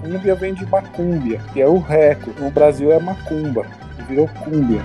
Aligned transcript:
cúmbia 0.00 0.34
vem 0.34 0.54
de 0.54 0.64
macúmbia, 0.66 1.40
que 1.52 1.60
é 1.60 1.66
o 1.66 1.78
reco. 1.78 2.32
No 2.40 2.50
Brasil 2.50 2.90
é 2.90 2.98
macumba, 2.98 3.66
virou 4.08 4.26
cúmbia. 4.28 4.82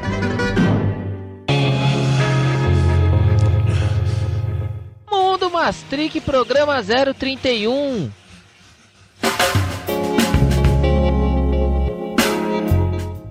Mundo 5.09 5.49
Mastric, 5.49 6.19
programa 6.21 6.81
031. 6.83 8.11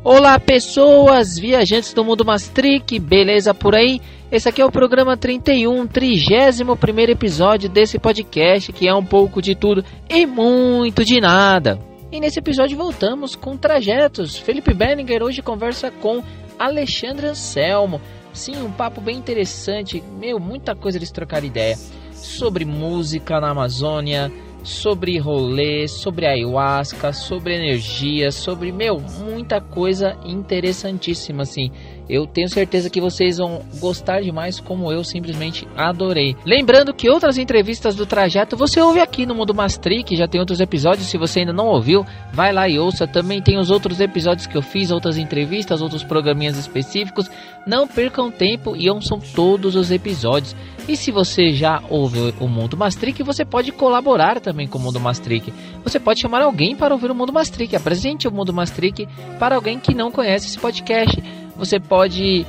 Olá 0.03 0.39
pessoas, 0.39 1.39
viajantes 1.39 1.95
do 1.95 2.05
mundo 2.05 2.27
Mastric, 2.27 2.99
beleza 2.99 3.55
por 3.55 3.75
aí? 3.75 4.01
Esse 4.35 4.49
aqui 4.49 4.61
é 4.61 4.67
o 4.67 4.73
programa 4.73 5.17
31, 5.17 5.87
31 5.87 6.75
primeiro 6.75 7.13
episódio 7.13 7.69
desse 7.69 8.01
podcast 8.01 8.73
que 8.73 8.89
é 8.89 8.93
um 8.93 9.05
pouco 9.05 9.41
de 9.41 9.55
tudo 9.55 9.85
e 10.11 10.27
muito 10.27 11.05
de 11.05 11.21
nada. 11.21 11.79
E 12.11 12.19
nesse 12.19 12.41
episódio 12.41 12.77
voltamos 12.77 13.37
com 13.37 13.57
trajetos. 13.57 14.37
Felipe 14.37 14.75
Berninger 14.75 15.23
hoje 15.23 15.41
conversa 15.41 15.89
com 15.89 16.21
Alexandre 16.59 17.29
Anselmo. 17.29 18.01
Sim, 18.33 18.61
um 18.61 18.73
papo 18.73 19.01
bem 19.01 19.17
interessante, 19.17 20.03
meu, 20.19 20.41
muita 20.41 20.75
coisa 20.75 20.99
eles 20.99 21.13
trocaram 21.13 21.47
ideia 21.47 21.79
sobre 22.11 22.65
música 22.65 23.39
na 23.39 23.51
Amazônia, 23.51 24.33
sobre 24.65 25.17
rolê, 25.17 25.87
sobre 25.87 26.27
ayahuasca, 26.27 27.13
sobre 27.13 27.55
energia, 27.55 28.33
sobre, 28.33 28.73
meu, 28.73 28.99
muita 28.99 29.61
coisa 29.61 30.17
interessantíssima, 30.25 31.45
assim. 31.45 31.71
Eu 32.09 32.27
tenho 32.27 32.49
certeza 32.49 32.91
que 32.91 33.01
vocês 33.01 33.39
vão 33.39 33.63
gostar 33.79 34.21
demais, 34.21 34.61
como 34.61 34.93
eu 34.93 35.03
simplesmente 35.03 35.67
adorei. 35.77 36.37
Lembrando 36.45 36.93
que 36.93 37.09
outras 37.09 37.39
entrevistas 37.39 37.95
do 37.95 38.05
trajeto 38.05 38.57
você 38.57 38.81
ouve 38.81 39.01
aqui 39.01 39.25
no 39.25 39.35
Mundo 39.35 39.55
Mastric, 39.55 40.15
já 40.17 40.29
tem 40.29 40.41
outros 40.41 40.61
episódios. 40.61 41.07
Se 41.07 41.17
você 41.17 41.41
ainda 41.41 41.53
não 41.53 41.67
ouviu, 41.67 42.05
vai 42.33 42.53
lá 42.53 42.69
e 42.69 42.79
ouça. 42.79 43.07
Também 43.07 43.41
tem 43.41 43.59
os 43.59 43.71
outros 43.71 44.01
episódios 44.01 44.47
que 44.47 44.57
eu 44.57 44.63
fiz, 44.63 44.91
outras 44.91 45.17
entrevistas, 45.17 45.81
outros 45.81 46.05
programinhas 46.05 46.59
específicos. 46.59 47.31
Não 47.67 47.89
percam 47.89 48.31
tempo 48.31 48.77
e 48.77 48.91
ouçam 48.91 49.19
todos 49.35 49.75
os 49.75 49.91
episódios. 49.91 50.55
E 50.87 50.97
se 50.97 51.11
você 51.11 51.55
já 51.55 51.83
ouve 51.89 52.35
o 52.39 52.47
Mundo 52.47 52.77
Mastric, 52.77 53.23
você 53.23 53.43
pode 53.43 53.73
colaborar 53.73 54.39
também 54.39 54.69
com 54.69 54.77
o 54.77 54.81
Mundo 54.83 55.01
Mastric. 55.01 55.51
Você 55.83 55.99
pode 55.99 56.21
chamar 56.21 56.43
alguém 56.43 56.77
para 56.77 56.93
ouvir 56.93 57.11
o 57.11 57.15
Mundo 57.15 57.33
Mastric. 57.33 57.75
Apresente 57.75 58.29
o 58.29 58.33
Mundo 58.33 58.53
Mastric 58.53 59.09
para 59.39 59.57
alguém 59.57 59.79
que 59.79 59.95
não 59.95 60.11
conhece 60.11 60.47
esse 60.47 60.59
podcast. 60.59 61.23
Você 61.57 61.79
pode 61.79 62.47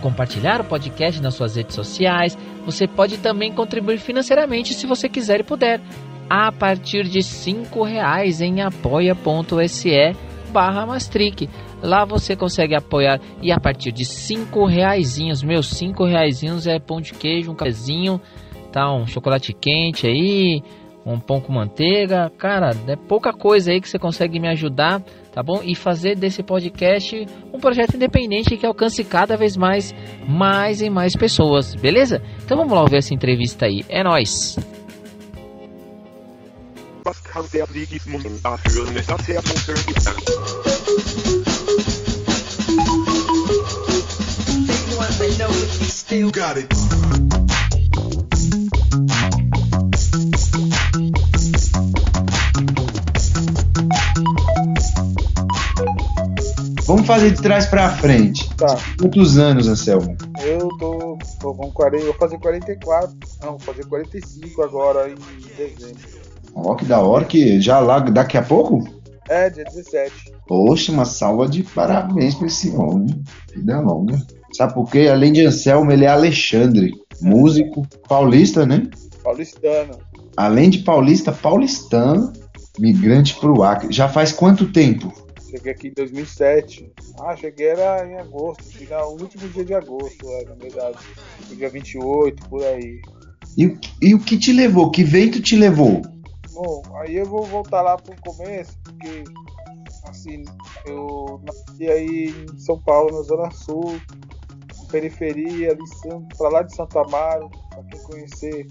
compartilhar 0.00 0.60
o 0.60 0.64
podcast 0.64 1.20
nas 1.20 1.34
suas 1.34 1.56
redes 1.56 1.74
sociais. 1.74 2.38
Você 2.64 2.86
pode 2.86 3.18
também 3.18 3.52
contribuir 3.52 3.98
financeiramente 3.98 4.74
se 4.74 4.86
você 4.86 5.08
quiser 5.08 5.40
e 5.40 5.44
puder. 5.44 5.80
A 6.30 6.52
partir 6.52 7.04
de 7.04 7.22
cinco 7.22 7.82
reais 7.82 8.40
em 8.40 8.60
apoia.se 8.60 10.14
barra 10.48 10.86
Mastric. 10.86 11.48
Lá 11.82 12.04
você 12.04 12.34
consegue 12.34 12.74
apoiar 12.74 13.20
e 13.40 13.52
a 13.52 13.60
partir 13.60 13.92
de 13.92 14.04
cinco 14.04 14.66
reaisinhos, 14.66 15.42
meus 15.42 15.68
cinco 15.68 16.04
reaisinhos 16.04 16.66
é 16.66 16.78
pão 16.78 17.00
de 17.00 17.12
queijo, 17.12 17.52
um 17.52 17.54
cafezinho, 17.54 18.20
tá? 18.72 18.92
Um 18.92 19.06
chocolate 19.06 19.52
quente 19.52 20.06
aí, 20.06 20.62
um 21.06 21.20
pão 21.20 21.40
com 21.40 21.52
manteiga. 21.52 22.30
Cara, 22.36 22.70
é 22.88 22.96
pouca 22.96 23.32
coisa 23.32 23.70
aí 23.70 23.80
que 23.80 23.88
você 23.88 23.98
consegue 23.98 24.40
me 24.40 24.48
ajudar, 24.48 25.00
tá 25.38 25.42
bom? 25.44 25.60
E 25.62 25.72
fazer 25.76 26.16
desse 26.16 26.42
podcast 26.42 27.24
um 27.54 27.60
projeto 27.60 27.94
independente 27.94 28.56
que 28.56 28.66
alcance 28.66 29.04
cada 29.04 29.36
vez 29.36 29.56
mais, 29.56 29.94
mais 30.28 30.82
e 30.82 30.90
mais 30.90 31.14
pessoas, 31.14 31.76
beleza? 31.76 32.20
Então 32.42 32.56
vamos 32.56 32.72
lá 32.72 32.84
ver 32.86 32.96
essa 32.96 33.14
entrevista 33.14 33.66
aí. 33.66 33.84
É 33.88 34.00
er 34.00 34.24
You 46.18 46.32
got 46.32 46.56
it. 46.56 46.97
Fazer 57.08 57.30
de 57.30 57.40
trás 57.40 57.64
pra 57.64 57.88
frente. 57.88 58.54
Tá. 58.54 58.78
Quantos 59.00 59.38
anos, 59.38 59.66
Anselmo? 59.66 60.14
Eu 60.44 60.68
tô, 60.78 61.18
tô 61.40 61.54
com 61.54 61.70
40, 61.72 62.04
eu 62.04 62.06
vou 62.08 62.14
fazer 62.18 62.38
44, 62.38 63.16
não, 63.42 63.50
vou 63.52 63.60
fazer 63.60 63.86
45 63.86 64.62
agora 64.62 65.10
em 65.10 65.14
dezembro. 65.56 65.96
Ó, 66.54 66.74
que 66.74 66.84
da 66.84 67.00
hora 67.00 67.24
que 67.24 67.60
já 67.62 67.78
lá 67.78 67.98
daqui 67.98 68.36
a 68.36 68.42
pouco? 68.42 68.84
É, 69.26 69.48
dia 69.48 69.64
17. 69.64 70.12
Poxa, 70.46 70.92
uma 70.92 71.06
salva 71.06 71.48
de 71.48 71.62
parabéns 71.62 72.34
pra 72.34 72.46
esse 72.46 72.70
homem. 72.76 73.22
Vida 73.54 73.80
longa. 73.80 74.20
Sabe 74.52 74.74
por 74.74 74.90
quê? 74.90 75.08
Além 75.10 75.32
de 75.32 75.46
Anselmo, 75.46 75.90
ele 75.90 76.04
é 76.04 76.08
Alexandre, 76.08 76.92
músico 77.22 77.86
paulista, 78.06 78.66
né? 78.66 78.86
Paulistano. 79.22 79.98
Além 80.36 80.68
de 80.68 80.78
paulista, 80.78 81.32
paulistano, 81.32 82.32
migrante 82.78 83.34
pro 83.36 83.62
Acre. 83.62 83.92
Já 83.92 84.08
faz 84.10 84.30
quanto 84.30 84.70
tempo? 84.70 85.12
Cheguei 85.50 85.72
aqui 85.72 85.88
em 85.88 85.92
2007. 85.92 86.92
Ah, 87.20 87.34
cheguei 87.36 87.68
era 87.68 88.06
em 88.06 88.16
agosto, 88.18 88.64
no 89.16 89.22
último 89.22 89.48
dia 89.48 89.64
de 89.64 89.74
agosto, 89.74 90.28
é, 90.28 90.44
na 90.44 90.54
verdade. 90.54 90.98
No 91.48 91.56
dia 91.56 91.70
28, 91.70 92.48
por 92.48 92.62
aí. 92.64 93.00
E, 93.56 93.66
o- 93.66 93.78
e 94.02 94.14
o 94.14 94.18
que 94.20 94.38
te 94.38 94.52
levou? 94.52 94.90
Que 94.90 95.02
vento 95.02 95.40
te 95.40 95.56
levou? 95.56 96.02
Bom, 96.52 96.82
aí 96.96 97.16
eu 97.16 97.24
vou 97.26 97.44
voltar 97.44 97.82
lá 97.82 97.96
pro 97.96 98.14
começo, 98.20 98.76
porque 98.82 99.24
assim, 100.04 100.42
eu 100.86 101.40
nasci 101.46 101.88
aí 101.88 102.34
em 102.52 102.58
São 102.58 102.78
Paulo, 102.80 103.16
na 103.16 103.22
Zona 103.22 103.50
Sul, 103.50 104.00
periferia, 104.90 105.72
ali 105.72 105.84
pra 106.36 106.48
lá 106.48 106.62
de 106.62 106.74
Santo 106.74 106.98
Amaro, 106.98 107.48
pra 107.70 107.82
quem 107.84 108.00
conhecer, 108.02 108.66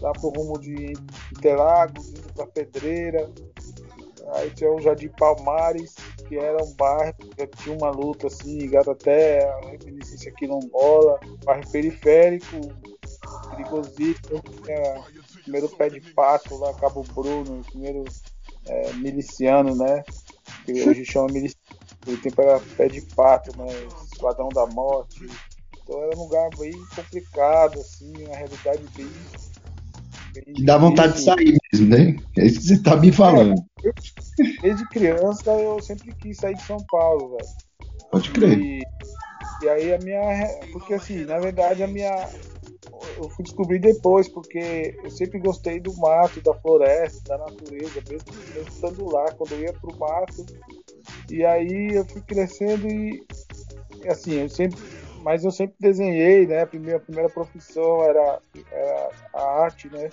lá 0.00 0.12
pro 0.12 0.30
rumo 0.30 0.58
de 0.60 0.92
Interlagos, 1.36 2.08
indo 2.10 2.32
pra 2.34 2.46
Pedreira. 2.46 3.30
Aí 4.34 4.50
tinha 4.50 4.70
o 4.72 4.80
Jardim 4.80 5.08
Palmares, 5.08 5.94
que 6.28 6.36
era 6.36 6.62
um 6.62 6.72
bairro 6.74 7.14
que 7.36 7.46
tinha 7.58 7.76
uma 7.76 7.90
luta 7.90 8.28
assim, 8.28 8.58
ligada 8.58 8.92
até 8.92 9.48
a 9.48 9.60
reminiscência 9.70 10.32
quilombola, 10.32 11.18
bairro 11.44 11.68
periférico, 11.70 12.46
perigosíssimo, 13.50 14.42
tinha 14.64 15.00
o 15.00 15.42
primeiro 15.42 15.68
pé 15.70 15.88
de 15.88 16.00
pato 16.12 16.56
lá, 16.56 16.72
Cabo 16.74 17.02
Bruno, 17.02 17.60
o 17.60 17.64
primeiro 17.64 18.04
é, 18.66 18.92
miliciano, 18.94 19.74
né? 19.74 20.04
Que 20.64 20.88
hoje 20.88 21.04
chama 21.04 21.28
miliciano, 21.28 21.60
naquele 22.00 22.22
tempo 22.22 22.42
era 22.42 22.60
pé 22.76 22.88
de 22.88 23.00
pato, 23.14 23.56
né? 23.58 23.66
Esquadrão 24.12 24.48
da 24.48 24.66
morte. 24.66 25.26
Então 25.82 26.02
era 26.02 26.16
um 26.16 26.22
lugar 26.22 26.50
bem 26.56 26.72
complicado, 26.94 27.80
assim, 27.80 28.12
uma 28.26 28.36
realidade 28.36 28.84
bem. 28.96 29.10
Que 30.32 30.64
dá 30.64 30.78
vontade 30.78 31.14
de 31.14 31.20
sair 31.20 31.56
mesmo, 31.72 31.88
né? 31.88 32.20
É 32.36 32.46
isso 32.46 32.60
que 32.60 32.66
você 32.66 32.82
tá 32.82 32.96
me 32.96 33.12
falando. 33.12 33.54
Desde 34.62 34.88
criança 34.88 35.50
eu 35.52 35.80
sempre 35.80 36.14
quis 36.14 36.38
sair 36.38 36.54
de 36.54 36.62
São 36.62 36.78
Paulo, 36.90 37.36
velho. 37.36 37.48
Pode 38.10 38.30
crer. 38.30 38.58
E, 38.58 38.82
e 39.62 39.68
aí 39.68 39.94
a 39.94 39.98
minha. 39.98 40.20
Porque 40.72 40.94
assim, 40.94 41.24
na 41.24 41.38
verdade 41.38 41.82
a 41.82 41.86
minha. 41.86 42.28
Eu 43.16 43.30
fui 43.30 43.44
descobrir 43.44 43.78
depois, 43.78 44.28
porque 44.28 44.94
eu 45.02 45.10
sempre 45.10 45.38
gostei 45.38 45.80
do 45.80 45.94
mato, 45.96 46.40
da 46.42 46.52
floresta, 46.54 47.20
da 47.28 47.38
natureza, 47.38 48.02
mesmo, 48.08 48.26
mesmo 48.54 48.68
estando 48.68 49.04
lá, 49.10 49.30
quando 49.32 49.52
eu 49.52 49.60
ia 49.60 49.72
pro 49.72 49.98
mato. 49.98 50.44
E 51.30 51.44
aí 51.44 51.90
eu 51.92 52.04
fui 52.04 52.20
crescendo 52.20 52.86
e, 52.88 53.24
assim, 54.06 54.34
eu 54.34 54.48
sempre. 54.48 54.78
Mas 55.20 55.44
eu 55.44 55.50
sempre 55.50 55.76
desenhei, 55.78 56.46
né? 56.46 56.62
A 56.62 56.66
primeira, 56.66 56.96
a 56.96 57.00
primeira 57.00 57.28
profissão 57.28 58.02
era, 58.02 58.40
era 58.70 59.10
a 59.34 59.62
arte, 59.62 59.88
né? 59.90 60.10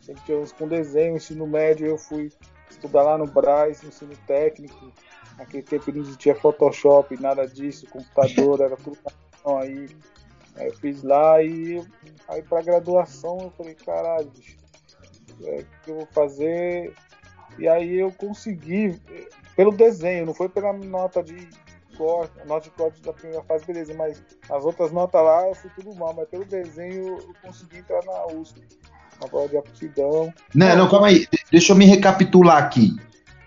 Sempre 0.00 0.22
com 0.58 0.68
desenho, 0.68 1.16
ensino 1.16 1.46
médio, 1.46 1.86
eu 1.86 1.98
fui 1.98 2.30
estudar 2.70 3.02
lá 3.02 3.18
no 3.18 3.26
Braz, 3.26 3.82
ensino 3.82 4.12
técnico. 4.26 4.92
Naquele 5.38 5.62
tempo 5.62 5.90
não 5.90 6.02
existia 6.02 6.34
Photoshop, 6.34 7.20
nada 7.20 7.46
disso, 7.46 7.88
computador, 7.88 8.60
era 8.60 8.76
tudo 8.76 8.98
aí. 9.60 9.88
Aí 10.56 10.68
eu 10.68 10.74
fiz 10.76 11.02
lá 11.02 11.42
e 11.42 11.84
aí 12.28 12.42
pra 12.42 12.62
graduação 12.62 13.38
eu 13.40 13.50
falei, 13.50 13.74
caralho, 13.74 14.30
bicho, 14.30 14.56
é, 15.42 15.60
o 15.60 15.66
que 15.82 15.90
eu 15.90 15.96
vou 15.96 16.06
fazer? 16.12 16.94
E 17.58 17.66
aí 17.66 17.94
eu 17.96 18.12
consegui, 18.12 19.00
pelo 19.56 19.72
desenho, 19.72 20.26
não 20.26 20.34
foi 20.34 20.48
pela 20.48 20.72
nota 20.72 21.22
de 21.22 21.48
nota 22.46 22.64
de 22.64 22.70
corte 22.70 23.00
da 23.02 23.12
primeira 23.12 23.42
fase, 23.44 23.64
beleza, 23.64 23.94
mas 23.94 24.22
as 24.50 24.64
outras 24.64 24.92
notas 24.92 25.22
lá 25.22 25.48
eu 25.48 25.54
fui 25.54 25.70
tudo 25.74 25.94
mal, 25.94 26.14
mas 26.14 26.28
pelo 26.28 26.44
desenho 26.44 27.18
eu 27.18 27.34
consegui 27.42 27.78
entrar 27.78 28.00
na 28.04 28.26
USP, 28.26 28.60
na 29.20 29.28
prova 29.28 29.48
de 29.48 29.56
aptidão. 29.56 30.32
Não, 30.54 30.76
não, 30.76 30.88
calma 30.88 31.08
aí. 31.08 31.26
Deixa 31.50 31.72
eu 31.72 31.76
me 31.76 31.86
recapitular 31.86 32.58
aqui. 32.58 32.96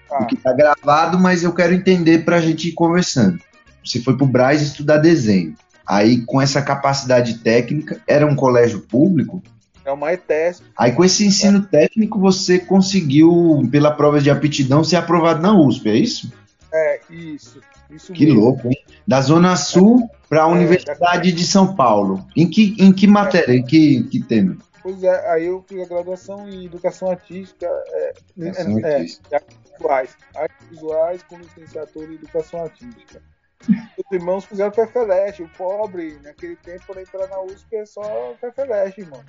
Ah. 0.10 0.18
Porque 0.18 0.36
tá 0.36 0.54
gravado, 0.54 1.20
mas 1.20 1.44
eu 1.44 1.54
quero 1.54 1.74
entender 1.74 2.26
pra 2.26 2.40
gente 2.40 2.70
ir 2.70 2.74
conversando. 2.74 3.40
Você 3.84 4.02
foi 4.02 4.18
pro 4.18 4.26
Braz 4.26 4.62
estudar 4.62 4.98
desenho. 4.98 5.56
Aí, 5.86 6.26
com 6.26 6.42
essa 6.42 6.62
capacidade 6.62 7.40
técnica, 7.40 8.02
era 8.06 8.26
um 8.26 8.36
colégio 8.36 8.82
público? 8.82 9.42
É 9.86 9.92
uma 9.92 10.12
ETESP. 10.12 10.66
Aí 10.78 10.92
com 10.92 11.06
esse 11.06 11.26
ensino 11.26 11.66
técnico 11.66 12.20
você 12.20 12.60
conseguiu, 12.60 13.66
pela 13.72 13.90
prova 13.90 14.20
de 14.20 14.30
aptidão, 14.30 14.84
ser 14.84 14.98
aprovado 14.98 15.42
na 15.42 15.58
USP, 15.58 15.88
é 15.90 15.96
isso? 15.96 16.34
É, 16.74 17.00
isso. 17.10 17.62
Isso 17.90 18.14
Que 18.14 18.26
mesmo. 18.26 18.42
louco, 18.42 18.68
hein? 18.68 18.78
Da 19.08 19.22
Zona 19.22 19.56
Sul 19.56 20.10
para 20.30 20.44
a 20.44 20.48
É, 20.48 20.52
Universidade 20.52 21.32
de 21.32 21.46
São 21.46 21.76
Paulo. 21.76 22.26
Em 22.36 22.50
que, 22.50 22.76
em 22.80 22.92
que 22.92 23.08
matéria, 23.08 23.54
em 23.54 23.64
que, 23.64 24.04
que 24.04 24.22
tema? 24.22 24.58
Pois 24.84 25.04
é, 25.04 25.30
aí 25.32 25.46
eu 25.48 25.64
fiz 25.68 25.82
a 25.82 25.86
graduação 25.86 26.48
em 26.50 26.66
educação 26.66 27.10
artística, 27.12 27.66
é, 27.66 28.14
Educação 28.38 28.80
é, 28.80 28.96
artística. 28.96 29.28
é, 29.32 29.36
artes 29.36 29.58
visuais, 29.74 30.18
artes 30.36 30.68
visuais 30.70 31.24
com 31.24 31.38
licenciatura 31.38 32.06
em 32.12 32.16
educação 32.16 32.62
artística. 32.64 33.22
Os 33.70 34.12
irmãos 34.12 34.46
fizeram 34.46 34.72
Fefeleste, 34.72 35.44
o 35.44 35.50
pobre, 35.50 36.20
naquele 36.24 36.56
tempo, 36.58 36.86
para 36.88 37.02
entrar 37.02 37.28
na 37.28 37.42
USP 37.42 37.76
é 37.76 37.86
só 37.86 38.36
Fefeleste, 38.40 39.02
irmão. 39.02 39.22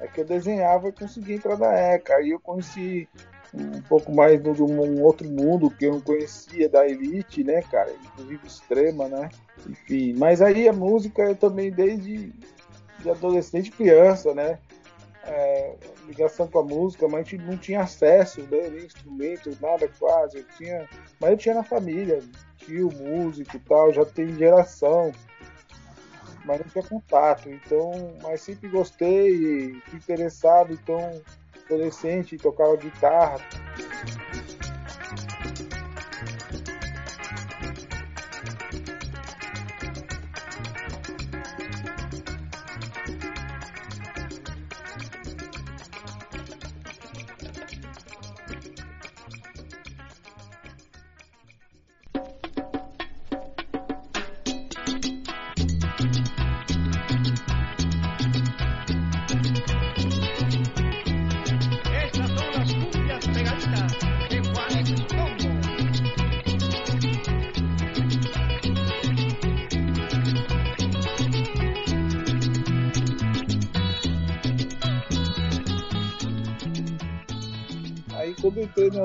É 0.00 0.06
que 0.08 0.20
eu 0.20 0.24
desenhava 0.24 0.88
e 0.88 0.92
consegui 0.92 1.34
entrar 1.34 1.56
na 1.58 1.72
ECA. 1.72 2.14
Aí 2.16 2.30
eu 2.30 2.40
conheci 2.40 3.08
um 3.58 3.82
pouco 3.82 4.14
mais 4.14 4.42
de 4.42 4.62
um, 4.62 5.02
outro 5.02 5.28
mundo 5.28 5.70
que 5.70 5.86
eu 5.86 5.92
não 5.92 6.00
conhecia 6.00 6.68
da 6.68 6.86
elite, 6.86 7.42
né, 7.42 7.62
cara? 7.62 7.92
Inclusive 8.04 8.46
extrema, 8.46 9.08
né? 9.08 9.30
Enfim, 9.68 10.14
mas 10.16 10.42
aí 10.42 10.68
a 10.68 10.72
música 10.72 11.22
eu 11.22 11.36
também 11.36 11.70
desde 11.70 12.32
de 13.00 13.10
adolescente 13.10 13.70
criança, 13.70 14.34
né? 14.34 14.58
É, 15.24 15.74
ligação 16.06 16.46
com 16.46 16.60
a 16.60 16.62
música, 16.62 17.08
mas 17.08 17.26
a 17.26 17.30
gente 17.30 17.38
não 17.38 17.56
tinha 17.56 17.80
acesso, 17.80 18.42
né? 18.42 18.68
Nem 18.70 18.84
instrumentos, 18.84 19.58
nada 19.58 19.88
quase. 19.98 20.38
Eu 20.38 20.44
tinha, 20.56 20.88
mas 21.20 21.30
eu 21.30 21.36
tinha 21.36 21.54
na 21.54 21.64
família, 21.64 22.22
tio, 22.58 22.90
músico 22.92 23.56
e 23.56 23.60
tal, 23.60 23.92
já 23.92 24.04
tem 24.04 24.36
geração, 24.36 25.12
mas 26.44 26.60
não 26.60 26.66
tinha 26.66 26.84
contato. 26.84 27.48
Então, 27.48 28.14
mas 28.22 28.40
sempre 28.40 28.68
gostei, 28.68 29.74
fui 29.86 29.98
interessado, 29.98 30.72
então, 30.72 31.20
adolescente, 31.66 32.36
tocava 32.38 32.76
guitarra. 32.76 33.38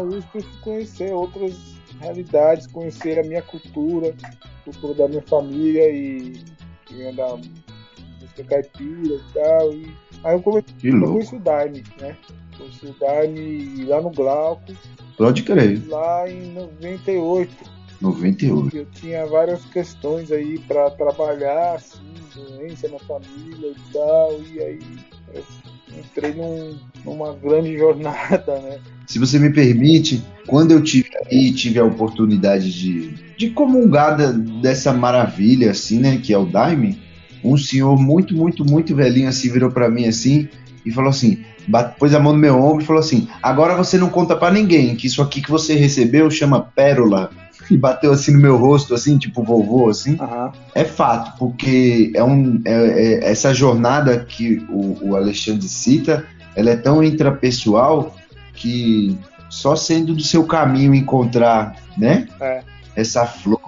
USP 0.01 0.27
fui 0.31 0.45
conhecer 0.61 1.13
outras 1.13 1.53
realidades, 1.99 2.67
conhecer 2.67 3.19
a 3.19 3.23
minha 3.23 3.41
cultura, 3.41 4.13
a 4.23 4.63
cultura 4.63 4.93
da 4.93 5.07
minha 5.07 5.21
família 5.23 5.89
e, 5.89 6.43
e 6.91 7.11
da 7.13 7.35
música 7.35 8.43
caipira 8.47 9.15
e 9.15 9.33
tal. 9.33 9.73
E, 9.73 9.91
aí 10.23 10.35
eu 10.35 10.41
comecei 10.41 10.91
louco. 10.91 11.13
conheci 11.13 11.35
o 11.35 11.39
Daime, 11.39 11.83
né? 11.99 12.17
Conheci 12.57 12.85
o 12.85 12.95
Daime 12.99 13.85
lá 13.85 14.01
no 14.01 14.09
Glauco, 14.11 14.73
Pode 15.17 15.43
crer. 15.43 15.87
lá 15.87 16.29
em 16.29 16.53
98. 16.53 17.71
98. 18.01 18.75
Eu 18.75 18.85
tinha 18.87 19.25
várias 19.27 19.63
questões 19.65 20.31
aí 20.31 20.57
para 20.59 20.89
trabalhar, 20.91 21.75
assim, 21.75 22.01
doença 22.33 22.87
na 22.87 22.97
família 22.99 23.67
e 23.71 23.93
tal, 23.93 24.41
e 24.41 24.59
aí 24.59 24.79
entrei 25.97 26.33
num- 26.33 26.77
numa 27.05 27.33
grande 27.33 27.77
jornada, 27.77 28.59
né? 28.59 28.79
Se 29.07 29.19
você 29.19 29.37
me 29.39 29.49
permite, 29.49 30.23
quando 30.47 30.71
eu 30.71 30.81
tive 30.81 31.09
aí, 31.29 31.51
tive 31.51 31.79
a 31.79 31.83
oportunidade 31.85 32.71
de, 32.71 33.13
de 33.37 33.49
comungar 33.49 34.15
dessa 34.61 34.93
maravilha, 34.93 35.71
assim, 35.71 35.99
né, 35.99 36.17
que 36.17 36.33
é 36.33 36.37
o 36.37 36.45
Daime, 36.45 36.99
um 37.43 37.57
senhor 37.57 37.97
muito, 37.99 38.35
muito, 38.35 38.63
muito 38.63 38.95
velhinho, 38.95 39.27
assim, 39.29 39.51
virou 39.51 39.71
pra 39.71 39.89
mim, 39.89 40.05
assim, 40.05 40.47
e 40.85 40.91
falou 40.91 41.09
assim, 41.09 41.39
pôs 41.99 42.13
a 42.13 42.19
mão 42.19 42.33
no 42.33 42.39
meu 42.39 42.61
ombro 42.61 42.83
e 42.83 42.85
falou 42.85 42.99
assim, 42.99 43.27
agora 43.41 43.75
você 43.75 43.97
não 43.97 44.09
conta 44.09 44.35
pra 44.35 44.51
ninguém, 44.51 44.95
que 44.95 45.07
isso 45.07 45.21
aqui 45.21 45.41
que 45.41 45.51
você 45.51 45.75
recebeu 45.75 46.29
chama 46.29 46.61
pérola, 46.61 47.31
e 47.71 47.77
bateu 47.77 48.11
assim 48.11 48.33
no 48.33 48.39
meu 48.39 48.57
rosto, 48.57 48.93
assim, 48.93 49.17
tipo 49.17 49.41
vovô, 49.43 49.89
assim, 49.89 50.17
Aham. 50.19 50.51
é 50.75 50.83
fato, 50.83 51.37
porque 51.39 52.11
é 52.13 52.23
um, 52.23 52.61
é- 52.65 52.71
é- 53.25 53.31
essa 53.31 53.53
jornada 53.53 54.19
que 54.19 54.65
o, 54.69 55.09
o 55.11 55.15
Alexandre 55.15 55.67
cita, 55.67 56.25
ela 56.55 56.69
é 56.69 56.75
tão 56.75 57.01
intrapessoal 57.03 58.15
que 58.53 59.17
só 59.49 59.75
sendo 59.75 60.13
do 60.13 60.21
seu 60.23 60.43
caminho 60.43 60.93
encontrar, 60.93 61.75
né, 61.97 62.27
É. 62.39 62.61
essa 62.95 63.25
flor 63.25 63.59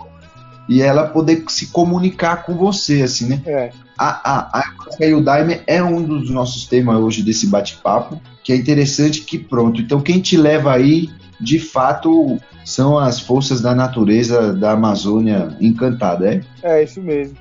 e 0.67 0.81
ela 0.81 1.07
poder 1.07 1.43
se 1.47 1.67
comunicar 1.67 2.45
com 2.45 2.55
você, 2.55 3.01
assim, 3.01 3.27
né? 3.27 3.41
É. 3.45 3.69
A, 3.97 4.31
a, 4.33 4.59
a 4.59 4.63
e 5.05 5.13
o 5.13 5.21
Daime 5.21 5.61
é 5.67 5.83
um 5.83 6.01
dos 6.01 6.29
nossos 6.29 6.65
temas 6.65 6.97
hoje 6.97 7.21
desse 7.21 7.47
bate-papo, 7.47 8.19
que 8.43 8.51
é 8.53 8.55
interessante 8.55 9.21
que 9.21 9.37
pronto. 9.37 9.81
Então 9.81 10.01
quem 10.01 10.19
te 10.21 10.37
leva 10.37 10.73
aí, 10.73 11.09
de 11.43 11.59
fato, 11.59 12.37
são 12.65 12.97
as 12.97 13.19
forças 13.19 13.61
da 13.61 13.75
natureza 13.75 14.53
da 14.53 14.71
Amazônia 14.71 15.55
encantada, 15.59 16.35
é? 16.35 16.41
É, 16.63 16.83
isso 16.83 17.01
mesmo. 17.01 17.37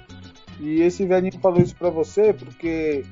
E 0.61 0.81
esse 0.81 1.05
velhinho 1.07 1.39
falou 1.41 1.61
isso 1.61 1.75
pra 1.77 1.91
você 1.91 2.33
porque 2.33 3.05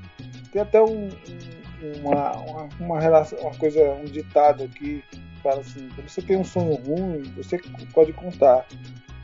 tem 0.52 0.62
até 0.62 0.80
um, 0.82 1.08
um- 1.08 2.00
uma, 2.02 2.32
uma, 2.36 2.68
uma 2.78 3.00
relação, 3.00 3.38
uma 3.40 3.54
coisa, 3.54 3.80
um 3.94 4.04
ditado 4.04 4.64
aqui 4.64 5.02
que 5.10 5.20
fala 5.42 5.60
assim, 5.60 5.88
quando 5.94 6.08
você 6.08 6.20
tem 6.22 6.36
um 6.36 6.44
sonho 6.44 6.74
ruim, 6.74 7.22
você 7.36 7.58
pode 7.94 8.12
contar, 8.12 8.66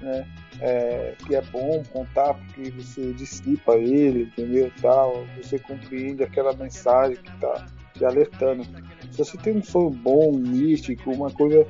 né? 0.01 0.27
É, 0.59 1.15
que 1.27 1.35
é 1.35 1.43
bom 1.43 1.83
contar 1.93 2.33
porque 2.33 2.71
você 2.71 3.13
dissipa 3.13 3.75
ele, 3.75 4.23
entendeu? 4.23 4.73
Tal, 4.81 5.27
você 5.37 5.59
compreende 5.59 6.23
aquela 6.23 6.55
mensagem 6.55 7.19
que 7.23 7.31
tá 7.39 7.67
te 7.93 8.05
alertando. 8.07 8.67
Se 9.17 9.25
você 9.25 9.39
tem 9.39 9.57
um 9.57 9.63
sonho 9.63 9.89
bom, 9.89 10.31
místico, 10.33 11.11
uma 11.11 11.31
coisa 11.31 11.67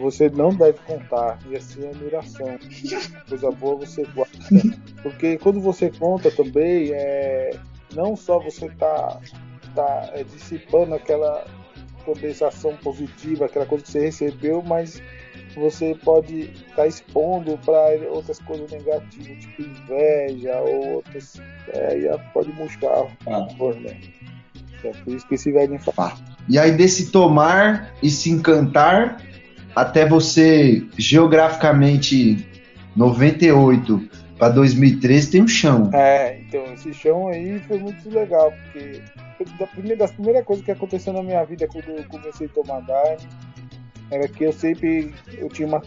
você 0.00 0.28
não 0.30 0.50
deve 0.50 0.78
contar, 0.80 1.38
e 1.48 1.56
assim 1.56 1.84
é 1.84 1.90
admiração. 1.90 2.58
Coisa 3.28 3.50
boa 3.50 3.76
você 3.76 4.04
guarda. 4.06 4.38
Porque 5.02 5.38
quando 5.38 5.60
você 5.60 5.90
conta 5.90 6.30
também, 6.30 6.90
é, 6.92 7.50
não 7.94 8.16
só 8.16 8.40
você 8.40 8.68
tá, 8.70 9.20
tá 9.74 10.10
é, 10.14 10.24
dissipando 10.24 10.94
aquela 10.94 11.46
condensação 12.04 12.76
positiva, 12.78 13.46
aquela 13.46 13.66
coisa 13.66 13.84
que 13.84 13.90
você 13.90 14.00
recebeu, 14.00 14.62
mas 14.62 15.00
você 15.54 15.94
pode 16.04 16.50
estar 16.50 16.86
expondo 16.86 17.56
para 17.58 17.94
outras 18.10 18.40
coisas 18.40 18.70
negativas, 18.70 19.38
tipo 19.38 19.62
inveja 19.62 20.60
ou 20.60 20.94
outras. 20.94 21.40
É, 21.68 21.98
e 21.98 22.18
pode 22.32 22.50
buscar 22.52 23.06
Ah. 23.26 23.46
né? 23.80 24.00
É 24.84 24.90
por 24.90 25.14
isso 25.14 25.26
que 25.28 25.36
esse 25.36 25.52
velho 25.52 25.78
fala. 25.78 26.31
E 26.48 26.58
aí 26.58 26.72
desse 26.72 27.10
tomar 27.10 27.92
e 28.02 28.10
se 28.10 28.30
encantar 28.30 29.22
até 29.74 30.06
você 30.06 30.84
geograficamente 30.98 32.46
98 32.96 34.08
para 34.38 34.48
2013 34.50 35.30
tem 35.30 35.42
um 35.42 35.48
chão. 35.48 35.90
É, 35.92 36.40
então 36.40 36.64
esse 36.74 36.92
chão 36.92 37.28
aí 37.28 37.60
foi 37.60 37.78
muito 37.78 38.08
legal, 38.10 38.52
porque 38.52 39.02
da 39.58 39.66
primeira, 39.66 39.96
das 39.98 40.10
primeiras 40.12 40.44
coisas 40.44 40.64
que 40.64 40.70
aconteceu 40.70 41.12
na 41.12 41.22
minha 41.22 41.44
vida 41.44 41.66
quando 41.68 41.88
eu 41.88 42.04
comecei 42.04 42.46
a 42.46 42.50
tomar 42.50 42.80
Daime 42.80 43.22
era 44.10 44.28
que 44.28 44.44
eu 44.44 44.52
sempre 44.52 45.14
eu 45.38 45.48
tinha 45.48 45.66
uma, 45.66 45.82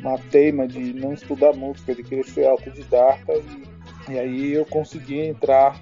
uma 0.00 0.18
teima 0.30 0.66
de 0.66 0.92
não 0.92 1.12
estudar 1.12 1.52
música, 1.52 1.94
de 1.94 2.02
querer 2.02 2.24
ser 2.24 2.46
autodidata 2.46 3.32
e, 3.32 4.12
e 4.12 4.18
aí 4.18 4.52
eu 4.52 4.66
consegui 4.66 5.20
entrar 5.20 5.80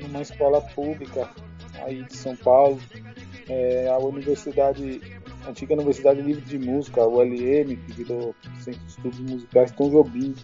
numa 0.00 0.20
escola 0.20 0.60
pública 0.60 1.28
aí 1.84 2.02
de 2.02 2.16
São 2.16 2.34
Paulo, 2.34 2.80
é, 3.48 3.88
a 3.88 3.98
universidade, 3.98 5.00
a 5.44 5.50
antiga 5.50 5.74
Universidade 5.74 6.20
Livre 6.20 6.42
de 6.42 6.58
Música, 6.58 7.04
o 7.04 7.20
LM, 7.20 7.76
que 7.76 7.92
virou 7.92 8.34
Centro 8.60 8.80
de 8.80 8.90
Estudos 8.90 9.20
Musicais 9.20 9.72
Tom 9.72 9.90
Jobim. 9.90 10.34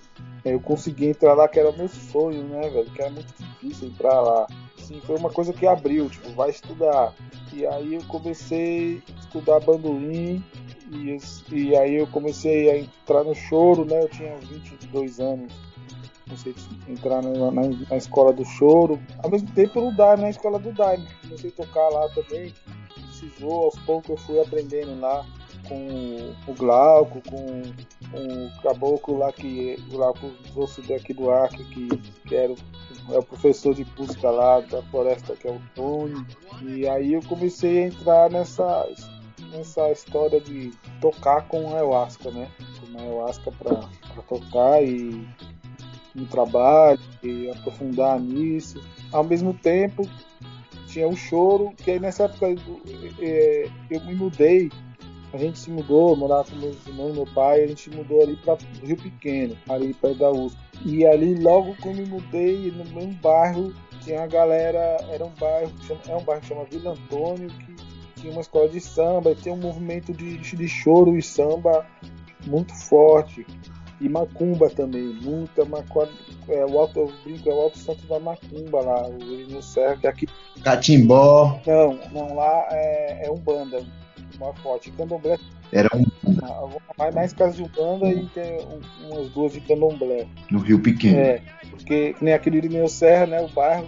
Aí 0.45 0.53
Eu 0.53 0.61
consegui 0.61 1.07
entrar 1.07 1.35
lá, 1.35 1.49
que 1.49 1.59
era 1.59 1.73
meu 1.73 1.89
sonho, 1.89 2.45
né, 2.45 2.69
velho? 2.69 2.91
Que 2.91 3.03
era 3.03 3.11
muito 3.11 3.33
difícil 3.37 3.89
entrar 3.89 4.21
lá. 4.21 4.47
Assim, 4.79 5.01
foi 5.01 5.17
uma 5.17 5.31
coisa 5.31 5.53
que 5.53 5.67
abriu, 5.67 6.09
tipo, 6.09 6.31
vai 6.31 6.51
estudar. 6.51 7.15
E 7.53 7.67
aí 7.67 7.95
eu 7.95 8.03
comecei 8.05 9.03
a 9.09 9.21
estudar 9.21 9.61
bandolim 9.61 10.43
e, 10.91 11.19
e 11.53 11.77
aí 11.77 11.97
eu 11.97 12.07
comecei 12.07 12.71
a 12.71 12.79
entrar 12.79 13.25
no 13.25 13.35
choro, 13.35 13.85
né? 13.85 14.03
Eu 14.03 14.09
tinha 14.09 14.37
22 14.37 15.21
anos. 15.21 15.53
comecei 16.25 16.55
a 16.87 16.91
entrar 16.91 17.23
na, 17.23 17.51
na, 17.51 17.63
na 17.91 17.97
escola 17.97 18.33
do 18.33 18.45
choro. 18.45 18.99
Ao 19.23 19.31
mesmo 19.31 19.51
tempo 19.53 19.81
no 19.81 19.95
Daime, 19.95 20.23
na 20.23 20.31
escola 20.31 20.59
do 20.59 20.73
Daime. 20.73 21.07
Comecei 21.23 21.51
a 21.51 21.65
tocar 21.65 21.89
lá 21.91 22.09
também. 22.11 22.55
Precisou, 23.29 23.65
aos 23.65 23.79
poucos 23.81 24.11
eu 24.11 24.17
fui 24.17 24.41
aprendendo 24.41 25.01
lá 25.01 25.25
com 25.69 26.35
o 26.47 26.55
Glauco, 26.55 27.21
com, 27.29 27.63
com 28.11 28.47
o 28.47 28.63
caboclo 28.63 29.19
lá 29.19 29.33
que 29.33 29.77
o 29.89 29.93
Glauco 29.93 30.31
trouxe 30.53 30.83
daqui 30.83 31.13
do 31.13 31.31
Acre, 31.31 31.65
que, 31.65 31.89
que 32.27 32.35
era, 32.35 32.55
é 33.11 33.19
o 33.19 33.23
professor 33.23 33.75
de 33.75 33.87
música 33.97 34.31
lá 34.31 34.61
da 34.61 34.83
floresta, 34.85 35.35
que 35.37 35.47
é 35.47 35.51
o 35.51 35.61
Tony. 35.75 36.25
E 36.63 36.89
aí 36.89 37.13
eu 37.13 37.23
comecei 37.23 37.85
a 37.85 37.87
entrar 37.89 38.31
nessa, 38.31 38.89
nessa 39.53 39.91
história 39.91 40.41
de 40.41 40.73
tocar 41.01 41.47
com 41.49 41.75
ayahuasca, 41.75 42.31
né? 42.31 42.51
Com 42.81 42.99
ayahuasca 42.99 43.53
para 43.53 44.23
tocar 44.29 44.83
e 44.83 45.27
no 46.15 46.27
trabalho 46.27 47.01
e 47.23 47.51
aprofundar 47.51 48.19
nisso. 48.19 48.83
Ao 49.13 49.23
mesmo 49.23 49.55
tempo, 49.55 50.09
tinha 50.89 51.07
o 51.07 51.17
choro, 51.17 51.73
que 51.77 51.93
aí 51.93 52.01
nessa 52.01 52.25
época 52.25 52.47
é, 53.21 53.69
eu 53.91 54.01
me 54.05 54.15
mudei 54.15 54.71
a 55.33 55.37
gente 55.37 55.59
se 55.59 55.71
mudou, 55.71 56.17
morava 56.17 56.51
com 56.51 56.57
meus 56.57 56.87
irmãos, 56.87 57.13
meu 57.13 57.27
pai, 57.27 57.63
a 57.63 57.67
gente 57.67 57.91
mudou 57.91 58.23
ali 58.23 58.37
para 58.37 58.57
Rio 58.83 58.97
Pequeno, 58.97 59.57
ali 59.69 59.93
perto 59.93 60.19
da 60.19 60.31
USP. 60.31 60.59
E 60.87 61.07
ali, 61.07 61.35
logo 61.35 61.77
quando 61.83 61.97
me 61.97 62.07
mudei, 62.07 62.73
no 62.73 62.85
mesmo 62.87 63.13
bairro, 63.15 63.75
tinha 64.01 64.23
a 64.23 64.27
galera, 64.27 64.97
era 65.11 65.25
um 65.25 65.33
bairro, 65.39 65.71
é 66.09 66.17
um 66.17 66.25
bairro 66.25 66.41
que 66.41 66.47
chama 66.47 66.65
Vila 66.65 66.93
Antônio, 66.93 67.51
que 67.51 68.21
tinha 68.21 68.33
uma 68.33 68.41
escola 68.41 68.69
de 68.69 68.81
samba, 68.81 69.33
e 69.33 69.35
tinha 69.35 69.55
um 69.55 69.59
movimento 69.59 70.15
de, 70.15 70.39
de 70.39 70.69
choro 70.69 71.17
e 71.17 71.23
samba 71.23 71.87
muito 72.47 72.75
forte. 72.75 73.47
E 74.01 74.09
macumba 74.09 74.71
também, 74.71 75.03
muita 75.23 75.65
macumba. 75.65 76.09
É, 76.49 76.65
o 76.65 76.79
Alto, 76.79 77.01
eu 77.01 77.13
brinco, 77.25 77.51
é 77.51 77.53
o 77.53 77.61
Alto 77.61 77.79
Santo 77.79 78.07
da 78.07 78.19
Macumba 78.19 78.81
lá, 78.81 79.07
o 79.07 79.19
no 79.51 79.63
Serra, 79.63 79.97
que 79.97 80.07
é 80.07 80.11
aqui. 80.11 80.27
Catimbó. 80.63 81.61
Não, 81.67 81.99
não, 82.13 82.35
lá 82.35 82.69
é, 82.71 83.27
é 83.27 83.31
Umbanda, 83.31 83.85
uma 84.37 84.55
forte. 84.55 84.91
Candomblé. 84.93 85.37
Era 85.73 85.89
um. 85.95 86.07
Mais, 86.97 87.15
mais 87.15 87.33
casas 87.33 87.57
de 87.57 87.63
Umbanda 87.63 88.09
e 88.09 88.25
tem 88.29 88.59
um, 88.61 88.81
umas 89.11 89.29
duas 89.31 89.53
de 89.53 89.61
Candomblé. 89.61 90.27
No 90.51 90.61
Rio 90.61 90.81
Pequeno. 90.81 91.19
É, 91.19 91.43
porque 91.71 92.15
nem 92.21 92.33
aquele 92.33 92.59
Irineu 92.59 92.89
Serra, 92.89 93.27
né? 93.27 93.41
O 93.43 93.49
bairro, 93.49 93.87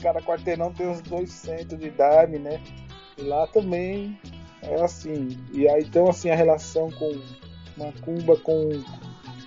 cada 0.00 0.20
quarteirão 0.20 0.72
tem 0.72 0.88
uns 0.88 1.00
dois 1.02 1.30
centros 1.30 1.78
de 1.78 1.86
idade, 1.86 2.38
né? 2.38 2.60
E 3.18 3.22
lá 3.22 3.46
também 3.48 4.18
é 4.62 4.82
assim. 4.82 5.36
E 5.52 5.68
aí 5.68 5.82
então 5.82 6.08
assim 6.08 6.30
a 6.30 6.34
relação 6.34 6.90
com 6.90 7.20
macumba, 7.76 8.36
com 8.38 8.82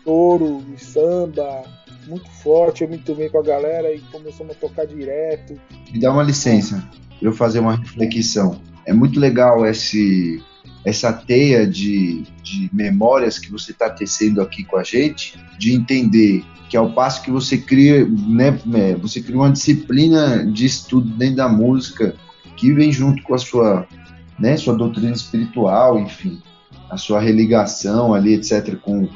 touro 0.05 0.63
samba, 0.77 1.63
muito 2.07 2.29
forte. 2.29 2.83
Eu 2.83 2.89
me 2.89 2.99
tomei 2.99 3.27
com 3.27 3.39
a 3.39 3.43
galera 3.43 3.93
e 3.93 3.99
começamos 4.11 4.55
a 4.55 4.59
tocar 4.59 4.85
direto. 4.85 5.59
Me 5.91 5.99
dá 5.99 6.13
uma 6.13 6.23
licença, 6.23 6.87
para 7.19 7.27
eu 7.27 7.33
fazer 7.33 7.59
uma 7.59 7.75
reflexão. 7.75 8.61
É 8.85 8.93
muito 8.93 9.19
legal 9.19 9.65
esse, 9.65 10.41
essa 10.85 11.11
teia 11.11 11.67
de, 11.67 12.23
de 12.43 12.69
memórias 12.71 13.39
que 13.39 13.51
você 13.51 13.71
está 13.71 13.89
tecendo 13.89 14.41
aqui 14.41 14.63
com 14.63 14.77
a 14.77 14.83
gente, 14.83 15.37
de 15.57 15.73
entender 15.73 16.45
que 16.69 16.77
ao 16.77 16.93
passo 16.93 17.23
que 17.23 17.31
você 17.31 17.57
cria, 17.57 18.05
né, 18.05 18.59
é, 18.73 18.95
você 18.95 19.21
cria 19.21 19.37
uma 19.37 19.51
disciplina 19.51 20.45
de 20.45 20.65
estudo 20.65 21.09
dentro 21.09 21.37
da 21.37 21.49
música 21.49 22.15
que 22.55 22.71
vem 22.73 22.91
junto 22.91 23.21
com 23.23 23.33
a 23.33 23.37
sua, 23.37 23.87
né, 24.39 24.55
sua 24.57 24.75
doutrina 24.75 25.11
espiritual, 25.11 25.99
enfim, 25.99 26.41
a 26.89 26.97
sua 26.97 27.19
religação 27.19 28.13
ali, 28.13 28.33
etc, 28.33 28.75
com 28.77 29.07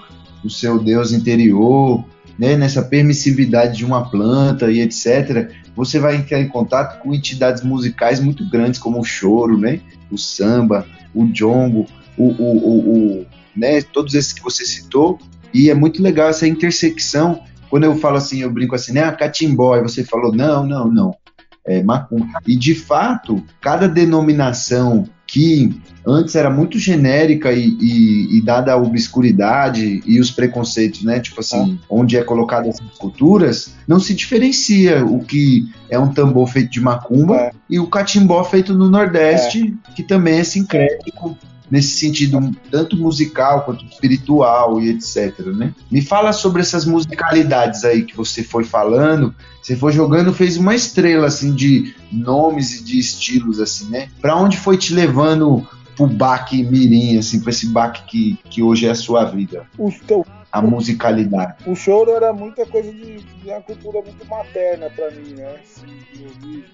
o 0.43 0.49
seu 0.49 0.79
Deus 0.79 1.11
interior, 1.11 2.03
né, 2.37 2.55
nessa 2.55 2.81
permissividade 2.81 3.77
de 3.77 3.85
uma 3.85 4.09
planta 4.09 4.71
e 4.71 4.79
etc, 4.79 5.51
você 5.75 5.99
vai 5.99 6.15
entrar 6.15 6.39
em 6.39 6.47
contato 6.47 7.01
com 7.01 7.13
entidades 7.13 7.63
musicais 7.63 8.19
muito 8.19 8.49
grandes 8.49 8.79
como 8.79 8.99
o 8.99 9.03
choro, 9.03 9.57
né, 9.57 9.81
o 10.09 10.17
samba, 10.17 10.85
o 11.13 11.25
jongo, 11.25 11.85
o, 12.17 12.27
o, 12.27 12.57
o, 12.57 13.19
o 13.19 13.25
né, 13.55 13.81
todos 13.81 14.13
esses 14.13 14.31
que 14.31 14.41
você 14.41 14.65
citou, 14.65 15.19
e 15.53 15.69
é 15.69 15.73
muito 15.73 16.01
legal 16.01 16.29
essa 16.29 16.47
intersecção. 16.47 17.43
Quando 17.69 17.83
eu 17.83 17.95
falo 17.95 18.17
assim, 18.17 18.41
eu 18.41 18.51
brinco 18.51 18.75
assim, 18.75 18.93
né, 18.93 19.03
a 19.03 19.11
catimbó, 19.11 19.75
e 19.75 19.81
você 19.81 20.03
falou, 20.03 20.33
não, 20.33 20.65
não, 20.65 20.89
não, 20.89 21.15
é 21.65 21.83
macumba. 21.83 22.39
E 22.47 22.55
de 22.55 22.73
fato, 22.73 23.43
cada 23.59 23.87
denominação 23.87 25.05
que 25.31 25.79
antes 26.05 26.35
era 26.35 26.49
muito 26.49 26.79
genérica 26.79 27.53
e, 27.53 27.67
e, 27.79 28.37
e, 28.37 28.41
dada 28.41 28.73
a 28.73 28.77
obscuridade 28.77 30.01
e 30.03 30.19
os 30.19 30.31
preconceitos, 30.31 31.03
né? 31.03 31.19
Tipo 31.19 31.41
assim, 31.41 31.79
ah. 31.79 31.85
onde 31.87 32.17
é 32.17 32.23
colocado 32.23 32.67
essas 32.67 32.97
culturas, 32.97 33.75
não 33.87 33.99
se 33.99 34.15
diferencia 34.15 35.05
o 35.05 35.23
que 35.23 35.69
é 35.87 35.99
um 35.99 36.11
tambor 36.11 36.47
feito 36.47 36.71
de 36.71 36.81
macumba 36.81 37.35
é. 37.37 37.51
e 37.69 37.79
o 37.79 37.85
catimbó 37.85 38.43
feito 38.43 38.73
no 38.73 38.89
Nordeste, 38.89 39.77
é. 39.87 39.91
que 39.93 40.01
também 40.01 40.39
é 40.39 40.43
sincrético 40.43 41.37
nesse 41.69 41.99
sentido 41.99 42.51
tanto 42.71 42.97
musical 42.97 43.63
quanto 43.63 43.85
espiritual 43.85 44.81
e 44.81 44.89
etc, 44.89 45.39
né? 45.47 45.73
Me 45.91 46.01
fala 46.01 46.33
sobre 46.33 46.61
essas 46.61 46.85
musicalidades 46.85 47.83
aí 47.85 48.03
que 48.03 48.15
você 48.15 48.43
foi 48.43 48.63
falando, 48.63 49.33
você 49.61 49.75
foi 49.75 49.91
jogando, 49.91 50.33
fez 50.33 50.57
uma 50.57 50.75
estrela 50.75 51.27
assim 51.27 51.53
de 51.53 51.93
nomes 52.11 52.79
e 52.79 52.83
de 52.83 52.99
estilos 52.99 53.59
assim, 53.59 53.89
né? 53.89 54.09
Para 54.21 54.35
onde 54.35 54.57
foi 54.57 54.77
te 54.77 54.93
levando 54.93 55.67
pro 55.95 56.07
baque 56.07 56.63
mirim 56.63 57.17
assim, 57.17 57.39
para 57.39 57.51
esse 57.51 57.67
baque 57.67 58.03
que, 58.07 58.39
que 58.49 58.63
hoje 58.63 58.87
é 58.87 58.91
a 58.91 58.95
sua 58.95 59.25
vida? 59.25 59.65
O 59.77 59.91
a 60.51 60.61
musicalidade. 60.61 61.69
O 61.69 61.75
choro 61.75 62.11
era 62.11 62.33
muita 62.33 62.65
coisa 62.65 62.91
de, 62.91 63.19
de 63.21 63.49
uma 63.49 63.61
cultura 63.61 64.01
muito 64.01 64.25
materna 64.25 64.89
para 64.89 65.11
mim, 65.11 65.35
né? 65.35 65.61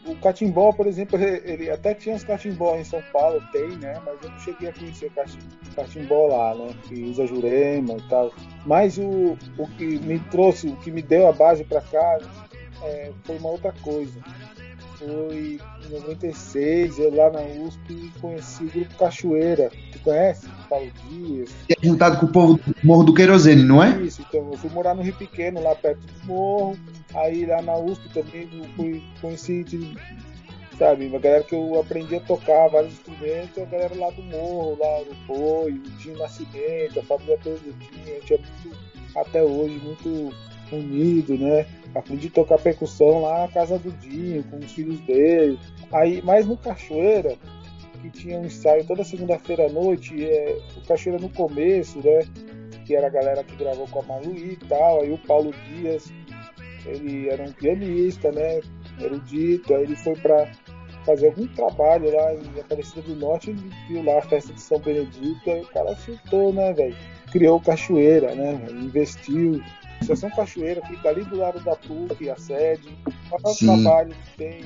O 0.05 0.15
catimbó, 0.15 0.71
por 0.71 0.87
exemplo, 0.87 1.19
ele 1.19 1.69
até 1.69 1.93
tinha 1.93 2.15
os 2.15 2.23
catimbó 2.23 2.75
em 2.77 2.83
São 2.83 3.01
Paulo, 3.11 3.41
tem, 3.51 3.69
né? 3.77 4.01
Mas 4.05 4.23
eu 4.23 4.29
não 4.29 4.39
cheguei 4.39 4.69
a 4.69 4.73
conhecer 4.73 5.11
catimbó 5.75 6.27
lá, 6.27 6.55
né? 6.55 6.73
Que 6.87 7.03
usa 7.03 7.27
jurema 7.27 7.93
e 7.93 8.09
tal. 8.09 8.33
Mas 8.65 8.97
o, 8.97 9.37
o 9.57 9.67
que 9.77 9.99
me 9.99 10.19
trouxe, 10.19 10.67
o 10.67 10.75
que 10.77 10.91
me 10.91 11.01
deu 11.01 11.27
a 11.27 11.33
base 11.33 11.63
para 11.63 11.81
cá 11.81 12.19
é, 12.83 13.11
foi 13.25 13.37
uma 13.37 13.49
outra 13.49 13.73
coisa 13.81 14.21
foi 14.97 15.59
em 15.85 15.89
96, 15.89 16.99
eu 16.99 17.13
lá 17.13 17.29
na 17.29 17.41
USP 17.41 18.11
conheci 18.19 18.63
o 18.63 18.71
grupo 18.71 18.97
Cachoeira. 18.97 19.69
Tu 19.91 19.99
conhece? 19.99 20.47
Paulo 20.65 20.91
Dias. 21.09 21.51
É 21.69 21.75
juntado 21.81 22.19
com 22.19 22.25
o 22.25 22.31
povo 22.31 22.53
do 22.57 22.75
Morro 22.83 23.03
do 23.03 23.13
Querosene, 23.13 23.63
não 23.63 23.83
é? 23.83 24.01
Isso, 24.01 24.21
então 24.27 24.51
eu 24.51 24.57
fui 24.57 24.69
morar 24.69 24.93
no 24.93 25.01
Rio 25.01 25.15
Pequeno, 25.15 25.61
lá 25.61 25.75
perto 25.75 25.99
do 25.99 26.27
morro. 26.27 26.77
Aí 27.13 27.45
lá 27.45 27.61
na 27.61 27.77
USP 27.77 28.09
também 28.09 28.49
fui, 28.75 29.03
conheci, 29.21 29.65
sabe, 30.77 31.07
uma 31.07 31.19
galera 31.19 31.43
que 31.43 31.55
eu 31.55 31.79
aprendi 31.79 32.15
a 32.15 32.19
tocar 32.19 32.67
vários 32.69 32.93
instrumentos, 32.93 33.57
a 33.57 33.65
galera 33.65 33.95
lá 33.95 34.09
do 34.11 34.23
morro, 34.23 34.77
lá 34.79 35.03
do 35.03 35.15
Boi, 35.27 35.71
o 35.71 35.91
Dinho 35.97 36.17
Nascimento, 36.17 36.99
a 36.99 37.03
família 37.03 37.39
toda 37.41 37.57
do 37.57 37.73
Dinho, 37.73 38.17
a 38.17 38.19
gente 38.19 38.33
é 38.33 38.37
muito, 38.37 38.77
até 39.15 39.43
hoje, 39.43 39.79
muito 39.83 40.33
unido, 40.71 41.37
né? 41.37 41.65
Aprendi 41.93 42.27
a 42.27 42.31
tocar 42.31 42.57
percussão 42.57 43.21
lá 43.21 43.43
na 43.43 43.47
casa 43.47 43.79
do 43.79 43.91
Dinho, 43.91 44.43
com 44.43 44.57
os 44.57 44.71
filhos 44.71 44.99
dele. 45.01 45.57
Aí, 45.93 46.21
mas 46.23 46.45
no 46.45 46.57
Cachoeira, 46.57 47.37
que 48.05 48.19
tinha 48.21 48.39
um 48.39 48.45
ensaio 48.45 48.85
toda 48.85 49.03
segunda-feira 49.03 49.65
à 49.65 49.69
noite, 49.69 50.23
é, 50.23 50.57
o 50.77 50.87
Cachoeira 50.87 51.21
no 51.21 51.29
começo, 51.29 51.99
né? 51.99 52.19
Que 52.85 52.95
era 52.95 53.07
a 53.07 53.09
galera 53.09 53.43
que 53.43 53.55
gravou 53.55 53.87
com 53.87 53.99
a 53.99 54.03
Maluí 54.03 54.53
e 54.53 54.65
tal. 54.67 55.01
Aí 55.01 55.11
o 55.11 55.17
Paulo 55.17 55.53
Dias, 55.67 56.11
ele 56.85 57.29
era 57.29 57.43
um 57.43 57.51
pianista, 57.51 58.31
né? 58.31 58.61
Erudito, 58.99 59.73
aí 59.73 59.83
ele 59.83 59.95
foi 59.95 60.15
para 60.15 60.51
fazer 61.05 61.27
algum 61.27 61.47
trabalho 61.47 62.11
lá 62.15 62.33
em 62.33 62.59
Aparecida 62.59 63.01
do 63.01 63.15
Norte, 63.15 63.51
ele 63.51 63.69
viu 63.87 64.03
lá 64.03 64.17
a 64.17 64.21
festa 64.21 64.53
de 64.53 64.61
São 64.61 64.79
Benedito, 64.79 65.51
aí 65.51 65.61
o 65.61 65.67
cara 65.67 65.91
acertou, 65.91 66.51
né, 66.51 66.73
velho? 66.73 66.95
Criou 67.31 67.59
Cachoeira, 67.59 68.33
né? 68.33 68.59
Investiu 68.71 69.61
Estação 70.01 70.29
Cachoeira 70.29 70.81
fica 70.85 71.09
ali 71.09 71.23
do 71.23 71.37
lado 71.37 71.59
da 71.61 71.75
PUC, 71.75 72.29
a 72.29 72.35
sede. 72.37 72.95
O 73.31 73.41
maior 73.41 73.57
trabalho 73.57 74.15
que 74.15 74.37
tem, 74.37 74.61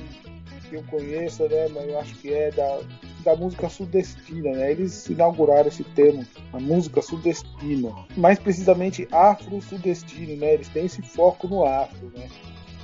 que 0.70 0.76
eu 0.76 0.84
conheço, 0.84 1.42
né, 1.48 1.68
mas 1.68 1.88
eu 1.88 1.98
acho 1.98 2.14
que 2.14 2.32
é 2.32 2.52
da, 2.52 2.80
da 3.24 3.36
música 3.36 3.68
sudestina, 3.68 4.52
né? 4.52 4.70
Eles 4.70 5.06
inauguraram 5.08 5.68
esse 5.68 5.82
termo, 5.82 6.24
a 6.52 6.60
música 6.60 7.02
sudestina. 7.02 7.92
Mais 8.16 8.38
precisamente 8.38 9.08
afro-sudestino, 9.10 10.36
né? 10.36 10.54
Eles 10.54 10.68
têm 10.68 10.86
esse 10.86 11.02
foco 11.02 11.48
no 11.48 11.64
afro, 11.64 12.12
né? 12.16 12.28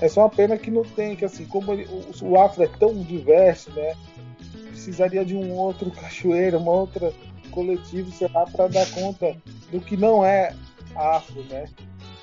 É 0.00 0.08
só 0.08 0.22
uma 0.22 0.30
pena 0.30 0.58
que 0.58 0.70
não 0.70 0.82
tem, 0.82 1.16
que 1.16 1.24
assim, 1.24 1.46
como 1.46 1.72
ele, 1.72 1.86
o, 1.86 2.24
o 2.24 2.38
afro 2.38 2.64
é 2.64 2.66
tão 2.66 3.02
diverso, 3.02 3.70
né? 3.70 3.94
Precisaria 4.68 5.24
de 5.24 5.34
um 5.36 5.52
outro 5.52 5.90
cachoeira, 5.94 6.58
uma 6.58 6.72
outra 6.72 7.12
coletivo, 7.52 8.10
sei 8.10 8.28
lá, 8.28 8.44
para 8.44 8.68
dar 8.68 8.90
conta 8.90 9.34
do 9.70 9.80
que 9.80 9.96
não 9.96 10.24
é 10.24 10.54
afro, 10.94 11.42
né? 11.44 11.66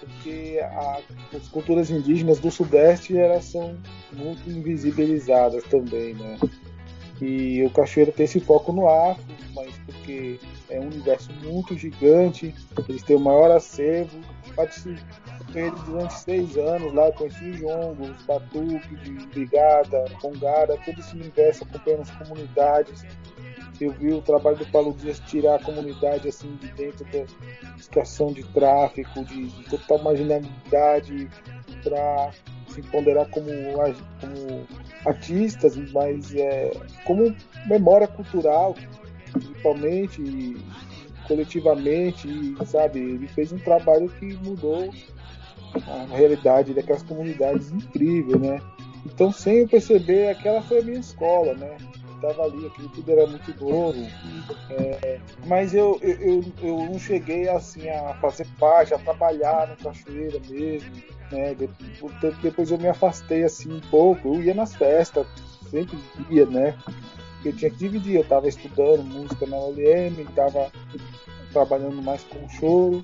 Porque 0.03 0.59
a, 0.61 0.99
as 1.35 1.47
culturas 1.47 1.89
indígenas 1.89 2.39
do 2.39 2.51
Sudeste 2.51 3.17
elas 3.17 3.45
são 3.45 3.77
muito 4.11 4.49
invisibilizadas 4.49 5.63
também, 5.65 6.13
né? 6.13 6.37
E 7.21 7.63
o 7.63 7.69
Cachoeira 7.69 8.11
tem 8.11 8.25
esse 8.25 8.39
foco 8.39 8.73
no 8.73 8.87
afro, 8.87 9.23
mas 9.55 9.73
porque 9.85 10.39
é 10.69 10.79
um 10.79 10.87
universo 10.87 11.31
muito 11.43 11.77
gigante, 11.77 12.53
eles 12.89 13.03
têm 13.03 13.15
o 13.15 13.19
maior 13.19 13.51
acervo. 13.51 14.19
Participei 14.55 15.71
durante 15.85 16.13
seis 16.13 16.57
anos 16.57 16.93
lá, 16.93 17.11
conheci 17.11 17.43
o 17.43 17.57
Jongo, 17.57 18.03
os 18.03 18.25
Batuque, 18.25 18.95
de 18.97 19.11
Brigada, 19.27 20.05
Congada, 20.21 20.77
todo 20.85 20.99
esse 20.99 21.15
universo 21.15 21.63
acompanhando 21.63 22.01
as 22.01 22.11
comunidades. 22.11 23.05
Eu 23.83 23.91
vi 23.91 24.13
o 24.13 24.21
trabalho 24.21 24.57
do 24.57 24.65
Paulo 24.67 24.93
Dias 24.93 25.19
tirar 25.19 25.55
a 25.55 25.59
comunidade 25.59 26.27
assim 26.27 26.55
de 26.55 26.67
dentro 26.69 27.05
da 27.05 27.25
situação 27.77 28.31
de 28.31 28.43
tráfico, 28.43 29.25
de, 29.25 29.47
de 29.47 29.63
total 29.65 30.01
marginalidade, 30.01 31.29
para 31.83 32.31
se 32.69 32.81
ponderar 32.83 33.27
como, 33.29 33.49
como 34.21 34.67
artistas, 35.05 35.75
mas 35.91 36.33
é, 36.33 36.71
como 37.05 37.35
memória 37.67 38.07
cultural, 38.07 38.75
principalmente, 39.31 40.21
e 40.21 40.57
coletivamente, 41.27 42.27
e, 42.27 42.65
sabe? 42.65 42.99
Ele 42.99 43.27
fez 43.27 43.51
um 43.51 43.57
trabalho 43.57 44.09
que 44.19 44.33
mudou 44.37 44.93
a 45.87 46.15
realidade 46.15 46.73
daquelas 46.73 47.03
comunidades 47.03 47.71
incrível, 47.71 48.39
né? 48.39 48.61
Então, 49.05 49.31
sem 49.31 49.59
eu 49.59 49.67
perceber, 49.67 50.29
aquela 50.29 50.61
foi 50.61 50.79
a 50.79 50.83
minha 50.83 50.99
escola, 50.99 51.53
né? 51.53 51.75
Estava 52.23 52.43
ali, 52.43 52.65
aquilo 52.65 52.89
tudo 52.89 53.11
era 53.11 53.27
muito 53.27 53.53
novo. 53.63 54.07
É, 54.69 55.19
mas 55.45 55.73
eu, 55.73 55.99
eu, 56.01 56.15
eu, 56.19 56.43
eu, 56.61 56.77
não 56.85 56.97
cheguei 56.97 57.49
assim 57.49 57.89
a 57.89 58.15
fazer 58.21 58.47
parte, 58.59 58.93
a 58.93 58.99
trabalhar 58.99 59.67
no 59.67 59.75
Cachoeira 59.75 60.39
mesmo. 60.49 60.91
Né? 61.31 61.55
Depois 62.41 62.71
eu 62.71 62.77
me 62.77 62.87
afastei 62.87 63.43
assim 63.43 63.73
um 63.73 63.81
pouco. 63.81 64.35
Eu 64.35 64.43
ia 64.43 64.53
nas 64.53 64.75
festas, 64.75 65.27
sempre 65.69 65.97
ia, 66.29 66.45
né? 66.45 66.75
Eu 67.43 67.53
tinha 67.53 67.69
que 67.69 67.77
dividir, 67.77 68.15
eu 68.15 68.21
estava 68.21 68.47
estudando 68.47 69.03
música 69.03 69.45
na 69.45 69.57
ULM, 69.57 70.21
estava 70.21 70.71
trabalhando 71.51 72.01
mais 72.01 72.23
com 72.23 72.47
choro 72.49 73.03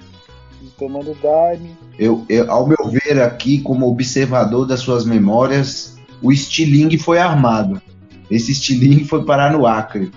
tomando 0.77 1.15
daime. 1.21 1.75
Eu, 1.97 2.25
eu, 2.27 2.49
ao 2.51 2.67
meu 2.67 2.77
ver 2.89 3.21
aqui, 3.21 3.61
como 3.61 3.87
observador 3.87 4.65
das 4.65 4.81
suas 4.81 5.05
memórias, 5.05 5.97
o 6.21 6.31
estilingue 6.31 6.97
foi 6.97 7.17
armado. 7.17 7.81
Esse 8.29 8.51
estilingue 8.51 9.05
foi 9.05 9.25
parar 9.25 9.51
no 9.51 9.65
Acre. 9.65 10.11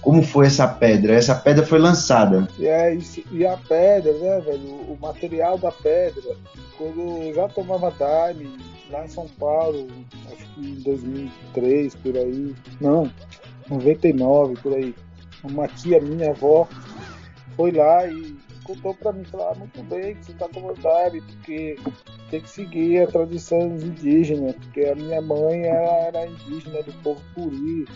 Como 0.00 0.22
foi 0.22 0.46
essa 0.46 0.66
pedra? 0.66 1.14
Essa 1.14 1.34
pedra 1.34 1.66
foi 1.66 1.78
lançada. 1.78 2.48
E, 2.58 2.66
é, 2.66 2.96
e 3.32 3.44
a 3.44 3.56
pedra, 3.56 4.12
né, 4.12 4.40
velho? 4.40 4.68
O 4.88 4.96
material 5.00 5.58
da 5.58 5.72
pedra, 5.72 6.36
quando 6.76 7.00
eu 7.24 7.34
já 7.34 7.48
tomava 7.48 7.90
Daime 7.90 8.56
lá 8.90 9.04
em 9.04 9.08
São 9.08 9.26
Paulo, 9.38 9.88
acho 10.32 10.46
que 10.54 10.60
em 10.60 10.74
2003, 10.76 11.94
por 11.96 12.16
aí. 12.16 12.54
Não, 12.80 13.10
99, 13.68 14.56
por 14.62 14.72
aí. 14.72 14.94
Uma 15.42 15.68
tia 15.68 16.00
minha, 16.00 16.30
avó, 16.30 16.66
foi 17.56 17.72
lá 17.72 18.06
e 18.06 18.37
contou 18.68 18.94
para 18.94 19.12
mim, 19.12 19.24
falou, 19.24 19.48
ah, 19.48 19.54
muito 19.54 19.82
bem 19.84 20.14
que 20.14 20.26
você 20.26 20.32
está 20.32 20.48
tomando 20.48 20.80
Daime, 20.80 21.22
porque 21.22 21.76
tem 22.30 22.40
que 22.40 22.50
seguir 22.50 23.02
a 23.02 23.06
tradição 23.06 23.60
indígena, 23.62 24.52
porque 24.52 24.84
a 24.84 24.94
minha 24.94 25.22
mãe 25.22 25.64
era, 25.64 26.06
era 26.06 26.26
indígena 26.26 26.82
do 26.82 26.92
povo 27.02 27.20
Puri, 27.34 27.86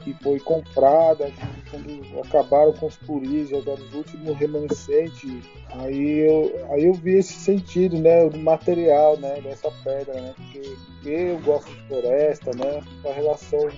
que 0.00 0.14
foi 0.22 0.40
comprada 0.40 1.30
quando 1.70 2.20
acabaram 2.20 2.72
com 2.72 2.86
os 2.86 2.96
Puris, 2.96 3.52
eram 3.52 3.74
os 3.74 3.94
últimos 3.94 4.36
remanescentes. 4.38 5.44
Aí 5.72 6.20
eu, 6.20 6.66
aí 6.72 6.86
eu 6.86 6.94
vi 6.94 7.16
esse 7.16 7.34
sentido, 7.34 7.98
né, 7.98 8.26
do 8.28 8.38
material, 8.38 9.18
né, 9.18 9.40
dessa 9.42 9.70
pedra, 9.84 10.14
né, 10.14 10.34
porque 10.36 10.76
eu 11.04 11.38
gosto 11.40 11.70
de 11.70 11.80
floresta, 11.86 12.50
né, 12.52 12.82
a 13.04 13.12
relação 13.12 13.68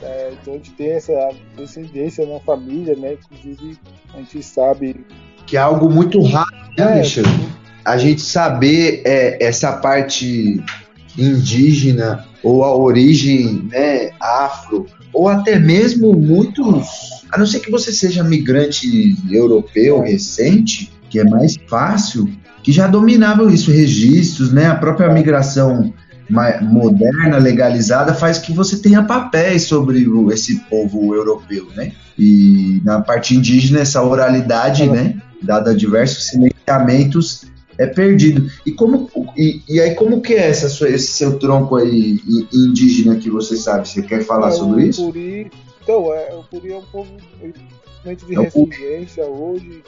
é, 0.00 0.30
então 0.32 0.54
a 0.54 0.56
gente 0.58 0.72
tem 0.72 0.90
essa 0.92 1.30
descendência 1.56 2.24
na 2.24 2.38
família, 2.40 2.94
né? 2.94 3.14
Inclusive 3.14 3.78
a 4.14 4.18
gente 4.18 4.42
sabe 4.44 5.04
que 5.48 5.56
é 5.56 5.60
algo 5.60 5.90
muito 5.90 6.22
raro, 6.22 6.54
né, 6.76 7.00
é, 7.00 7.02
a 7.84 7.96
gente 7.96 8.20
saber 8.20 9.02
é, 9.04 9.44
essa 9.44 9.72
parte 9.72 10.62
indígena 11.16 12.24
ou 12.42 12.62
a 12.62 12.76
origem 12.76 13.66
né, 13.72 14.10
afro, 14.20 14.86
ou 15.12 15.26
até 15.26 15.58
mesmo 15.58 16.12
muitos, 16.12 16.86
a 17.32 17.38
não 17.38 17.46
ser 17.46 17.60
que 17.60 17.70
você 17.70 17.90
seja 17.90 18.22
migrante 18.22 19.16
europeu 19.30 20.02
recente, 20.02 20.92
que 21.08 21.18
é 21.18 21.24
mais 21.24 21.56
fácil, 21.66 22.30
que 22.62 22.70
já 22.70 22.86
dominavam 22.86 23.48
isso, 23.48 23.72
registros, 23.72 24.52
né, 24.52 24.66
a 24.66 24.74
própria 24.74 25.10
migração 25.10 25.92
moderna, 26.60 27.38
legalizada, 27.38 28.12
faz 28.12 28.38
que 28.38 28.52
você 28.52 28.76
tenha 28.76 29.02
papéis 29.02 29.62
sobre 29.62 30.06
esse 30.30 30.60
povo 30.68 31.14
europeu, 31.14 31.68
né? 31.74 31.92
E 32.18 32.82
na 32.84 33.00
parte 33.00 33.34
indígena, 33.34 33.80
essa 33.80 34.02
oralidade, 34.02 34.86
né, 34.86 35.14
dada 35.42 35.74
diversos 35.74 36.26
silenciamentos, 36.26 37.46
é 37.78 37.86
perdido. 37.86 38.50
E 38.66 38.72
como 38.72 39.08
e, 39.36 39.62
e 39.68 39.80
aí 39.80 39.94
como 39.94 40.20
que 40.20 40.34
é 40.34 40.48
essa 40.48 40.68
sua, 40.68 40.88
esse 40.88 41.12
seu 41.12 41.38
tronco 41.38 41.76
aí 41.76 42.18
indígena 42.52 43.16
que 43.16 43.30
você 43.30 43.56
sabe? 43.56 43.88
Você 43.88 44.02
quer 44.02 44.24
falar 44.24 44.48
é, 44.48 44.52
sobre 44.52 44.86
isso? 44.86 45.04
Puri, 45.04 45.50
então, 45.82 46.12
é, 46.12 46.34
o 46.34 46.42
Puri 46.44 46.72
é 46.72 46.76
um 46.76 46.82
povo 46.82 47.10
de 47.40 47.54
é 48.04 48.42
resiliência 48.42 49.24
hoje. 49.24 49.82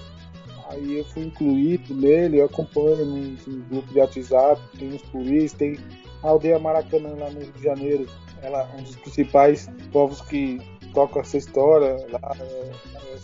Aí 0.70 0.98
eu 0.98 1.04
fui 1.04 1.24
incluído 1.24 1.92
nele, 1.94 2.38
eu 2.38 2.46
acompanho 2.46 3.04
no, 3.04 3.16
no 3.18 3.64
grupo 3.64 3.92
de 3.92 3.98
WhatsApp, 3.98 4.62
tem 4.78 4.94
os 4.94 5.02
Puris, 5.02 5.52
tem 5.52 5.76
a 6.22 6.28
aldeia 6.28 6.60
Maracanã 6.60 7.08
lá 7.18 7.28
no 7.30 7.40
Rio 7.40 7.52
de 7.56 7.64
Janeiro, 7.64 8.06
ela 8.40 8.68
é 8.72 8.78
um 8.78 8.82
dos 8.84 8.94
principais 8.96 9.68
povos 9.92 10.20
que 10.20 10.60
tocam 10.94 11.22
essa 11.22 11.36
história 11.36 11.96
lá, 12.10 12.36
é, 12.40 12.70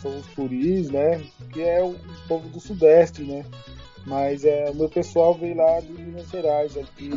são 0.00 0.16
os 0.16 0.26
Puris, 0.28 0.90
né? 0.90 1.20
Que 1.52 1.62
é 1.62 1.82
o 1.82 1.94
povo 2.28 2.48
do 2.48 2.60
Sudeste, 2.60 3.22
né? 3.22 3.44
Mas 4.06 4.44
é, 4.44 4.70
o 4.72 4.76
meu 4.76 4.88
pessoal 4.88 5.34
veio 5.34 5.56
lá 5.56 5.80
de 5.80 5.92
Minas 6.00 6.30
Gerais, 6.30 6.76
aqui 6.76 7.10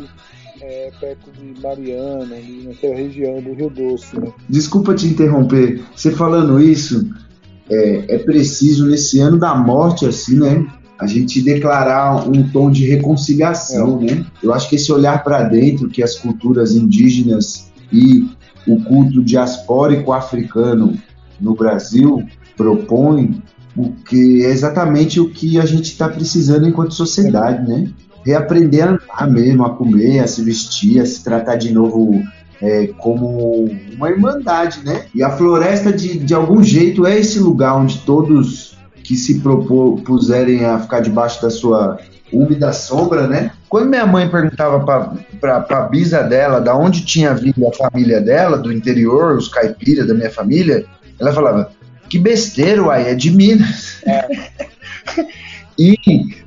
é, 0.60 0.90
perto 0.98 1.30
de 1.30 1.60
Mariana, 1.60 2.34
ali 2.34 2.64
naquela 2.66 2.96
região 2.96 3.40
do 3.40 3.52
Rio 3.52 3.70
Doce. 3.70 4.18
Né? 4.18 4.32
Desculpa 4.48 4.94
te 4.94 5.06
interromper. 5.06 5.82
Você 5.94 6.10
falando 6.10 6.60
isso, 6.60 7.08
é, 7.70 8.16
é 8.16 8.18
preciso 8.18 8.86
nesse 8.86 9.20
ano 9.20 9.38
da 9.38 9.54
morte, 9.54 10.04
assim, 10.04 10.38
né? 10.38 10.66
A 10.98 11.06
gente 11.06 11.40
declarar 11.40 12.28
um 12.28 12.50
tom 12.50 12.70
de 12.70 12.86
reconciliação, 12.86 14.00
é. 14.02 14.14
né? 14.14 14.26
Eu 14.42 14.52
acho 14.52 14.68
que 14.68 14.74
esse 14.74 14.92
olhar 14.92 15.22
para 15.22 15.44
dentro 15.44 15.88
que 15.88 16.02
as 16.02 16.16
culturas 16.16 16.74
indígenas 16.74 17.70
e 17.92 18.28
o 18.66 18.82
culto 18.82 19.22
diaspórico 19.22 20.12
africano 20.12 20.96
no 21.40 21.54
Brasil 21.54 22.24
propõe 22.56 23.42
porque 23.74 24.42
é 24.44 24.50
exatamente 24.50 25.20
o 25.20 25.30
que 25.30 25.58
a 25.58 25.64
gente 25.64 25.84
está 25.84 26.08
precisando 26.08 26.66
enquanto 26.68 26.92
sociedade, 26.94 27.66
né? 27.68 27.88
Reaprender 28.24 28.86
a 28.86 28.90
andar 28.90 29.30
mesmo, 29.30 29.64
a 29.64 29.70
comer, 29.70 30.20
a 30.20 30.26
se 30.26 30.42
vestir, 30.42 31.00
a 31.00 31.06
se 31.06 31.22
tratar 31.22 31.56
de 31.56 31.72
novo 31.72 32.22
é, 32.60 32.88
como 32.98 33.70
uma 33.96 34.10
irmandade, 34.10 34.84
né? 34.84 35.06
E 35.14 35.22
a 35.22 35.30
floresta, 35.30 35.92
de, 35.92 36.18
de 36.18 36.34
algum 36.34 36.62
jeito, 36.62 37.06
é 37.06 37.18
esse 37.18 37.38
lugar 37.38 37.76
onde 37.76 37.98
todos 37.98 38.76
que 39.02 39.16
se 39.16 39.40
propuserem 39.40 40.64
a 40.64 40.78
ficar 40.78 41.00
debaixo 41.00 41.40
da 41.40 41.50
sua 41.50 41.98
úmida 42.32 42.72
sombra, 42.72 43.26
né? 43.26 43.52
Quando 43.70 43.88
minha 43.88 44.04
mãe 44.04 44.28
perguntava 44.28 44.84
para 45.40 45.64
a 45.70 45.82
bisa 45.82 46.22
dela 46.22 46.60
da 46.60 46.76
onde 46.76 47.04
tinha 47.04 47.32
vindo 47.32 47.68
a 47.68 47.72
família 47.72 48.20
dela, 48.20 48.58
do 48.58 48.72
interior, 48.72 49.36
os 49.36 49.46
caipiras 49.46 50.08
da 50.08 50.12
minha 50.12 50.28
família, 50.28 50.84
ela 51.20 51.32
falava: 51.32 51.70
que 52.08 52.18
besteira, 52.18 52.82
uai, 52.82 53.08
é 53.08 53.14
de 53.14 53.30
Minas. 53.30 54.02
É. 54.04 54.26
e, 55.78 55.96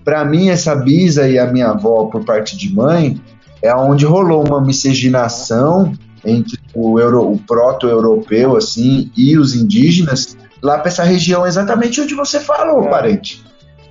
para 0.03 0.25
mim, 0.25 0.49
essa 0.49 0.75
bisa 0.75 1.29
e 1.29 1.39
a 1.39 1.47
minha 1.47 1.69
avó, 1.69 2.07
por 2.07 2.25
parte 2.25 2.57
de 2.57 2.73
mãe, 2.75 3.17
é 3.61 3.73
onde 3.73 4.05
rolou 4.05 4.45
uma 4.45 4.59
miscigenação 4.59 5.93
entre 6.25 6.59
o, 6.75 6.99
euro, 6.99 7.31
o 7.31 7.39
proto-europeu, 7.39 8.57
assim, 8.57 9.09
e 9.15 9.37
os 9.37 9.55
indígenas, 9.55 10.37
lá 10.61 10.77
para 10.77 10.89
essa 10.89 11.03
região 11.03 11.47
exatamente 11.47 12.01
onde 12.01 12.15
você 12.15 12.41
falou, 12.41 12.83
é. 12.83 12.89
parente. 12.89 13.41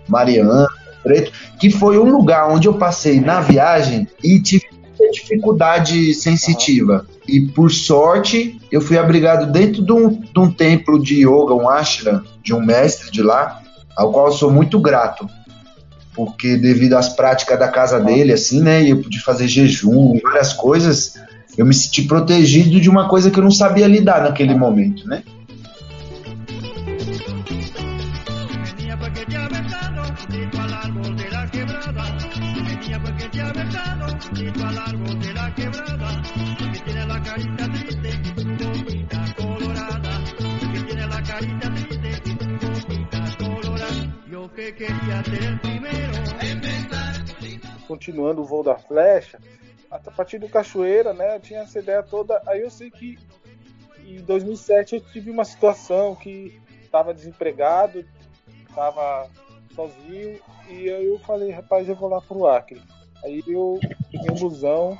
Mariana, 0.06 0.68
Preto, 1.02 1.32
que 1.58 1.70
foi 1.70 1.98
um 1.98 2.10
lugar 2.10 2.48
onde 2.50 2.68
eu 2.68 2.74
passei 2.74 3.20
na 3.20 3.40
viagem 3.40 4.06
e 4.22 4.40
tive 4.40 4.66
dificuldade 5.12 6.14
sensitiva. 6.14 7.06
E 7.26 7.40
por 7.40 7.70
sorte, 7.70 8.60
eu 8.70 8.80
fui 8.80 8.98
abrigado 8.98 9.50
dentro 9.52 9.82
de 9.82 9.92
um, 9.92 10.08
de 10.08 10.38
um 10.38 10.50
templo 10.50 11.00
de 11.00 11.22
yoga, 11.22 11.54
um 11.54 11.68
ashram, 11.68 12.22
de 12.42 12.54
um 12.54 12.60
mestre 12.60 13.10
de 13.10 13.22
lá, 13.22 13.60
ao 13.96 14.10
qual 14.10 14.26
eu 14.26 14.32
sou 14.32 14.50
muito 14.50 14.80
grato. 14.80 15.28
Porque 16.14 16.56
devido 16.56 16.94
às 16.94 17.08
práticas 17.08 17.58
da 17.58 17.68
casa 17.68 17.98
dele, 18.00 18.32
assim, 18.32 18.60
né, 18.60 18.82
eu 18.84 19.00
pude 19.00 19.20
fazer 19.20 19.48
jejum, 19.48 20.18
várias 20.22 20.52
coisas, 20.52 21.18
eu 21.56 21.64
me 21.64 21.74
senti 21.74 22.02
protegido 22.02 22.80
de 22.80 22.90
uma 22.90 23.08
coisa 23.08 23.30
que 23.30 23.38
eu 23.38 23.44
não 23.44 23.50
sabia 23.50 23.86
lidar 23.86 24.22
naquele 24.22 24.54
momento, 24.54 25.06
né? 25.06 25.22
Que 44.54 44.86
primero. 45.60 46.12
continuando 47.88 48.42
o 48.42 48.44
voo 48.44 48.62
da 48.62 48.76
flecha, 48.76 49.38
a 49.90 49.98
partir 49.98 50.38
do 50.38 50.48
Cachoeira, 50.48 51.12
né, 51.12 51.36
eu 51.36 51.40
tinha 51.40 51.60
essa 51.60 51.78
ideia 51.78 52.02
toda. 52.02 52.40
Aí 52.46 52.60
eu 52.60 52.70
sei 52.70 52.90
que 52.90 53.18
em 54.04 54.20
2007 54.20 54.94
eu 54.94 55.00
tive 55.00 55.30
uma 55.30 55.44
situação 55.44 56.14
que 56.14 56.60
estava 56.82 57.14
desempregado, 57.14 58.04
estava 58.68 59.28
sozinho, 59.74 60.38
e 60.68 60.90
aí 60.90 61.06
eu 61.06 61.18
falei, 61.20 61.50
rapaz, 61.50 61.88
eu 61.88 61.94
vou 61.94 62.08
lá 62.08 62.20
pro 62.20 62.46
Acre. 62.46 62.80
Aí 63.24 63.42
eu 63.46 63.78
peguei 64.10 64.30
um 64.30 64.38
busão, 64.38 64.98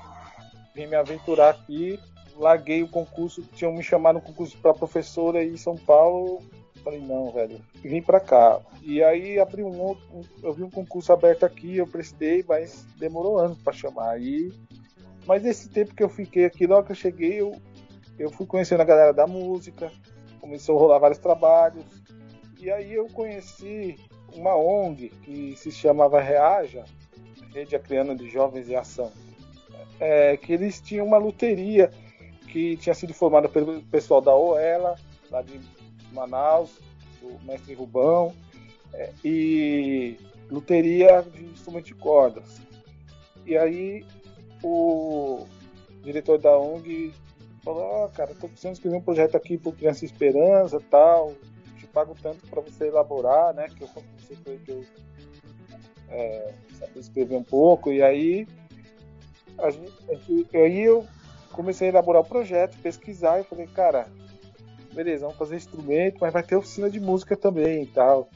vim 0.75 0.87
me 0.87 0.97
aventurar 0.97 1.51
aqui, 1.51 1.99
larguei 2.37 2.83
o 2.83 2.89
concurso, 2.89 3.43
tinham 3.55 3.73
me 3.73 3.83
chamado 3.83 4.17
no 4.17 4.23
concurso 4.23 4.57
para 4.59 4.73
professora 4.75 5.45
em 5.45 5.57
São 5.57 5.77
Paulo. 5.77 6.43
Falei, 6.83 7.01
não, 7.01 7.31
velho, 7.31 7.61
vim 7.77 8.03
pra 8.03 8.19
cá. 8.19 8.61
E 8.83 9.03
aí 9.03 9.39
abri 9.39 9.63
um 9.63 9.81
outro, 9.81 10.05
eu 10.43 10.53
vi 10.53 10.65
um 10.65 10.71
concurso 10.71 11.13
aberto 11.13 11.45
aqui, 11.45 11.77
eu 11.77 11.87
prestei, 11.87 12.45
mas 12.47 12.85
demorou 12.99 13.39
anos 13.39 13.59
pra 13.59 13.73
chamar. 13.73 14.11
Aí, 14.11 14.53
mas 15.27 15.45
esse 15.45 15.69
tempo 15.69 15.95
que 15.95 16.03
eu 16.03 16.09
fiquei 16.09 16.45
aqui, 16.45 16.67
logo 16.67 16.87
que 16.87 16.93
eu 16.93 16.97
cheguei, 16.97 17.41
eu, 17.41 17.55
eu 18.19 18.31
fui 18.31 18.47
conhecendo 18.47 18.81
a 18.81 18.85
galera 18.85 19.13
da 19.13 19.27
música, 19.27 19.93
começou 20.41 20.77
a 20.77 20.81
rolar 20.81 20.99
vários 20.99 21.19
trabalhos. 21.19 21.85
E 22.59 22.71
aí 22.71 22.93
eu 22.93 23.07
conheci 23.07 23.97
uma 24.35 24.57
ONG 24.57 25.11
que 25.23 25.57
se 25.57 25.71
chamava 25.71 26.21
Reaja, 26.21 26.85
Rede 27.55 27.77
Acreana 27.77 28.15
de 28.17 28.29
Jovens 28.29 28.69
em 28.69 28.75
Ação. 28.75 29.13
É, 30.01 30.37
que 30.37 30.53
eles 30.53 30.81
tinham 30.81 31.07
uma 31.07 31.19
loteria 31.19 31.91
que 32.49 32.77
tinha 32.77 32.95
sido 32.95 33.15
formada 33.15 33.49
pelo 33.49 33.83
pessoal 33.85 34.21
da 34.21 34.35
OELA, 34.35 34.97
lá 35.31 35.43
de 35.43 35.61
Manaus, 36.13 36.71
o 37.23 37.39
mestre 37.45 37.75
Rubão, 37.75 38.35
é, 38.95 39.13
e 39.25 40.17
loteria 40.51 41.23
de 41.23 41.45
instrumento 41.45 41.87
de 41.87 41.95
cordas. 41.95 42.61
E 43.47 43.57
aí 43.57 44.05
o 44.63 45.47
diretor 46.03 46.39
da 46.39 46.57
ONG 46.59 47.13
falou, 47.65 47.83
ó, 47.83 48.09
cara, 48.09 48.35
tô 48.35 48.49
precisando 48.49 48.75
escrever 48.75 48.97
um 48.97 49.03
projeto 49.03 49.37
aqui 49.37 49.57
pro 49.57 49.73
Criança 49.73 50.05
Esperança 50.05 50.81
tal, 50.91 51.33
te 51.79 51.87
pago 51.87 52.15
tanto 52.21 52.47
para 52.49 52.61
você 52.61 52.89
elaborar, 52.89 53.55
né? 53.55 53.69
Que 53.69 53.83
eu 53.83 53.89
comecei 53.89 54.37
com 54.37 54.51
ele 54.51 54.63
que 54.65 54.71
eu 54.73 54.85
é, 56.11 56.55
escrever 56.97 57.37
um 57.37 57.43
pouco, 57.43 57.91
e 57.91 58.03
aí 58.03 58.47
a 59.59 59.69
a 59.69 59.71
gente- 59.71 60.57
aí 60.57 60.81
eu 60.81 61.07
comecei 61.53 61.89
a 61.89 61.91
elaborar 61.91 62.23
o 62.23 62.27
projeto, 62.27 62.77
pesquisar 62.79 63.41
e 63.41 63.45
falei, 63.45 63.67
cara, 63.67 64.09
beleza, 64.93 65.23
vamos 65.23 65.39
fazer 65.39 65.57
instrumento, 65.57 66.19
mas 66.21 66.33
vai 66.33 66.43
ter 66.43 66.57
oficina 66.57 66.91
de 66.91 67.01
música 67.01 67.37
também 67.37 67.83
e 67.83 67.87
tal. 67.87 68.29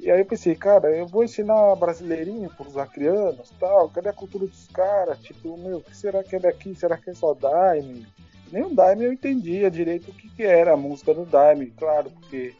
E 0.00 0.10
aí 0.10 0.20
eu 0.20 0.26
pensei, 0.26 0.54
cara, 0.54 0.94
eu 0.94 1.06
vou 1.06 1.24
ensinar 1.24 1.74
brasileirinho 1.76 2.50
pros 2.56 2.76
acrianos 2.76 3.50
tal, 3.58 3.88
cadê 3.88 4.08
a 4.08 4.12
cultura 4.12 4.46
dos 4.46 4.66
caras? 4.68 5.18
Tipo, 5.20 5.56
meu, 5.56 5.78
o 5.78 5.82
que 5.82 5.96
será 5.96 6.22
que 6.22 6.36
é 6.36 6.38
daqui? 6.38 6.74
Será 6.74 6.96
que 6.96 7.10
é 7.10 7.14
só 7.14 7.32
Daime? 7.32 8.06
Nem 8.50 8.62
o 8.64 8.74
Daime 8.74 9.04
eu 9.04 9.12
entendia 9.12 9.70
direito 9.70 10.10
o 10.10 10.14
que, 10.14 10.28
que 10.28 10.42
era 10.42 10.74
a 10.74 10.76
música 10.76 11.14
do 11.14 11.24
Daime, 11.24 11.72
claro, 11.76 12.10
porque, 12.10 12.54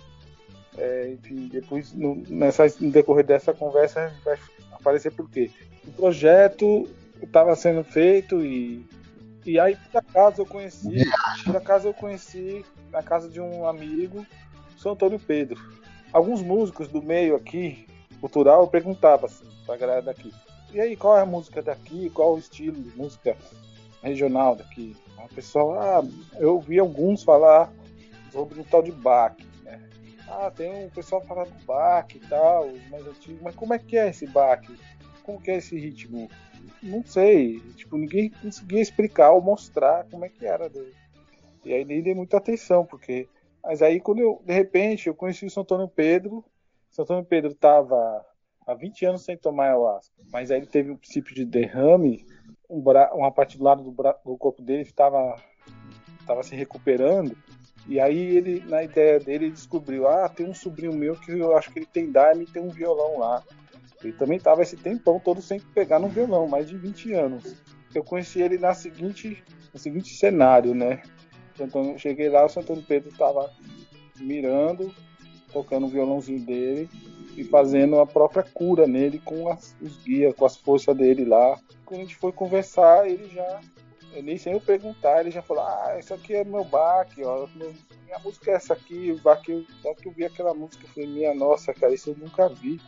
é, 0.78 1.12
enfim, 1.12 1.48
depois 1.48 1.92
no, 1.92 2.22
nessa, 2.28 2.66
no 2.80 2.90
decorrer 2.90 3.24
dessa 3.24 3.52
conversa 3.52 4.12
vai 4.24 4.38
aparecer 4.72 5.12
por 5.12 5.28
quê. 5.28 5.50
O 5.86 5.92
projeto 5.92 6.88
estava 7.22 7.54
sendo 7.56 7.84
feito 7.84 8.42
e, 8.42 8.86
e 9.44 9.58
aí 9.58 9.76
por 9.76 9.98
acaso 9.98 10.42
eu 10.42 10.46
conheci, 10.46 11.04
por 11.44 11.56
acaso 11.56 11.88
eu 11.88 11.94
conheci 11.94 12.64
na 12.90 13.02
casa 13.02 13.28
de 13.28 13.40
um 13.40 13.66
amigo, 13.66 14.26
o 14.76 14.80
São 14.80 14.92
Antônio 14.92 15.18
Pedro. 15.18 15.60
Alguns 16.12 16.42
músicos 16.42 16.88
do 16.88 17.02
meio 17.02 17.34
aqui, 17.36 17.86
cultural, 18.20 18.62
eu 18.62 18.68
perguntava 18.68 19.26
assim, 19.26 19.44
pra 19.66 19.76
galera 19.76 20.02
daqui. 20.02 20.32
E 20.72 20.80
aí, 20.80 20.96
qual 20.96 21.16
é 21.16 21.20
a 21.20 21.26
música 21.26 21.62
daqui? 21.62 22.10
Qual 22.10 22.34
o 22.34 22.38
estilo 22.38 22.82
de 22.82 22.96
música 22.96 23.36
regional 24.02 24.56
daqui? 24.56 24.96
A 25.18 25.28
pessoa, 25.34 26.00
ah, 26.00 26.02
eu 26.38 26.54
ouvi 26.54 26.78
alguns 26.78 27.22
falar 27.22 27.72
sobre 28.32 28.60
o 28.60 28.64
tal 28.64 28.82
de 28.82 28.90
Bach, 28.90 29.36
né? 29.62 29.80
Ah, 30.28 30.50
tem 30.50 30.86
um 30.86 30.90
pessoal 30.90 31.22
falando 31.22 31.50
do 31.50 31.64
Bach 31.64 32.12
e 32.14 32.20
tal, 32.20 32.66
os 32.68 32.90
mais 32.90 33.06
antigos, 33.06 33.40
mas 33.40 33.54
como 33.54 33.72
é 33.72 33.78
que 33.78 33.96
é 33.96 34.08
esse 34.08 34.26
Bach? 34.26 34.60
Como 35.24 35.40
que 35.40 35.50
é 35.50 35.56
esse 35.56 35.76
ritmo? 35.76 36.30
Não 36.82 37.04
sei, 37.04 37.58
tipo, 37.76 37.96
ninguém 37.96 38.30
conseguia 38.30 38.80
explicar 38.80 39.32
ou 39.32 39.40
mostrar 39.40 40.04
como 40.10 40.24
é 40.24 40.28
que 40.28 40.46
era 40.46 40.68
dele. 40.68 40.94
E 41.64 41.72
aí 41.72 41.84
nem 41.84 42.02
dei 42.02 42.14
muita 42.14 42.36
atenção, 42.36 42.84
porque. 42.84 43.26
Mas 43.62 43.80
aí 43.80 43.98
quando 43.98 44.20
eu, 44.20 44.42
de 44.44 44.52
repente, 44.52 45.06
eu 45.06 45.14
conheci 45.14 45.46
o 45.46 45.50
São 45.50 45.62
Antônio 45.62 45.88
Pedro. 45.88 46.44
São 46.90 47.04
Antônio 47.04 47.24
Pedro 47.24 47.52
estava 47.52 48.24
há 48.66 48.74
20 48.74 49.06
anos 49.06 49.24
sem 49.24 49.36
tomar 49.36 49.64
ayahuasca, 49.64 50.14
mas 50.30 50.50
aí 50.50 50.58
ele 50.58 50.66
teve 50.66 50.90
um 50.90 50.96
princípio 50.96 51.34
de 51.34 51.44
derrame, 51.44 52.24
um 52.68 52.80
bra... 52.80 53.12
uma 53.14 53.32
parte 53.32 53.58
do 53.58 53.64
lado 53.64 53.82
do, 53.82 53.90
bra... 53.90 54.14
do 54.24 54.36
corpo 54.36 54.62
dele 54.62 54.82
estava 54.82 55.36
se 56.42 56.54
recuperando. 56.54 57.36
E 57.86 58.00
aí 58.00 58.36
ele, 58.36 58.60
na 58.60 58.82
ideia 58.82 59.20
dele, 59.20 59.46
ele 59.46 59.54
descobriu, 59.54 60.08
ah, 60.08 60.28
tem 60.28 60.46
um 60.46 60.54
sobrinho 60.54 60.94
meu 60.94 61.16
que 61.16 61.32
eu 61.32 61.56
acho 61.56 61.70
que 61.70 61.78
ele 61.78 61.86
tem 61.86 62.10
daime 62.10 62.44
e 62.44 62.50
tem 62.50 62.62
um 62.62 62.70
violão 62.70 63.18
lá. 63.18 63.42
Ele 64.04 64.12
também 64.12 64.36
estava 64.36 64.62
esse 64.62 64.76
tempão 64.76 65.18
todo 65.18 65.40
sem 65.40 65.58
pegar 65.58 65.98
no 65.98 66.08
violão, 66.08 66.46
mais 66.46 66.68
de 66.68 66.76
20 66.76 67.12
anos. 67.14 67.56
Eu 67.94 68.04
conheci 68.04 68.42
ele 68.42 68.58
na 68.58 68.74
seguinte, 68.74 69.42
no 69.72 69.78
seguinte 69.78 70.14
cenário, 70.14 70.74
né? 70.74 71.02
Eu 71.58 71.98
cheguei 71.98 72.28
lá, 72.28 72.44
o 72.44 72.48
Santo 72.48 72.72
Antônio 72.72 72.84
Pedro 72.86 73.10
estava 73.10 73.50
mirando, 74.18 74.92
tocando 75.52 75.86
o 75.86 75.88
violãozinho 75.88 76.40
dele 76.40 76.88
e 77.36 77.44
fazendo 77.44 77.98
a 78.00 78.06
própria 78.06 78.42
cura 78.42 78.86
nele 78.86 79.20
com 79.20 79.48
as, 79.48 79.76
os 79.80 79.96
guias, 80.02 80.34
com 80.34 80.44
as 80.44 80.56
forças 80.56 80.96
dele 80.96 81.24
lá. 81.24 81.58
Quando 81.84 82.00
a 82.00 82.02
gente 82.02 82.16
foi 82.16 82.32
conversar, 82.32 83.08
ele 83.08 83.28
já, 83.28 83.60
nem 84.22 84.36
sem 84.36 84.52
eu 84.52 84.60
perguntar, 84.60 85.20
ele 85.20 85.30
já 85.30 85.42
falou: 85.42 85.64
Ah, 85.64 85.96
isso 85.98 86.12
aqui 86.12 86.34
é 86.34 86.44
meu 86.44 86.64
baque, 86.64 87.22
ó, 87.24 87.46
minha 87.54 88.18
música 88.22 88.50
é 88.50 88.54
essa 88.54 88.74
aqui. 88.74 89.12
O 89.12 89.18
baque, 89.22 89.66
só 89.80 89.94
que 89.94 90.08
eu 90.08 90.12
vi 90.12 90.24
aquela 90.24 90.54
música, 90.54 90.84
eu 90.84 90.88
falei: 90.90 91.08
Minha 91.08 91.34
nossa, 91.34 91.72
cara, 91.72 91.94
isso 91.94 92.10
eu 92.10 92.16
nunca 92.16 92.48
vi. 92.48 92.80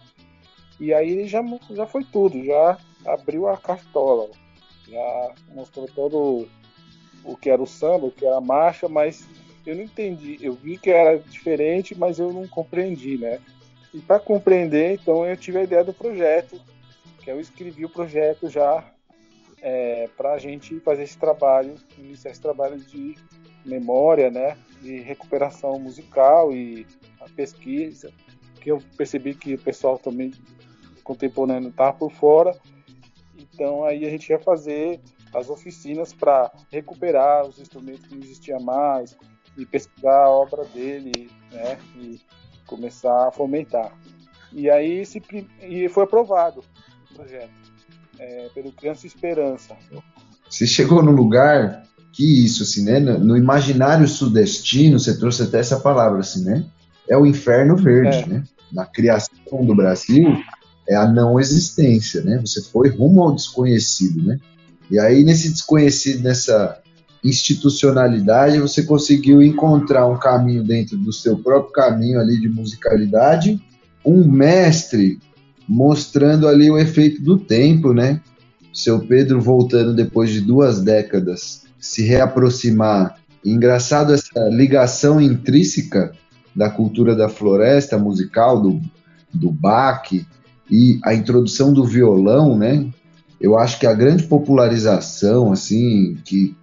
E 0.79 0.93
aí 0.93 1.27
já, 1.27 1.43
já 1.71 1.87
foi 1.87 2.05
tudo, 2.05 2.45
já 2.45 2.79
abriu 3.05 3.49
a 3.49 3.57
cartola, 3.57 4.31
já 4.89 5.35
mostrou 5.55 5.87
todo 5.87 6.49
o 7.25 7.37
que 7.37 7.51
era 7.51 7.63
o 7.63 7.67
samba, 7.67 8.07
o 8.07 8.13
que 8.13 8.27
era 8.27 8.37
a 8.37 8.41
marcha, 8.41 8.89
mas 8.89 9.27
eu 9.65 9.75
não 9.75 9.83
entendi. 9.83 10.39
Eu 10.41 10.55
vi 10.55 10.79
que 10.79 10.91
era 10.91 11.19
diferente, 11.19 11.95
mas 11.95 12.19
eu 12.19 12.33
não 12.33 12.47
compreendi, 12.47 13.19
né? 13.19 13.41
E 13.93 14.01
para 14.01 14.21
compreender, 14.21 14.93
então 14.93 15.25
eu 15.25 15.37
tive 15.37 15.59
a 15.59 15.65
ideia 15.65 15.83
do 15.83 15.93
projeto, 15.93 16.61
que 17.23 17.31
eu 17.31 17.41
escrevi 17.41 17.85
o 17.85 17.91
projeto 17.91 18.49
já 18.49 18.85
é, 19.61 20.09
para 20.17 20.35
a 20.35 20.39
gente 20.39 20.79
fazer 20.81 21.03
esse 21.03 21.19
trabalho, 21.19 21.75
iniciar 21.99 22.31
esse 22.31 22.41
trabalho 22.41 22.79
de 22.79 23.17
memória, 23.65 24.31
né? 24.31 24.57
De 24.81 25.01
recuperação 25.01 25.79
musical 25.79 26.53
e 26.53 26.87
a 27.21 27.29
pesquisa, 27.31 28.13
que 28.61 28.71
eu 28.71 28.81
percebi 28.97 29.35
que 29.35 29.55
o 29.55 29.59
pessoal 29.59 29.99
também 29.99 30.33
contemporâneo 31.07 31.71
estava 31.71 31.97
por 31.97 32.11
fora. 32.11 32.55
Então 33.39 33.85
aí 33.85 34.05
a 34.05 34.11
gente 34.11 34.29
ia 34.29 34.39
fazer 34.39 35.01
as 35.35 35.49
oficinas 35.49 36.13
para 36.13 36.51
recuperar 36.71 37.47
os 37.47 37.59
instrumentos 37.59 38.07
que 38.07 38.15
não 38.15 38.23
existiam 38.23 38.61
mais 38.61 39.17
e 39.57 39.65
pesquisar 39.65 40.25
a 40.25 40.31
obra 40.31 40.65
dele, 40.65 41.31
né? 41.53 41.79
E 41.97 42.21
começar 42.67 43.29
a 43.29 43.33
fomentar. 43.33 43.93
E 44.53 44.69
aí 44.71 44.99
esse, 44.99 45.23
e 45.63 45.89
foi 45.89 46.05
aprovado 46.05 46.65
o 47.11 47.15
projeto 47.15 47.51
é, 48.19 48.49
pelo 48.55 48.73
Criança 48.73 49.07
Esperança. 49.07 49.77
Você 50.49 50.67
chegou 50.67 51.03
no 51.03 51.13
lugar 51.13 51.85
que 52.13 52.45
isso, 52.45 52.63
assim, 52.63 52.85
né? 52.85 52.99
No, 52.99 53.19
no 53.19 53.37
imaginário 53.37 54.09
sudestino, 54.09 54.99
você 54.99 55.19
trouxe 55.19 55.43
até 55.43 55.59
essa 55.59 55.79
palavra, 55.81 56.21
assim, 56.21 56.45
né? 56.45 56.65
É 57.09 57.17
o 57.17 57.27
inferno 57.27 57.77
verde, 57.77 58.19
É. 58.19 58.27
né? 58.27 58.45
Na 58.73 58.85
criação 58.85 59.65
do 59.65 59.75
Brasil, 59.75 60.37
é 60.89 60.95
a 60.95 61.07
não 61.07 61.39
existência, 61.41 62.23
né? 62.23 62.39
Você 62.39 62.63
foi 62.63 62.89
rumo 62.89 63.23
ao 63.23 63.35
desconhecido, 63.35 64.23
né? 64.23 64.39
E 64.91 64.99
aí, 64.99 65.25
nesse 65.25 65.51
desconhecido, 65.51 66.23
nessa 66.23 66.81
institucionalidade, 67.25 68.61
você 68.61 68.85
conseguiu 68.85 69.43
encontrar 69.43 70.07
um 70.07 70.17
caminho 70.17 70.63
dentro 70.63 70.97
do 70.97 71.13
seu 71.13 71.39
próprio 71.39 71.73
caminho 71.73 72.21
ali 72.21 72.41
de 72.41 72.49
musicalidade, 72.49 73.61
um 74.05 74.25
mestre 74.25 75.19
mostrando 75.69 76.47
ali 76.47 76.71
o 76.71 76.79
efeito 76.79 77.21
do 77.23 77.37
tempo, 77.37 77.93
né? 77.93 78.21
Seu 78.73 79.01
Pedro 79.01 79.41
voltando 79.41 79.95
depois 79.95 80.31
de 80.31 80.41
duas 80.41 80.81
décadas, 80.81 81.63
se 81.81 82.03
reaproximar. 82.03 83.17
Engraçado 83.45 84.13
essa 84.13 84.49
ligação 84.51 85.21
intrínseca 85.21 86.13
da 86.55 86.71
cultura 86.71 87.17
da 87.17 87.29
floresta 87.29 87.99
musical, 87.99 88.61
do, 88.63 88.81
do 89.33 89.51
baque, 89.51 90.27
e 90.71 90.99
a 91.05 91.15
introdução 91.15 91.73
do 91.73 91.85
violão, 91.85 92.57
né? 92.57 92.87
Eu 93.41 93.59
acho 93.59 93.79
que 93.79 93.87
a 93.87 93.95
grande 93.95 94.25
popularização, 94.25 95.53
assim, 95.53 96.17
que. 96.25 96.55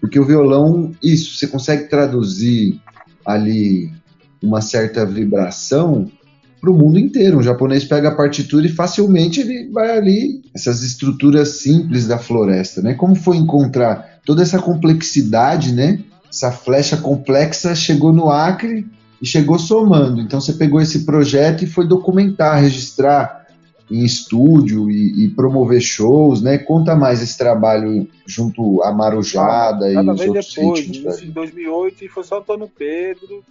Porque 0.00 0.18
o 0.18 0.24
violão, 0.24 0.92
isso, 1.02 1.36
você 1.36 1.46
consegue 1.46 1.88
traduzir 1.88 2.80
ali 3.24 3.90
uma 4.42 4.60
certa 4.60 5.04
vibração 5.06 6.10
para 6.60 6.70
o 6.70 6.76
mundo 6.76 6.98
inteiro. 6.98 7.38
Um 7.38 7.42
japonês 7.42 7.84
pega 7.84 8.08
a 8.08 8.14
partitura 8.14 8.66
e 8.66 8.70
facilmente 8.70 9.40
ele 9.40 9.70
vai 9.70 9.96
ali, 9.96 10.42
essas 10.54 10.82
estruturas 10.82 11.60
simples 11.60 12.06
da 12.06 12.18
floresta, 12.18 12.82
né? 12.82 12.94
Como 12.94 13.14
foi 13.14 13.36
encontrar 13.36 14.20
toda 14.24 14.42
essa 14.42 14.58
complexidade, 14.58 15.72
né? 15.72 16.00
Essa 16.30 16.50
flecha 16.50 16.96
complexa 16.96 17.74
chegou 17.74 18.12
no 18.12 18.30
Acre 18.30 18.86
e 19.24 19.26
chegou 19.26 19.58
somando. 19.58 20.20
Então 20.20 20.38
você 20.38 20.52
pegou 20.52 20.82
esse 20.82 21.06
projeto 21.06 21.64
e 21.64 21.66
foi 21.66 21.88
documentar, 21.88 22.60
registrar 22.60 23.46
em 23.90 24.04
estúdio 24.04 24.90
e, 24.90 25.24
e 25.24 25.30
promover 25.30 25.80
shows, 25.80 26.42
né? 26.42 26.58
Conta 26.58 26.94
mais 26.94 27.22
esse 27.22 27.38
trabalho 27.38 28.06
junto 28.26 28.82
a 28.82 28.92
Marujada 28.92 29.90
e 29.90 29.96
os 29.96 30.20
outros 30.20 30.54
depois, 30.54 30.80
ritmos. 30.80 31.14
isso 31.14 31.24
em 31.24 31.30
2008 31.30 32.04
e 32.04 32.08
foi 32.08 32.22
só 32.22 32.38
Antônio 32.40 32.68
Pedro 32.68 33.42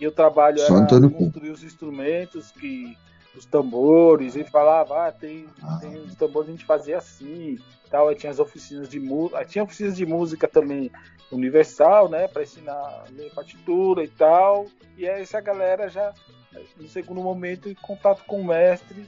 e 0.00 0.06
o 0.06 0.10
trabalho 0.10 0.58
Só 0.58 0.74
era 0.74 0.82
Antônio 0.82 1.10
Pedro. 1.10 1.26
construir 1.26 1.50
os 1.50 1.62
instrumentos 1.62 2.50
que 2.50 2.96
os 3.36 3.44
tambores, 3.44 4.34
ele 4.34 4.44
falava, 4.50 5.06
ah, 5.06 5.12
tem, 5.12 5.44
Ah. 5.62 5.78
tem 5.80 5.96
os 5.96 6.16
tambores 6.16 6.48
a 6.48 6.52
gente 6.52 6.64
fazia 6.64 6.98
assim, 6.98 7.56
tal, 7.90 8.08
aí 8.08 8.14
tinha 8.14 8.30
as 8.30 8.38
oficinas 8.38 8.88
de 8.88 9.00
música, 9.00 9.44
tinha 9.44 9.64
oficinas 9.64 9.96
de 9.96 10.06
música 10.06 10.46
também 10.48 10.90
universal, 11.30 12.08
né, 12.08 12.26
para 12.28 12.42
ensinar 12.42 13.04
ler 13.10 13.32
partitura 13.32 14.02
e 14.04 14.08
tal. 14.08 14.66
E 14.96 15.08
aí 15.08 15.22
essa 15.22 15.40
galera 15.40 15.88
já 15.88 16.12
no 16.76 16.88
segundo 16.88 17.22
momento 17.22 17.68
em 17.68 17.74
contato 17.74 18.24
com 18.24 18.40
o 18.40 18.44
mestre 18.44 19.06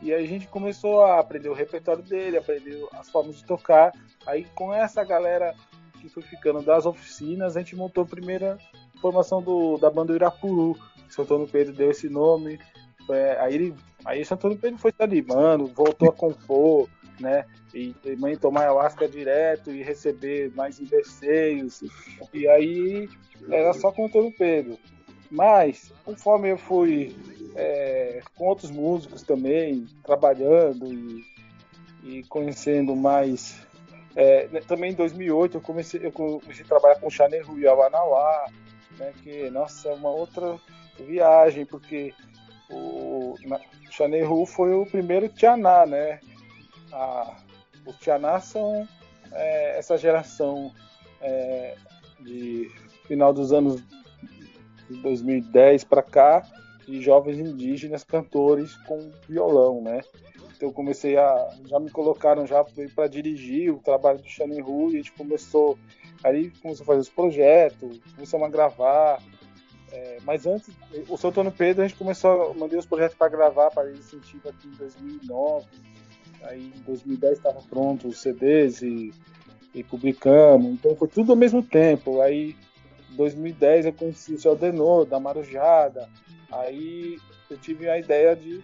e 0.00 0.12
aí 0.12 0.24
a 0.24 0.28
gente 0.28 0.46
começou 0.46 1.02
a 1.02 1.18
aprender 1.18 1.48
o 1.48 1.54
repertório 1.54 2.02
dele, 2.02 2.38
aprender 2.38 2.86
as 2.92 3.08
formas 3.10 3.36
de 3.36 3.44
tocar. 3.44 3.92
Aí 4.26 4.46
com 4.54 4.72
essa 4.72 5.02
galera 5.04 5.54
que 6.00 6.08
foi 6.08 6.22
ficando 6.22 6.62
das 6.62 6.86
oficinas, 6.86 7.56
a 7.56 7.60
gente 7.60 7.74
montou 7.74 8.04
a 8.04 8.06
primeira 8.06 8.58
formação 9.00 9.42
do, 9.42 9.76
da 9.76 9.90
banda 9.90 10.14
Irapuru. 10.14 10.76
São 11.08 11.24
Antônio 11.24 11.48
Pedro 11.48 11.74
deu 11.74 11.90
esse 11.90 12.08
nome. 12.08 12.60
É, 13.10 13.40
aí 13.40 13.54
ele, 13.54 13.74
aí 14.04 14.24
São 14.24 14.36
Antônio 14.36 14.58
Pedro 14.58 14.78
foi 14.78 14.92
se 14.92 15.02
animando, 15.02 15.66
voltou 15.66 16.08
a 16.08 16.12
compor, 16.12 16.88
né? 17.20 17.44
E 17.74 17.92
também 17.94 18.36
tomar 18.36 18.62
ayahuasca 18.62 19.08
direto 19.08 19.70
e 19.70 19.82
receber 19.82 20.52
mais 20.54 20.80
inverseios. 20.80 21.82
E 22.32 22.48
aí 22.48 23.08
era 23.50 23.72
só 23.72 23.92
com 23.92 24.02
o 24.02 24.06
Antônio 24.06 24.32
Pedro. 24.32 24.78
Mas, 25.30 25.92
conforme 26.04 26.50
eu 26.50 26.56
fui 26.56 27.14
é, 27.54 28.22
com 28.34 28.46
outros 28.46 28.70
músicos 28.70 29.22
também, 29.22 29.86
trabalhando 30.02 30.86
e, 30.92 31.24
e 32.02 32.22
conhecendo 32.24 32.96
mais. 32.96 33.66
é, 34.16 34.48
né, 34.48 34.60
também 34.66 34.92
em 34.92 34.94
2008 34.94 35.58
eu 35.58 35.60
comecei, 35.60 36.00
eu 36.02 36.12
comecei 36.12 36.64
a 36.64 36.68
trabalhar 36.68 36.98
com 37.00 37.08
o 37.08 37.10
Chaneru 37.10 37.58
e 37.58 37.66
Awanauá, 37.66 38.46
né, 38.98 39.12
que, 39.22 39.50
nossa, 39.50 39.90
é 39.90 39.94
uma 39.94 40.10
outra 40.10 40.58
viagem, 40.98 41.66
porque 41.66 42.14
o 42.70 43.36
na- 43.44 43.60
o 43.88 43.92
Chaneru 43.92 44.44
foi 44.46 44.72
o 44.74 44.86
primeiro 44.86 45.28
Tianá, 45.28 45.86
né? 45.86 46.20
A- 46.92 47.36
os 47.86 47.96
Tianá 47.96 48.40
são 48.40 48.86
é, 49.32 49.78
essa 49.78 49.96
geração 49.96 50.72
é, 51.20 51.76
de 52.20 52.70
final 53.06 53.32
dos 53.32 53.52
anos 53.52 53.82
de 54.88 54.96
2010 55.02 55.84
para 55.84 56.02
cá 56.02 56.42
de 56.86 57.00
jovens 57.02 57.38
indígenas 57.38 58.04
cantores 58.04 58.74
com 58.86 59.10
violão, 59.28 59.82
né? 59.82 60.00
Então 60.56 60.70
eu 60.70 60.72
comecei 60.72 61.16
a 61.16 61.50
já 61.66 61.78
me 61.78 61.90
colocaram 61.90 62.46
já 62.46 62.64
para 62.94 63.06
dirigir 63.06 63.72
o 63.72 63.78
trabalho 63.78 64.18
do 64.18 64.28
Xaniru 64.28 64.90
e 64.90 64.94
a 64.94 64.98
gente 64.98 65.12
começou 65.12 65.78
aí 66.24 66.50
começou 66.62 66.82
a 66.82 66.86
fazer 66.86 67.00
os 67.00 67.08
projetos, 67.08 68.00
começamos 68.14 68.46
a 68.46 68.50
gravar. 68.50 69.22
É, 69.90 70.18
mas 70.22 70.46
antes, 70.46 70.68
o 71.08 71.16
São 71.16 71.30
Antônio 71.30 71.52
Pedro 71.52 71.82
a 71.82 71.88
gente 71.88 71.96
começou, 71.96 72.52
mandei 72.54 72.78
os 72.78 72.84
projetos 72.84 73.16
para 73.16 73.28
gravar 73.28 73.70
para 73.70 73.88
ele 73.88 73.98
incentivo 73.98 74.48
aqui 74.48 74.68
em 74.68 74.72
2009. 74.72 75.66
Aí 76.42 76.72
em 76.76 76.80
2010 76.82 77.38
estava 77.38 77.60
pronto 77.68 78.08
os 78.08 78.20
CDs 78.20 78.82
e, 78.82 79.12
e 79.74 79.82
publicamos. 79.82 80.72
Então 80.72 80.94
foi 80.96 81.08
tudo 81.08 81.32
ao 81.32 81.36
mesmo 81.36 81.62
tempo. 81.62 82.20
Aí 82.20 82.56
em 83.10 83.16
2010 83.16 83.86
eu 83.86 83.92
conheci 83.92 84.34
o 84.34 84.40
Céu 84.40 84.56
Denô, 84.56 85.04
da 85.04 85.18
Marujada. 85.18 86.08
Aí 86.50 87.18
eu 87.50 87.58
tive 87.58 87.88
a 87.88 87.98
ideia 87.98 88.34
de 88.34 88.62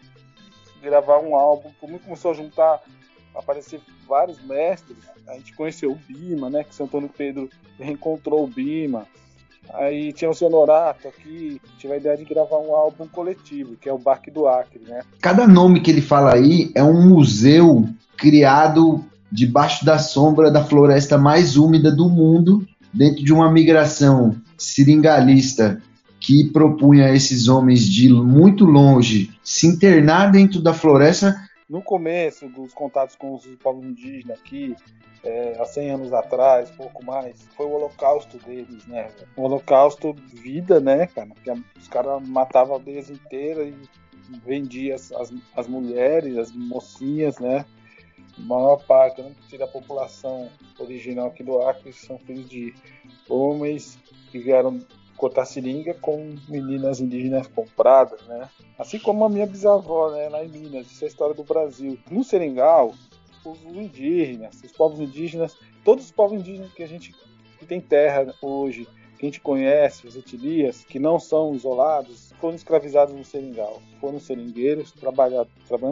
gravar 0.83 1.19
um 1.19 1.35
álbum. 1.35 1.71
Como 1.81 1.99
começou 1.99 2.31
a 2.31 2.35
juntar, 2.35 2.83
aparecer 3.35 3.81
vários 4.07 4.43
mestres, 4.45 4.99
a 5.27 5.35
gente 5.35 5.55
conheceu 5.55 5.93
o 5.93 5.97
Bima, 5.97 6.51
né? 6.51 6.63
Que 6.65 6.75
São 6.75 6.87
Antônio 6.87 7.09
Pedro 7.09 7.49
reencontrou 7.79 8.45
o 8.45 8.49
Bima. 8.49 9.07
Aí 9.73 10.13
tinha 10.13 10.31
o 10.31 10.35
seu 10.35 10.51
Norato 10.51 11.09
aqui, 11.09 11.61
tive 11.79 11.95
a 11.95 11.97
ideia 11.97 12.17
de 12.17 12.25
gravar 12.25 12.59
um 12.59 12.75
álbum 12.75 13.07
coletivo, 13.09 13.77
que 13.81 13.89
é 13.89 13.93
o 13.93 13.99
Barque 13.99 14.31
do 14.31 14.47
Acre, 14.47 14.81
né? 14.87 15.03
Cada 15.21 15.47
nome 15.47 15.81
que 15.81 15.91
ele 15.91 16.01
fala 16.01 16.35
aí 16.35 16.71
é 16.75 16.83
um 16.83 17.09
museu 17.09 17.89
criado 18.17 19.05
debaixo 19.31 19.85
da 19.85 19.99
sombra 19.99 20.51
da 20.51 20.65
floresta 20.65 21.19
mais 21.19 21.57
úmida 21.57 21.91
do 21.91 22.09
mundo, 22.09 22.65
dentro 22.93 23.25
de 23.25 23.33
uma 23.33 23.51
migração 23.51 24.37
seringalista 24.57 25.83
que 26.21 26.45
propunha 26.45 27.13
esses 27.13 27.49
homens 27.49 27.85
de 27.85 28.09
muito 28.09 28.65
longe 28.65 29.31
se 29.43 29.67
internar 29.67 30.31
dentro 30.31 30.63
da 30.63 30.73
floresta. 30.73 31.37
No 31.69 31.83
começo 31.83 32.49
dos 32.49 32.75
contatos 32.75 33.17
com 33.17 33.35
os 33.35 33.47
povos 33.57 33.85
indígenas 33.85 34.39
aqui, 34.39 34.77
é, 35.23 35.57
há 35.59 35.65
100 35.65 35.91
anos 35.93 36.13
atrás, 36.13 36.71
pouco 36.71 37.03
mais, 37.05 37.43
foi 37.57 37.65
o 37.67 37.71
holocausto 37.73 38.37
deles, 38.39 38.87
né? 38.87 39.11
O 39.37 39.43
holocausto 39.43 40.13
vida, 40.13 40.79
né, 40.81 41.07
cara? 41.07 41.31
Que 41.43 41.51
a- 41.51 41.57
os 41.79 41.89
caras 41.89 42.27
matavam 42.29 42.75
aldeias 42.75 43.09
inteiras 43.09 43.69
e 43.75 44.37
vendiam 44.45 44.95
as, 44.95 45.11
as, 45.13 45.33
as 45.57 45.67
mulheres, 45.67 46.37
as 46.37 46.53
mocinhas, 46.53 47.39
né? 47.39 47.65
A 48.37 48.41
maior 48.43 48.85
parte, 48.85 49.23
né, 49.23 49.33
da 49.59 49.67
população 49.67 50.51
original 50.79 51.29
aqui 51.29 51.43
do 51.43 51.61
Acre 51.63 51.93
são 51.93 52.19
filhos 52.19 52.49
de 52.49 52.75
homens 53.29 53.97
que 54.31 54.39
vieram 54.39 54.81
cortar 55.17 55.45
seringa 55.45 55.95
com 55.95 56.35
meninas 56.49 57.01
indígenas 57.01 57.47
compradas, 57.47 58.21
né? 58.27 58.49
Assim 58.79 58.99
como 58.99 59.25
a 59.25 59.29
minha 59.29 59.47
bisavó, 59.47 60.11
né, 60.11 60.29
lá 60.29 60.45
em 60.45 60.49
Minas, 60.49 60.91
isso 60.91 61.05
é 61.05 61.07
a 61.07 61.09
história 61.09 61.35
do 61.35 61.45
Brasil. 61.45 61.99
No 62.11 62.25
Seringal, 62.25 62.95
os 63.45 63.63
indígenas, 63.65 64.61
os 64.63 64.73
povos 64.73 65.01
indígenas, 65.01 65.57
todos 65.85 66.07
os 66.07 66.11
povos 66.11 66.39
indígenas 66.39 66.73
que 66.73 66.83
a 66.83 66.89
gente 66.89 67.15
que 67.59 67.67
tem 67.67 67.81
terra 67.81 68.35
hoje, 68.43 68.87
que 69.19 69.25
a 69.25 69.29
gente 69.29 69.41
conhece, 69.41 70.07
as 70.07 70.17
etnias, 70.17 70.85
que 70.85 70.99
não 70.99 71.19
são 71.19 71.55
isolados, 71.55 72.33
foram 72.41 72.57
escravizados 72.57 73.15
no 73.15 73.25
Seringal. 73.25 73.81
Foram 74.01 74.19
seringueiros, 74.19 74.93
trabalhando 74.93 75.49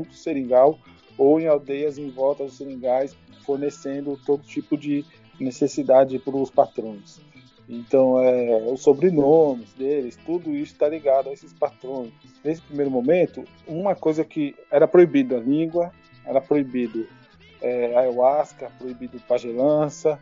no 0.06 0.12
Seringal 0.12 0.78
ou 1.16 1.40
em 1.40 1.46
aldeias 1.46 1.98
em 1.98 2.10
volta 2.10 2.44
dos 2.44 2.56
seringais, 2.56 3.16
fornecendo 3.44 4.18
todo 4.24 4.42
tipo 4.42 4.76
de 4.76 5.04
necessidade 5.38 6.18
para 6.18 6.36
os 6.36 6.50
patrões. 6.50 7.20
Então, 7.74 8.18
é, 8.20 8.70
os 8.70 8.82
sobrenomes 8.82 9.72
deles, 9.72 10.18
tudo 10.26 10.50
isso 10.50 10.74
está 10.74 10.86
ligado 10.86 11.30
a 11.30 11.32
esses 11.32 11.54
patrões. 11.54 12.12
Nesse 12.44 12.60
primeiro 12.60 12.90
momento, 12.90 13.44
uma 13.66 13.94
coisa 13.94 14.22
que 14.22 14.54
era 14.70 14.86
proibido 14.86 15.34
a 15.34 15.40
língua, 15.40 15.90
era 16.26 16.38
proibido 16.38 17.08
é, 17.62 17.96
ayahuasca, 17.96 18.70
proibido 18.78 19.18
pagelança. 19.26 20.18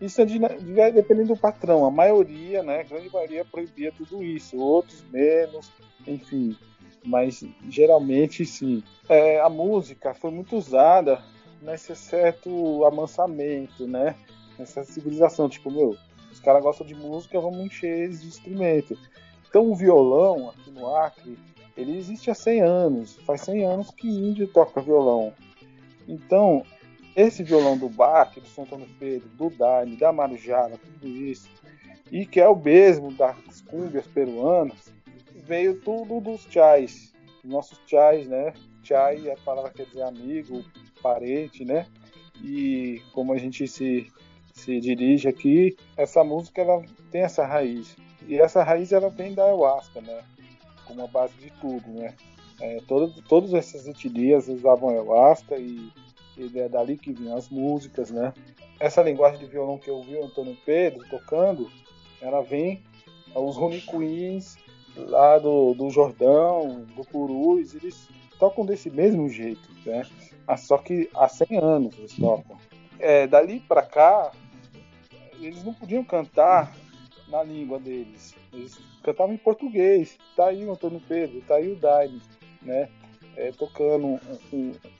Isso 0.00 0.20
é 0.20 0.24
de, 0.24 0.38
de, 0.38 0.90
dependendo 0.92 1.34
do 1.34 1.36
patrão. 1.36 1.84
A 1.84 1.90
maioria, 1.90 2.62
né, 2.62 2.80
a 2.80 2.84
grande 2.84 3.12
maioria 3.12 3.44
proibia 3.44 3.90
tudo 3.90 4.22
isso. 4.22 4.56
Outros 4.56 5.04
menos, 5.10 5.72
enfim. 6.06 6.56
Mas 7.04 7.44
geralmente 7.68 8.46
sim. 8.46 8.80
É, 9.08 9.40
a 9.40 9.48
música 9.48 10.14
foi 10.14 10.30
muito 10.30 10.56
usada 10.56 11.20
nesse 11.60 11.96
certo 11.96 12.84
amansamento, 12.84 13.88
né? 13.88 14.14
Nessa 14.56 14.84
civilização. 14.84 15.48
Tipo, 15.48 15.68
meu, 15.68 15.96
caras 16.42 16.62
gostam 16.62 16.86
de 16.86 16.94
música, 16.94 17.40
vamos 17.40 17.60
encher 17.60 18.04
eles 18.04 18.20
de 18.20 18.28
instrumento. 18.28 18.98
Então 19.48 19.70
o 19.70 19.74
violão 19.74 20.50
aqui 20.50 20.70
no 20.70 20.94
Acre, 20.94 21.38
ele 21.76 21.96
existe 21.96 22.30
há 22.30 22.34
100 22.34 22.60
anos. 22.60 23.16
Faz 23.24 23.42
100 23.42 23.64
anos 23.64 23.90
que 23.90 24.08
índio 24.08 24.46
toca 24.48 24.80
violão. 24.80 25.32
Então, 26.08 26.64
esse 27.14 27.42
violão 27.42 27.76
do 27.76 27.88
Bach, 27.88 28.34
do 28.34 28.46
São 28.46 28.64
Antônio 28.64 28.88
Pedro, 28.98 29.28
do 29.30 29.50
Daime, 29.50 29.96
da 29.96 30.12
Marujara, 30.12 30.78
tudo 30.78 31.06
isso, 31.06 31.48
e 32.10 32.26
que 32.26 32.40
é 32.40 32.48
o 32.48 32.56
mesmo 32.56 33.12
das 33.12 33.60
cúmbias 33.62 34.06
peruanas, 34.06 34.92
veio 35.34 35.80
tudo 35.80 36.20
dos 36.20 36.42
chais, 36.42 37.12
nossos 37.44 37.78
chais, 37.86 38.26
né? 38.26 38.52
Chai, 38.82 39.30
a 39.30 39.36
palavra 39.38 39.70
quer 39.70 39.86
dizer 39.86 40.02
amigo, 40.02 40.64
parente, 41.02 41.64
né? 41.64 41.86
E 42.42 43.02
como 43.12 43.32
a 43.32 43.38
gente 43.38 43.66
se, 43.68 44.10
se 44.62 44.80
dirige 44.80 45.28
aqui, 45.28 45.76
essa 45.96 46.22
música 46.22 46.62
ela 46.62 46.82
tem 47.10 47.22
essa 47.22 47.44
raiz. 47.44 47.96
E 48.26 48.38
essa 48.38 48.62
raiz 48.62 48.92
ela 48.92 49.10
vem 49.10 49.34
da 49.34 49.44
ayahuasca, 49.44 50.00
né? 50.00 50.22
Como 50.84 51.02
a 51.02 51.06
base 51.08 51.34
de 51.34 51.50
tudo, 51.60 51.88
né? 51.88 52.14
É, 52.60 52.80
todo, 52.86 53.10
todas 53.22 53.52
essas 53.54 53.86
usavam 54.48 54.90
ayahuasca 54.90 55.56
e, 55.56 55.90
e 56.36 56.58
é 56.58 56.68
dali 56.68 56.96
que 56.96 57.12
vinham 57.12 57.36
as 57.36 57.48
músicas, 57.48 58.10
né? 58.10 58.32
Essa 58.78 59.02
linguagem 59.02 59.40
de 59.40 59.46
violão 59.46 59.78
que 59.78 59.90
eu 59.90 60.00
vi 60.02 60.14
o 60.14 60.24
Antônio 60.24 60.56
Pedro 60.64 61.04
tocando, 61.08 61.68
ela 62.20 62.40
vem, 62.42 62.82
os 63.34 63.56
Rony 63.56 63.80
Queens 63.80 64.56
lá 64.96 65.38
do, 65.38 65.74
do 65.74 65.90
Jordão, 65.90 66.84
do 66.94 67.04
Purus, 67.04 67.74
eles 67.74 68.08
tocam 68.38 68.64
desse 68.64 68.90
mesmo 68.90 69.28
jeito, 69.28 69.68
né? 69.84 70.02
Ah, 70.46 70.56
só 70.56 70.78
que 70.78 71.08
há 71.14 71.28
100 71.28 71.58
anos 71.58 71.98
eles 71.98 72.14
tocam. 72.16 72.56
É, 72.98 73.26
dali 73.26 73.60
para 73.60 73.82
cá, 73.82 74.30
eles 75.40 75.64
não 75.64 75.74
podiam 75.74 76.04
cantar 76.04 76.74
na 77.28 77.42
língua 77.42 77.78
deles. 77.78 78.34
Eles 78.52 78.78
cantavam 79.02 79.34
em 79.34 79.38
português. 79.38 80.18
Tá 80.36 80.46
aí 80.46 80.64
o 80.64 80.72
Antônio 80.72 81.00
Pedro, 81.08 81.40
tá 81.42 81.56
aí 81.56 81.72
o 81.72 81.76
Daime, 81.76 82.20
né? 82.60 82.88
É, 83.36 83.50
tocando 83.50 84.20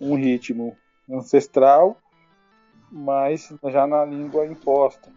um, 0.01 0.14
ritmo 0.14 0.75
ancestral, 1.11 1.99
mas 2.90 3.53
já 3.71 3.87
na 3.87 4.05
língua 4.07 4.47
imposta. 4.47 5.12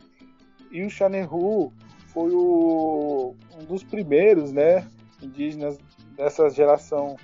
E 0.69 0.83
o 0.83 0.89
Xaneru 0.89 1.71
foi 2.07 2.31
o, 2.33 3.33
um 3.57 3.63
dos 3.65 3.83
primeiros, 3.83 4.51
né, 4.51 4.85
indígenas 5.21 5.77
dessa 6.17 6.49
geração 6.49 7.15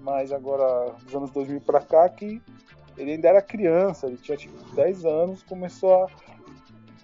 mais 0.00 0.32
agora 0.32 0.92
dos 1.04 1.14
anos 1.14 1.30
2000 1.30 1.60
para 1.60 1.80
cá 1.80 2.08
que 2.08 2.42
ele 2.96 3.12
ainda 3.12 3.28
era 3.28 3.42
criança, 3.42 4.06
ele 4.06 4.16
tinha 4.16 4.36
tipo 4.36 4.56
10 4.74 5.04
anos, 5.04 5.42
começou 5.42 6.04
a 6.04 6.08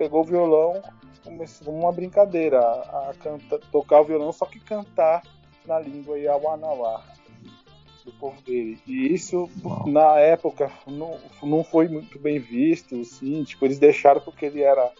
pegou 0.03 0.23
o 0.23 0.25
violão, 0.25 0.83
começou 1.23 1.73
uma 1.73 1.93
brincadeira 1.93 2.59
a, 2.59 3.13
tocar 3.71 4.01
o 4.01 4.05
violão, 4.05 4.33
só 4.33 4.45
que 4.47 4.59
cantar 4.59 5.23
na 5.65 5.79
língua 5.79 6.19
Yawanawá 6.19 7.05
do 8.05 8.13
povo 8.15 8.43
dele. 8.43 8.81
E 8.85 9.15
isso 9.15 9.49
na 9.87 10.19
época 10.19 10.73
não, 10.89 11.17
não 11.41 11.63
foi 11.63 11.87
muito 11.87 12.19
bem 12.19 12.41
visto, 12.41 13.01
assim, 13.01 13.45
tipo, 13.45 13.65
eles 13.65 13.79
deixaram 13.79 14.21
porque 14.21 14.47
ele 14.47 14.61
era 14.61 14.91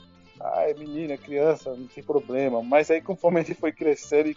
ah, 0.41 0.63
é 0.69 0.75
menina, 0.75 1.15
é 1.15 1.19
criança, 1.19 1.75
não 1.75 1.89
tem 1.89 2.05
problema. 2.05 2.63
Mas 2.63 2.89
aí 2.89 3.01
conforme 3.01 3.41
ele 3.41 3.55
foi 3.55 3.73
crescendo 3.73 4.31
e, 4.31 4.37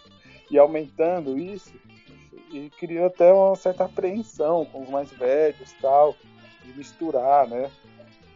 e 0.50 0.58
aumentando 0.58 1.38
isso, 1.38 1.72
e 2.50 2.70
criou 2.70 3.06
até 3.06 3.32
uma 3.32 3.54
certa 3.54 3.84
apreensão 3.84 4.64
com 4.64 4.82
os 4.82 4.88
mais 4.88 5.12
velhos 5.12 5.72
tal, 5.80 6.16
de 6.64 6.76
misturar, 6.76 7.46
né? 7.46 7.70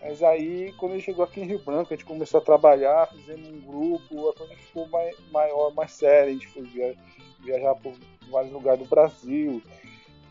Mas 0.01 0.23
aí, 0.23 0.73
quando 0.79 0.93
ele 0.93 1.03
chegou 1.03 1.25
aqui 1.25 1.41
em 1.41 1.47
Rio 1.47 1.59
Branco, 1.59 1.93
a 1.93 1.97
gente 1.97 2.07
começou 2.07 2.41
a 2.41 2.45
trabalhar, 2.45 3.09
fizemos 3.09 3.49
um 3.49 3.61
grupo, 3.61 4.31
a 4.31 4.35
coisa 4.35 4.57
ficou 4.57 4.89
mais, 4.89 5.15
maior, 5.31 5.75
mais 5.75 5.93
séria, 5.93 6.31
a 6.31 6.33
gente 6.33 6.49
foi 6.49 6.63
via, 6.63 6.97
viajar 7.45 7.75
por 7.75 7.93
vários 8.31 8.53
lugares 8.53 8.81
do 8.81 8.89
Brasil. 8.89 9.63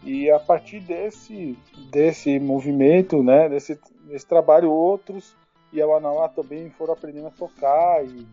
E 0.03 0.29
a 0.31 0.39
partir 0.39 0.79
desse, 0.79 1.57
desse 1.91 2.39
movimento, 2.39 3.21
né, 3.21 3.47
desse, 3.47 3.79
desse 4.05 4.25
trabalho, 4.25 4.71
outros 4.71 5.35
e 5.71 5.81
a 5.81 5.87
Wanawá 5.87 6.29
também 6.29 6.69
foram 6.71 6.93
aprendendo 6.93 7.27
a 7.27 7.31
tocar 7.31 8.03
e, 8.03 8.27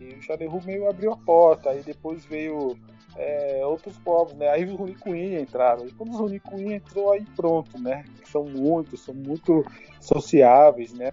e 0.00 0.14
o 0.14 0.22
Xaneru 0.22 0.62
meio 0.64 0.88
abriu 0.88 1.12
a 1.12 1.16
porta. 1.16 1.70
Aí 1.70 1.82
depois 1.82 2.24
veio 2.24 2.76
é, 3.16 3.62
outros 3.64 3.96
povos, 3.98 4.34
né? 4.34 4.48
Aí 4.48 4.64
os 4.64 4.76
Runicuim 4.76 5.36
entraram. 5.36 5.86
E 5.86 5.92
quando 5.92 6.10
os 6.10 6.18
Runicuim 6.18 6.72
entrou, 6.72 7.12
aí 7.12 7.24
pronto, 7.36 7.78
né? 7.78 8.04
São 8.30 8.44
muitos, 8.44 9.00
são 9.00 9.14
muito 9.14 9.64
sociáveis, 10.00 10.92
né? 10.92 11.10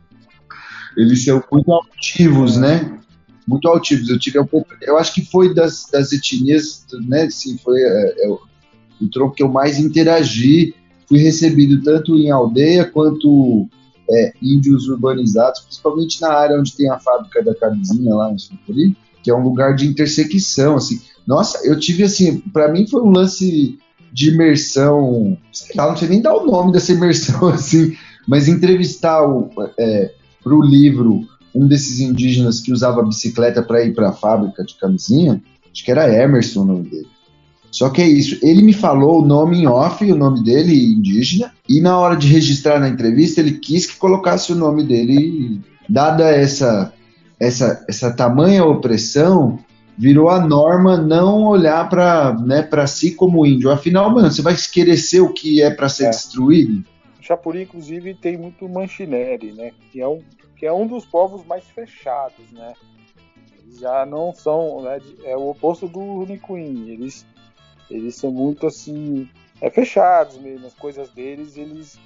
Eles 0.98 1.24
são 1.24 1.44
muito 1.52 1.72
altivos, 1.72 2.58
né? 2.58 3.00
Muito 3.48 3.68
altivos. 3.68 4.10
Eu 4.10 4.20
tive 4.20 4.40
um 4.40 4.48
pouco, 4.48 4.74
eu 4.82 4.98
acho 4.98 5.14
que 5.14 5.26
foi 5.26 5.54
das, 5.54 5.88
das 5.92 6.12
etnias, 6.12 6.86
né? 7.08 7.30
Sim, 7.30 7.58
foi 7.58 7.82
é, 7.82 8.26
é, 8.26 8.30
o 8.30 9.10
tronco 9.12 9.36
que 9.36 9.44
eu 9.44 9.50
mais 9.50 9.80
interagi. 9.80 10.74
Fui 11.08 11.20
recebido 11.20 11.84
tanto 11.84 12.16
em 12.16 12.32
aldeia 12.32 12.86
quanto 12.86 13.68
é, 14.10 14.34
índios 14.42 14.88
urbanizados, 14.88 15.62
principalmente 15.62 16.22
na 16.22 16.34
área 16.34 16.60
onde 16.60 16.76
tem 16.76 16.90
a 16.90 17.00
fábrica 17.00 17.44
da 17.44 17.54
camisinha 17.54 18.16
lá 18.16 18.32
em 18.32 18.38
Sucuri, 18.38 18.96
que 19.24 19.30
é 19.30 19.36
um 19.36 19.44
lugar 19.44 19.76
de 19.76 19.88
intersecção, 19.88 20.76
assim. 20.76 21.00
Nossa, 21.28 21.66
eu 21.66 21.80
tive 21.80 22.04
assim, 22.04 22.40
para 22.40 22.72
mim 22.72 22.88
foi 22.88 23.02
um 23.02 23.12
lance 23.12 23.78
de 24.12 24.30
imersão, 24.30 25.38
sei 25.54 25.76
lá, 25.76 25.88
não 25.88 25.96
sei 25.96 26.10
nem 26.10 26.22
dar 26.22 26.36
o 26.36 26.46
nome 26.46 26.72
dessa 26.72 26.92
imersão 26.92 27.48
assim, 27.50 27.96
mas 28.28 28.48
entrevistar 28.48 29.24
o, 29.24 29.50
é, 29.80 30.12
para 30.44 30.54
o 30.54 30.62
livro 30.62 31.26
um 31.54 31.68
desses 31.68 32.00
indígenas 32.00 32.60
que 32.60 32.72
usava 32.72 33.04
bicicleta 33.04 33.62
para 33.62 33.84
ir 33.84 33.94
para 33.94 34.10
a 34.10 34.14
fábrica 34.14 34.64
de 34.64 34.76
camisinha, 34.76 35.42
acho 35.72 35.84
que 35.84 35.92
era 35.92 36.14
Emerson 36.14 36.62
o 36.62 36.66
nome 36.66 36.90
dele. 36.90 37.08
Só 37.70 37.90
que 37.90 38.02
é 38.02 38.08
isso, 38.08 38.38
ele 38.42 38.62
me 38.62 38.74
falou 38.74 39.22
o 39.22 39.26
nome 39.26 39.60
em 39.60 39.68
off, 39.68 40.10
o 40.10 40.16
nome 40.16 40.44
dele 40.44 40.94
indígena, 40.94 41.54
e 41.70 41.80
na 41.80 41.98
hora 41.98 42.18
de 42.18 42.28
registrar 42.28 42.80
na 42.80 42.90
entrevista 42.90 43.40
ele 43.40 43.54
quis 43.54 43.86
que 43.86 43.98
colocasse 43.98 44.52
o 44.52 44.56
nome 44.56 44.84
dele, 44.84 45.62
dada 45.88 46.30
essa 46.30 46.94
essa 47.40 47.84
essa 47.88 48.12
tamanha 48.12 48.66
opressão, 48.66 49.58
virou 49.98 50.30
a 50.30 50.40
norma 50.40 50.98
não 50.98 51.46
olhar 51.46 51.88
para 51.90 52.34
né, 52.34 52.62
para 52.62 52.88
si 52.88 53.14
como 53.14 53.46
índio. 53.46 53.72
Afinal, 53.72 54.10
mano, 54.10 54.32
você 54.32 54.42
vai 54.42 54.54
esquecer 54.54 55.22
o 55.22 55.34
que 55.34 55.62
é 55.62 55.70
para 55.70 55.90
ser 55.90 56.06
é. 56.06 56.10
destruído? 56.10 56.84
O 57.20 57.24
Chapuri, 57.24 57.64
inclusive, 57.64 58.14
tem 58.16 58.38
muito 58.38 58.68
Manchineri, 58.68 59.52
né? 59.52 59.72
Que 59.92 60.02
é 60.02 60.08
um, 60.08 60.22
que 60.58 60.66
é 60.66 60.74
um 60.74 60.88
dos 60.88 61.06
povos 61.06 61.46
mais 61.46 61.64
fechados, 61.66 62.52
né? 62.52 62.74
Eles 63.64 63.80
já 63.80 64.06
não 64.06 64.34
são, 64.34 64.82
né? 64.82 65.00
É 65.24 65.36
o 65.36 65.50
oposto 65.50 65.88
do 65.88 66.00
Runicuim. 66.00 66.90
Eles, 66.90 67.26
eles 67.90 68.16
são 68.16 68.32
muito 68.32 68.66
assim, 68.66 69.30
é 69.62 69.70
fechados 69.70 70.38
mesmo. 70.38 70.66
As 70.66 70.74
coisas 70.74 71.10
deles, 71.12 71.58
eles 71.58 72.00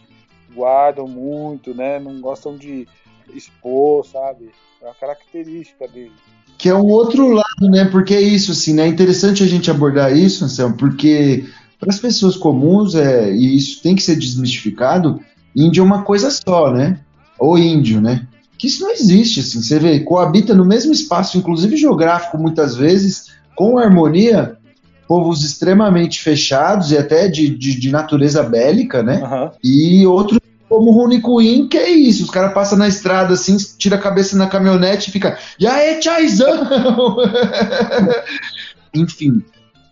guardam 0.54 1.08
muito, 1.08 1.74
né? 1.74 2.00
Não 2.00 2.20
gostam 2.20 2.58
de 2.58 2.88
expor, 3.34 4.06
sabe? 4.06 4.52
É 4.82 4.86
uma 4.86 4.96
característica 4.96 5.88
deles. 5.88 6.20
Que 6.58 6.70
é 6.70 6.76
um 6.76 6.88
outro 6.88 7.30
lado, 7.30 7.70
né? 7.70 7.86
Porque 7.86 8.14
é 8.14 8.22
isso, 8.22 8.52
assim, 8.52 8.74
né? 8.74 8.84
É 8.84 8.88
interessante 8.88 9.44
a 9.44 9.48
gente 9.48 9.70
abordar 9.70 10.16
isso, 10.16 10.46
Anselmo, 10.46 10.76
porque 10.76 11.46
para 11.80 11.90
as 11.90 12.00
pessoas 12.00 12.36
comuns, 12.38 12.96
é, 12.96 13.32
e 13.32 13.58
isso 13.58 13.82
tem 13.82 13.96
que 13.96 14.04
ser 14.04 14.16
desmistificado, 14.16 15.20
índio 15.56 15.82
é 15.82 15.86
uma 15.86 16.04
coisa 16.04 16.30
só, 16.32 16.72
né? 16.72 17.00
Ou 17.38 17.58
índio, 17.58 18.02
né? 18.02 18.26
Que 18.58 18.68
isso 18.68 18.84
não 18.84 18.92
existe, 18.92 19.42
assim, 19.42 19.62
você 19.62 19.78
vê, 19.78 20.00
coabita 20.00 20.54
no 20.54 20.66
mesmo 20.66 20.92
espaço, 20.94 21.38
inclusive 21.38 21.76
geográfico, 21.76 22.38
muitas 22.38 22.76
vezes, 22.76 23.32
com 23.56 23.78
harmonia, 23.78 24.58
povos 25.08 25.44
extremamente 25.44 26.22
fechados 26.22 26.92
e 26.92 26.98
até 26.98 27.28
de, 27.28 27.50
de, 27.50 27.80
de 27.80 27.92
natureza 27.92 28.42
bélica, 28.44 29.04
né? 29.04 29.22
Uhum. 29.24 29.52
E 29.64 30.08
outros 30.08 30.40
como 30.68 30.90
o 30.90 30.94
Runicuim, 30.94 31.68
que 31.68 31.78
é 31.78 31.90
isso, 31.90 32.24
os 32.24 32.30
caras 32.30 32.54
passam 32.54 32.78
na 32.78 32.88
estrada 32.88 33.34
assim, 33.34 33.56
tira 33.78 33.96
a 33.96 34.02
cabeça 34.02 34.36
na 34.36 34.48
caminhonete 34.48 35.10
e 35.10 35.14
fica, 35.14 35.38
e 35.60 35.68
aí, 35.68 36.00
tchaizão! 36.00 37.18
Enfim, 38.94 39.44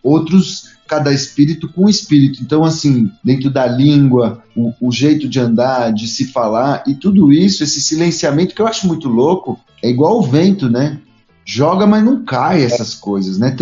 outros, 0.02 0.72
cada 0.88 1.12
espírito 1.14 1.72
com 1.72 1.90
espírito. 1.90 2.42
Então, 2.42 2.64
assim, 2.64 3.12
dentro 3.24 3.50
da 3.50 3.66
língua, 3.66 4.44
o, 4.56 4.74
o, 4.82 4.92
jeito 4.92 5.28
de 5.28 5.40
andar, 5.40 5.94
de 5.94 6.08
se 6.08 6.26
falar, 6.26 6.84
e 6.88 6.94
tudo 6.96 7.32
isso, 7.32 7.64
esse 7.64 7.82
silenciamento 7.82 8.56
que 8.56 8.62
eu 8.62 8.68
acho 8.68 8.88
muito 8.88 9.08
louco, 9.08 9.60
é 9.82 9.90
igual 9.90 10.20
o 10.20 10.24
vento, 10.24 10.70
né? 10.70 11.00
Joga, 11.46 11.86
mas 11.86 12.04
não 12.04 12.24
cai 12.24 12.64
essas 12.64 12.96
coisas, 12.96 13.38
né? 13.38 13.56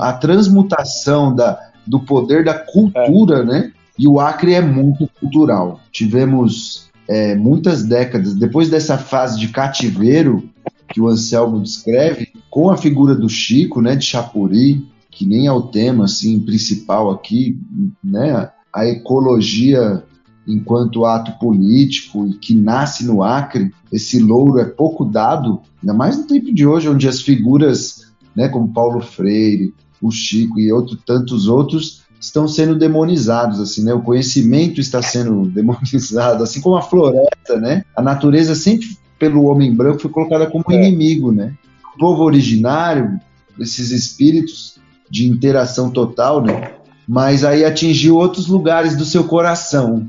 A 0.00 0.12
transmutação 0.12 1.34
da, 1.34 1.58
do 1.86 2.00
poder 2.00 2.44
da 2.44 2.54
cultura, 2.54 3.38
é. 3.38 3.44
né? 3.44 3.72
E 3.98 4.08
o 4.08 4.18
Acre 4.18 4.54
é 4.54 4.60
muito 4.60 5.08
cultural. 5.20 5.80
Tivemos 5.90 6.90
é, 7.08 7.34
muitas 7.34 7.82
décadas, 7.82 8.34
depois 8.34 8.68
dessa 8.70 8.96
fase 8.96 9.38
de 9.38 9.48
cativeiro 9.48 10.48
que 10.88 11.00
o 11.00 11.08
Anselmo 11.08 11.60
descreve, 11.60 12.28
com 12.50 12.70
a 12.70 12.76
figura 12.76 13.14
do 13.14 13.28
Chico, 13.28 13.80
né, 13.80 13.96
de 13.96 14.04
Chapuri, 14.04 14.86
que 15.10 15.26
nem 15.26 15.46
é 15.46 15.52
o 15.52 15.62
tema 15.62 16.04
assim 16.04 16.38
principal 16.40 17.10
aqui, 17.10 17.58
né, 18.02 18.50
a 18.72 18.86
ecologia 18.86 20.02
enquanto 20.46 21.04
ato 21.04 21.38
político 21.38 22.26
e 22.26 22.34
que 22.34 22.54
nasce 22.54 23.06
no 23.06 23.22
Acre, 23.22 23.72
esse 23.92 24.18
louro 24.18 24.58
é 24.58 24.64
pouco 24.64 25.04
dado, 25.04 25.60
ainda 25.80 25.94
mais 25.94 26.18
no 26.18 26.26
tempo 26.26 26.52
de 26.52 26.66
hoje, 26.66 26.88
onde 26.88 27.08
as 27.08 27.20
figuras, 27.20 28.12
né, 28.34 28.48
como 28.48 28.72
Paulo 28.72 29.00
Freire, 29.00 29.72
o 30.00 30.10
Chico 30.10 30.58
e 30.58 30.72
outro, 30.72 30.96
tantos 30.96 31.46
outros, 31.46 32.01
estão 32.22 32.46
sendo 32.46 32.76
demonizados, 32.76 33.58
assim, 33.58 33.82
né? 33.84 33.92
O 33.92 34.00
conhecimento 34.00 34.80
está 34.80 35.02
sendo 35.02 35.46
demonizado, 35.50 36.44
assim 36.44 36.60
como 36.60 36.76
a 36.76 36.82
floresta, 36.82 37.56
né? 37.60 37.84
A 37.96 38.00
natureza 38.00 38.54
sempre 38.54 38.96
pelo 39.18 39.44
homem 39.44 39.74
branco 39.74 40.00
foi 40.00 40.10
colocada 40.10 40.46
como 40.46 40.64
é. 40.70 40.74
inimigo, 40.74 41.32
né? 41.32 41.52
O 41.94 41.98
povo 41.98 42.22
originário, 42.22 43.20
esses 43.58 43.90
espíritos 43.90 44.78
de 45.10 45.28
interação 45.28 45.90
total, 45.90 46.40
né? 46.40 46.72
Mas 47.06 47.44
aí 47.44 47.64
atingiu 47.64 48.16
outros 48.16 48.46
lugares 48.46 48.96
do 48.96 49.04
seu 49.04 49.24
coração. 49.24 50.08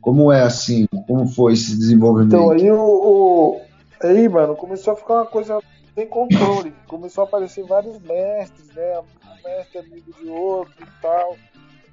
Como 0.00 0.32
é 0.32 0.42
assim? 0.42 0.86
Como 1.06 1.28
foi 1.28 1.52
esse 1.52 1.76
desenvolvimento? 1.76 2.34
Então 2.34 2.50
aí 2.50 2.70
o, 2.70 2.80
o 2.80 3.60
aí, 4.02 4.28
mano, 4.28 4.56
começou 4.56 4.92
a 4.92 4.96
ficar 4.96 5.14
uma 5.14 5.26
coisa 5.26 5.60
sem 5.94 6.06
controle. 6.06 6.74
Começou 6.88 7.22
a 7.24 7.26
aparecer 7.26 7.64
vários 7.64 8.00
mestres, 8.02 8.66
né? 8.74 9.00
Um 9.48 9.56
mestre 9.56 9.78
amigo 9.78 10.12
de 10.12 10.28
outro 10.28 10.74
e 10.82 11.02
tal. 11.02 11.36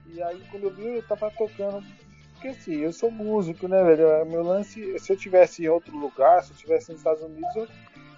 E 0.07 0.21
aí 0.21 0.41
quando 0.51 0.63
eu 0.63 0.71
vi, 0.71 0.95
eu 0.95 1.07
tava 1.07 1.31
tocando. 1.31 1.83
Porque 2.33 2.49
assim, 2.49 2.75
eu 2.75 2.91
sou 2.91 3.09
músico, 3.09 3.67
né, 3.67 3.81
velho? 3.83 4.25
Meu 4.25 4.43
lance, 4.43 4.99
se 4.99 5.11
eu 5.11 5.17
tivesse 5.17 5.63
em 5.63 5.69
outro 5.69 5.97
lugar, 5.97 6.43
se 6.43 6.51
eu 6.51 6.57
tivesse 6.57 6.91
nos 6.91 6.99
Estados 6.99 7.23
Unidos, 7.23 7.55
eu, 7.55 7.67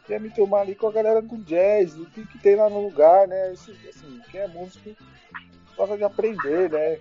ia 0.10 0.20
me 0.20 0.30
tomar 0.30 0.62
ali 0.62 0.74
com 0.74 0.88
a 0.88 0.92
galera 0.92 1.22
do 1.22 1.38
jazz, 1.38 1.96
o 1.98 2.06
que, 2.06 2.26
que 2.26 2.40
tem 2.40 2.56
lá 2.56 2.70
no 2.70 2.82
lugar, 2.82 3.28
né? 3.28 3.50
Assim, 3.50 3.76
assim, 3.88 4.22
quem 4.32 4.42
é 4.42 4.48
músico 4.48 4.96
gosta 5.78 5.96
de 5.96 6.04
aprender, 6.04 6.72
né? 6.72 6.98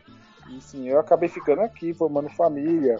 E 0.51 0.61
sim, 0.61 0.89
eu 0.89 1.01
acabei 1.01 1.29
ficando 1.29 1.63
aqui, 1.63 1.95
formando 1.95 2.29
família. 2.29 2.99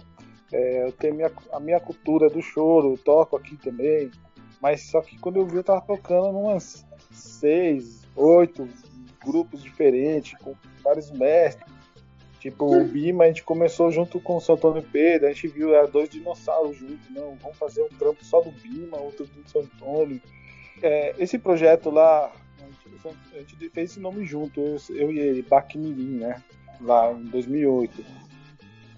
É, 0.51 0.87
eu 0.87 0.91
tenho 0.91 1.15
minha, 1.15 1.31
a 1.53 1.59
minha 1.59 1.79
cultura 1.79 2.29
do 2.29 2.41
choro, 2.41 2.97
toco 2.97 3.37
aqui 3.37 3.55
também. 3.57 4.11
Mas 4.59 4.89
só 4.89 5.01
que 5.01 5.17
quando 5.19 5.37
eu 5.37 5.45
vi, 5.45 5.57
eu 5.57 5.63
tava 5.63 5.81
tocando 5.81 6.37
umas 6.37 6.85
seis, 7.11 8.01
oito 8.15 8.67
grupos 9.23 9.61
diferentes, 9.61 10.37
com 10.39 10.55
vários 10.83 11.11
mestres. 11.11 11.77
Tipo, 12.39 12.77
o 12.77 12.83
Bima 12.85 13.23
a 13.23 13.27
gente 13.27 13.43
começou 13.43 13.91
junto 13.91 14.19
com 14.19 14.37
o 14.37 14.41
São 14.41 14.55
Antônio 14.55 14.83
Pedro, 14.83 15.27
a 15.27 15.31
gente 15.33 15.47
viu 15.47 15.73
era 15.73 15.87
dois 15.87 16.07
dinossauros 16.07 16.77
juntos, 16.77 17.09
não, 17.09 17.35
vamos 17.35 17.57
fazer 17.57 17.81
um 17.81 17.89
trampo 17.89 18.23
só 18.23 18.41
do 18.41 18.51
Bima, 18.51 18.97
outro 18.97 19.25
do 19.25 19.49
São 19.49 19.61
Antônio. 19.61 20.21
É, 20.81 21.15
esse 21.17 21.39
projeto 21.39 21.89
lá, 21.89 22.31
a 22.61 22.63
gente, 22.63 23.17
a 23.33 23.39
gente, 23.39 23.69
fez 23.69 23.91
esse 23.91 23.99
nome 23.99 24.23
junto, 24.23 24.61
eu, 24.61 24.77
eu 24.91 25.11
e 25.11 25.19
ele, 25.19 25.41
Baquimirim, 25.41 26.19
né? 26.19 26.43
Lá 26.79 27.11
em 27.11 27.25
2008. 27.25 28.05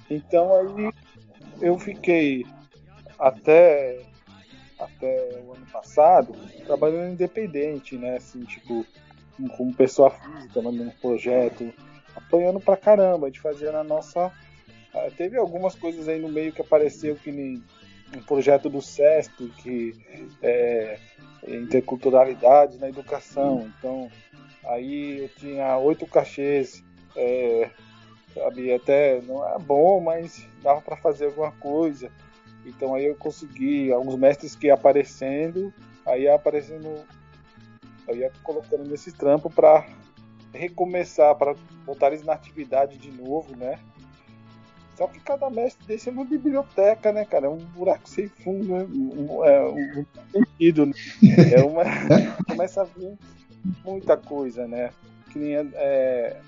Então 0.09 0.53
aí 0.53 0.91
eu 1.61 1.79
fiquei 1.79 2.45
até 3.17 4.01
até 4.79 5.41
o 5.45 5.53
ano 5.53 5.65
passado 5.71 6.33
trabalhando 6.65 7.13
independente, 7.13 7.97
né? 7.97 8.17
Assim, 8.17 8.41
tipo, 8.41 8.85
como 9.47 9.73
pessoa 9.73 10.09
física, 10.11 10.59
um 10.59 10.89
projeto, 11.01 11.73
apanhando 12.15 12.59
pra 12.59 12.75
caramba. 12.75 13.27
A 13.27 13.29
gente 13.29 13.41
fazia 13.41 13.71
na 13.71 13.83
nossa. 13.83 14.31
Ah, 14.93 15.09
teve 15.15 15.37
algumas 15.37 15.75
coisas 15.75 16.07
aí 16.07 16.19
no 16.19 16.29
meio 16.29 16.51
que 16.51 16.61
apareceu 16.61 17.15
que 17.15 17.31
nem 17.31 17.63
um 18.15 18.21
projeto 18.23 18.69
do 18.69 18.81
SESP, 18.81 19.49
que 19.57 19.93
é 20.41 20.97
interculturalidade 21.47 22.77
na 22.77 22.89
educação. 22.89 23.71
Então, 23.77 24.09
aí 24.65 25.19
eu 25.19 25.29
tinha 25.29 25.77
oito 25.77 26.05
cachês, 26.07 26.83
é, 27.15 27.69
sabe, 28.33 28.73
até 28.73 29.21
não 29.21 29.45
era 29.45 29.59
bom, 29.59 29.99
mas 29.99 30.45
dava 30.61 30.81
para 30.81 30.97
fazer 30.97 31.25
alguma 31.25 31.51
coisa. 31.51 32.11
Então 32.65 32.93
aí 32.93 33.05
eu 33.05 33.15
consegui, 33.15 33.91
alguns 33.91 34.15
mestres 34.15 34.55
que 34.55 34.67
ia 34.67 34.73
aparecendo, 34.73 35.73
aí 36.05 36.23
ia 36.23 36.35
aparecendo, 36.35 37.03
eu 38.09 38.17
ia 38.17 38.31
colocando 38.43 38.87
nesse 38.89 39.11
trampo 39.11 39.49
para 39.49 39.85
recomeçar, 40.53 41.35
para 41.35 41.55
botar 41.85 42.07
eles 42.07 42.23
na 42.23 42.33
atividade 42.33 42.97
de 42.97 43.11
novo, 43.11 43.55
né? 43.55 43.79
Só 44.99 45.07
que 45.07 45.19
cada 45.21 45.49
mestre 45.49 45.85
desse 45.87 46.09
é 46.09 46.11
uma 46.11 46.25
biblioteca, 46.25 47.13
né, 47.13 47.23
cara? 47.23 47.45
É 47.45 47.49
um 47.49 47.57
buraco 47.57 48.09
sem 48.09 48.27
fundo, 48.27 48.75
né? 48.75 48.85
um, 48.91 49.45
é, 49.45 49.65
um, 49.69 50.05
sentido, 50.31 50.87
né? 50.87 50.93
É 51.55 51.63
uma, 51.63 51.83
começa 52.45 52.81
a 52.81 52.83
vir 52.83 53.17
muita 53.85 54.17
coisa, 54.17 54.67
né? 54.67 54.91
Que 55.31 55.39
nem, 55.39 55.55
é, 55.55 56.41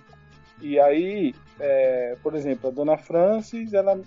e 0.60 0.78
aí, 0.80 1.34
é, 1.60 2.18
por 2.22 2.36
exemplo, 2.36 2.70
a 2.70 2.74
Dona 2.74 2.98
Francis, 2.98 3.74
ela, 3.74 4.02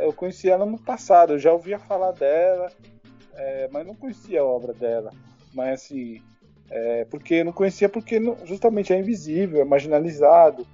eu 0.00 0.12
conheci 0.12 0.50
ela 0.50 0.66
no 0.66 0.78
passado, 0.78 1.34
eu 1.34 1.38
já 1.38 1.52
ouvia 1.52 1.78
falar 1.78 2.10
dela, 2.10 2.72
é, 3.34 3.68
mas 3.70 3.86
não 3.86 3.94
conhecia 3.94 4.40
a 4.40 4.44
obra 4.44 4.72
dela. 4.72 5.12
Mas 5.54 5.82
assim, 5.82 6.20
é, 6.70 7.04
porque 7.06 7.44
não 7.44 7.52
conhecia 7.52 7.88
porque 7.88 8.18
não, 8.18 8.36
justamente 8.44 8.92
é 8.92 8.98
invisível, 8.98 9.60
é 9.60 9.64
marginalizado. 9.64 10.66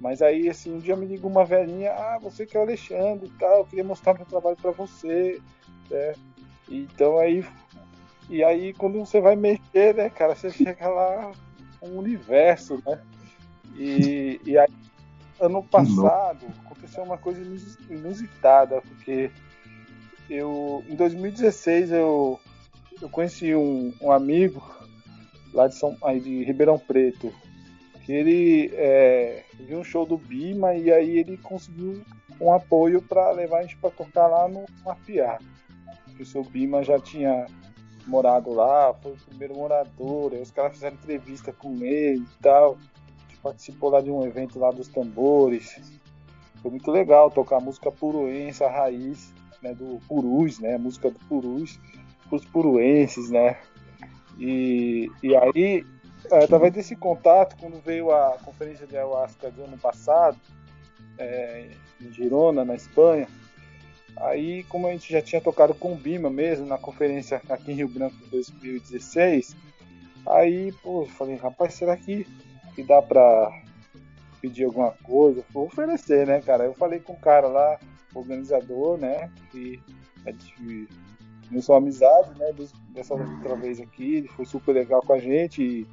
Mas 0.00 0.20
aí, 0.20 0.48
assim, 0.48 0.74
um 0.74 0.78
dia 0.78 0.96
me 0.96 1.06
liga 1.06 1.26
uma 1.26 1.44
velhinha, 1.44 1.92
ah, 1.92 2.18
você 2.20 2.44
que 2.44 2.56
é 2.56 2.60
o 2.60 2.64
Alexandre 2.64 3.28
e 3.28 3.38
tal, 3.38 3.58
eu 3.58 3.64
queria 3.64 3.84
mostrar 3.84 4.14
meu 4.14 4.26
trabalho 4.26 4.56
para 4.56 4.72
você, 4.72 5.40
né? 5.88 6.14
Então 6.68 7.18
aí, 7.18 7.44
e 8.28 8.42
aí 8.42 8.72
quando 8.74 8.98
você 8.98 9.20
vai 9.20 9.36
mexer, 9.36 9.94
né, 9.94 10.10
cara, 10.10 10.34
você 10.34 10.50
chega 10.50 10.88
lá, 10.88 11.30
um 11.80 11.98
universo, 11.98 12.82
né? 12.84 13.00
E, 13.76 14.40
e 14.44 14.58
aí, 14.58 14.68
ano 15.40 15.62
passado, 15.62 16.46
aconteceu 16.64 17.04
uma 17.04 17.18
coisa 17.18 17.40
inusitada, 17.88 18.80
porque 18.82 19.30
eu, 20.28 20.84
em 20.88 20.96
2016, 20.96 21.92
eu, 21.92 22.40
eu 23.00 23.08
conheci 23.08 23.54
um, 23.54 23.92
um 24.00 24.10
amigo 24.10 24.62
lá 25.52 25.68
de, 25.68 25.74
São, 25.74 25.96
aí 26.02 26.20
de 26.20 26.44
Ribeirão 26.44 26.78
Preto, 26.78 27.32
que 28.04 28.12
ele 28.12 28.70
é, 28.74 29.44
viu 29.60 29.78
um 29.78 29.84
show 29.84 30.04
do 30.04 30.16
Bima 30.16 30.74
e 30.74 30.92
aí 30.92 31.18
ele 31.18 31.36
conseguiu 31.36 32.02
um 32.40 32.52
apoio 32.52 33.00
para 33.00 33.30
levar 33.30 33.58
a 33.58 33.62
gente 33.62 33.76
para 33.76 33.90
tocar 33.90 34.26
lá 34.26 34.48
no 34.48 34.64
Mapiá. 34.84 35.38
Que 36.16 36.22
o 36.22 36.26
seu 36.26 36.42
Bima 36.42 36.82
já 36.82 36.98
tinha 36.98 37.46
morado 38.06 38.52
lá, 38.52 38.92
foi 38.94 39.12
o 39.12 39.16
primeiro 39.16 39.54
morador, 39.54 40.32
aí 40.32 40.42
os 40.42 40.50
caras 40.50 40.72
fizeram 40.72 40.96
entrevista 40.96 41.52
com 41.52 41.76
ele 41.84 42.22
e 42.22 42.42
tal. 42.42 42.72
A 42.72 43.30
gente 43.30 43.40
participou 43.42 43.90
lá 43.90 44.00
de 44.00 44.10
um 44.10 44.24
evento 44.24 44.58
lá 44.58 44.70
dos 44.70 44.88
tambores. 44.88 45.80
Foi 46.60 46.70
muito 46.70 46.90
legal 46.90 47.30
tocar 47.30 47.60
música 47.60 47.90
puruense, 47.90 48.62
a 48.62 48.70
raiz 48.70 49.32
né, 49.62 49.74
do 49.74 50.00
Purus, 50.08 50.58
né? 50.58 50.76
Música 50.76 51.10
do 51.10 51.18
Purus, 51.20 51.78
os 52.30 52.44
puruenses, 52.46 53.30
né? 53.30 53.58
E, 54.38 55.10
e 55.22 55.36
aí 55.36 55.84
é, 56.30 56.44
através 56.44 56.72
desse 56.72 56.94
contato, 56.94 57.56
quando 57.58 57.82
veio 57.82 58.10
a 58.10 58.38
conferência 58.44 58.86
de 58.86 58.96
ayahuasca 58.96 59.50
do 59.50 59.64
ano 59.64 59.78
passado, 59.78 60.38
é, 61.18 61.70
em 62.00 62.12
Girona, 62.12 62.64
na 62.64 62.74
Espanha, 62.74 63.28
aí, 64.16 64.62
como 64.64 64.86
a 64.86 64.92
gente 64.92 65.12
já 65.12 65.20
tinha 65.20 65.40
tocado 65.40 65.74
com 65.74 65.92
o 65.92 65.96
Bima 65.96 66.30
mesmo, 66.30 66.66
na 66.66 66.78
conferência 66.78 67.40
aqui 67.48 67.72
em 67.72 67.76
Rio 67.76 67.88
Branco 67.88 68.16
em 68.24 68.28
2016, 68.30 69.56
aí, 70.26 70.72
pô, 70.82 71.02
eu 71.02 71.06
falei, 71.06 71.36
rapaz, 71.36 71.74
será 71.74 71.96
que, 71.96 72.26
que 72.74 72.82
dá 72.82 73.02
pra 73.02 73.50
pedir 74.40 74.64
alguma 74.64 74.92
coisa? 75.02 75.44
Vou 75.50 75.66
oferecer, 75.66 76.26
né, 76.26 76.40
cara? 76.40 76.64
Eu 76.64 76.74
falei 76.74 77.00
com 77.00 77.12
o 77.12 77.20
cara 77.20 77.48
lá, 77.48 77.78
organizador, 78.14 78.98
né, 78.98 79.30
que 79.50 79.80
é 80.24 80.32
de 80.32 80.88
começou 81.52 81.74
a 81.74 81.78
amizade, 81.78 82.38
né, 82.38 82.50
dessa 82.88 83.12
outra 83.12 83.54
vez 83.56 83.78
aqui, 83.78 84.16
ele 84.16 84.28
foi 84.28 84.46
super 84.46 84.72
legal 84.72 85.02
com 85.02 85.12
a 85.12 85.18
gente 85.18 85.62
e 85.62 85.86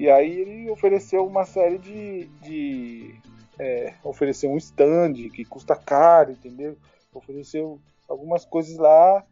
e 0.00 0.08
aí 0.08 0.40
ele 0.40 0.70
ofereceu 0.70 1.26
uma 1.26 1.44
série 1.44 1.76
de. 1.76 2.24
de 2.42 3.20
é, 3.58 3.92
ofereceu 4.02 4.50
um 4.50 4.56
stand 4.56 5.12
que 5.34 5.44
custa 5.44 5.76
caro, 5.76 6.32
entendeu? 6.32 6.74
Ofereceu 7.12 7.78
algumas 8.08 8.46
coisas 8.46 8.78
lá, 8.78 9.22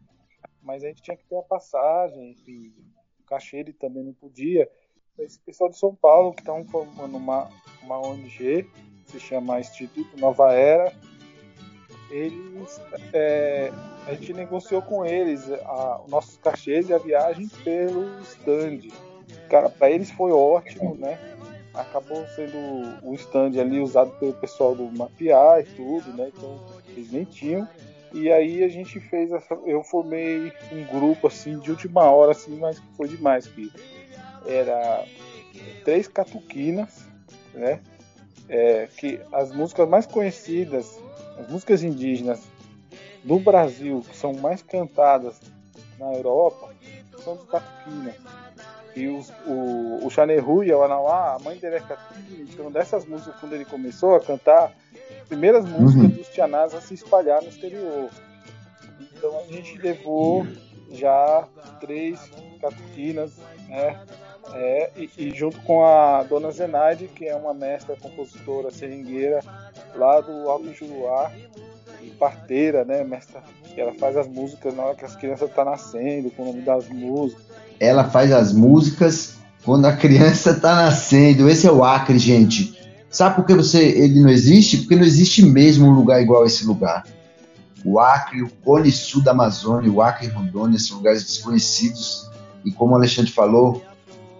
mas 0.61 0.83
a 0.83 0.87
gente 0.87 1.01
tinha 1.01 1.17
que 1.17 1.25
ter 1.25 1.37
a 1.37 1.41
passagem, 1.41 2.33
enfim, 2.33 2.71
o 3.19 3.23
cachê 3.23 3.57
ele 3.57 3.73
também 3.73 4.03
não 4.03 4.13
podia. 4.13 4.69
Esse 5.17 5.39
pessoal 5.39 5.71
de 5.71 5.79
São 5.79 5.95
Paulo 5.95 6.33
que 6.35 6.41
estão 6.41 6.63
formando 6.65 7.17
uma, 7.17 7.49
uma 7.81 7.97
ONG, 8.07 8.69
se 9.07 9.19
chama 9.19 9.59
Instituto 9.59 10.15
Nova 10.17 10.53
Era, 10.53 10.93
eles 12.09 12.81
é, 13.13 13.71
a 14.07 14.13
gente 14.13 14.33
negociou 14.33 14.81
com 14.81 15.05
eles 15.05 15.49
a, 15.65 16.01
os 16.03 16.09
nossos 16.09 16.37
cachês 16.37 16.89
e 16.89 16.93
a 16.93 16.97
viagem 16.97 17.47
pelo 17.63 18.19
stand 18.21 18.79
cara, 19.49 19.69
para 19.69 19.89
eles 19.89 20.11
foi 20.11 20.31
ótimo, 20.31 20.95
né? 20.95 21.19
Acabou 21.73 22.25
sendo 22.35 22.57
o 23.03 23.13
stand 23.15 23.59
ali 23.59 23.79
usado 23.79 24.11
pelo 24.19 24.33
pessoal 24.33 24.75
do 24.75 24.85
Mapear 24.91 25.61
e 25.61 25.63
tudo, 25.63 26.13
né? 26.13 26.31
Então 26.35 26.59
eles 26.89 27.11
nem 27.11 27.25
tinham. 27.25 27.67
E 28.11 28.31
aí 28.31 28.63
a 28.63 28.69
gente 28.69 28.99
fez 28.99 29.31
essa. 29.31 29.53
Eu 29.65 29.83
formei 29.83 30.51
um 30.71 30.83
grupo 30.85 31.27
assim 31.27 31.59
de 31.59 31.71
última 31.71 32.09
hora, 32.09 32.31
assim, 32.31 32.57
mas 32.57 32.81
foi 32.95 33.07
demais. 33.07 33.47
Que 33.47 33.71
era 34.45 35.05
três 35.83 36.07
catuquinas, 36.07 37.05
né? 37.53 37.79
É, 38.47 38.87
que 38.97 39.21
as 39.31 39.53
músicas 39.53 39.87
mais 39.87 40.07
conhecidas, 40.07 40.98
as 41.39 41.47
músicas 41.47 41.83
indígenas 41.83 42.41
do 43.23 43.39
Brasil, 43.39 44.03
que 44.07 44.15
são 44.15 44.33
mais 44.33 44.61
cantadas 44.61 45.39
na 45.97 46.13
Europa, 46.13 46.73
são 47.23 47.35
de 47.35 47.45
catuquina. 47.45 48.13
E 48.95 49.07
os, 49.07 49.29
o, 49.45 50.05
o 50.05 50.09
Xaneru 50.09 50.63
e 50.63 50.71
o 50.71 50.83
Anauá, 50.83 51.35
a 51.35 51.39
mãe 51.39 51.57
dele 51.57 51.75
é 51.75 51.79
Catupi, 51.79 52.47
então 52.49 52.71
dessas 52.71 53.05
músicas, 53.05 53.35
quando 53.39 53.53
ele 53.53 53.65
começou 53.65 54.15
a 54.15 54.19
cantar, 54.19 54.73
primeiras 55.27 55.63
músicas 55.65 56.05
uhum. 56.05 56.09
dos 56.09 56.27
Tianás 56.29 56.73
a 56.73 56.81
se 56.81 56.95
espalhar 56.95 57.41
no 57.41 57.49
exterior. 57.49 58.09
Então 58.99 59.39
a 59.39 59.43
gente 59.43 59.77
levou 59.77 60.45
já 60.91 61.47
três 61.79 62.19
catuquinas, 62.59 63.37
né? 63.67 64.01
É, 64.53 64.91
e, 64.95 65.09
e, 65.15 65.31
junto 65.31 65.61
com 65.61 65.85
a 65.85 66.23
dona 66.23 66.49
Zenaide, 66.49 67.07
que 67.07 67.25
é 67.25 67.35
uma 67.35 67.53
mestra 67.53 67.95
compositora 67.95 68.71
seringueira 68.71 69.41
lá 69.95 70.21
do 70.21 70.49
Alto 70.49 70.73
Juruá, 70.73 71.31
e 72.01 72.09
parteira, 72.11 72.85
né, 72.85 73.03
mestra, 73.03 73.41
ela 73.75 73.93
faz 73.93 74.15
as 74.15 74.27
músicas 74.27 74.73
na 74.73 74.83
hora 74.83 74.95
que 74.95 75.05
as 75.05 75.15
crianças 75.15 75.49
estão 75.49 75.65
tá 75.65 75.71
nascendo, 75.71 76.31
com 76.31 76.43
o 76.43 76.45
nome 76.47 76.61
das 76.61 76.87
músicas 76.87 77.49
ela 77.79 78.03
faz 78.03 78.31
as 78.31 78.51
músicas 78.51 79.35
quando 79.63 79.85
a 79.85 79.95
criança 79.95 80.51
está 80.51 80.75
nascendo. 80.75 81.49
Esse 81.49 81.65
é 81.65 81.71
o 81.71 81.83
Acre, 81.83 82.19
gente. 82.19 82.77
Sabe 83.09 83.37
por 83.37 83.45
que 83.45 83.53
você, 83.55 83.83
ele 83.83 84.21
não 84.21 84.29
existe? 84.29 84.79
Porque 84.79 84.95
não 84.95 85.03
existe 85.03 85.43
mesmo 85.43 85.87
um 85.87 85.93
lugar 85.93 86.21
igual 86.21 86.43
a 86.43 86.47
esse 86.47 86.65
lugar. 86.65 87.05
o 87.85 87.97
Acre, 87.97 88.43
o 88.43 88.49
Cone 88.63 88.91
Sul 88.91 89.23
da 89.23 89.31
Amazônia, 89.31 89.89
o 89.89 90.01
Acre 90.01 90.27
e 90.27 90.29
Rondônia 90.29 90.77
são 90.77 90.97
lugares 90.97 91.23
desconhecidos 91.23 92.29
e, 92.65 92.71
como 92.71 92.91
o 92.91 92.95
Alexandre 92.95 93.31
falou, 93.31 93.81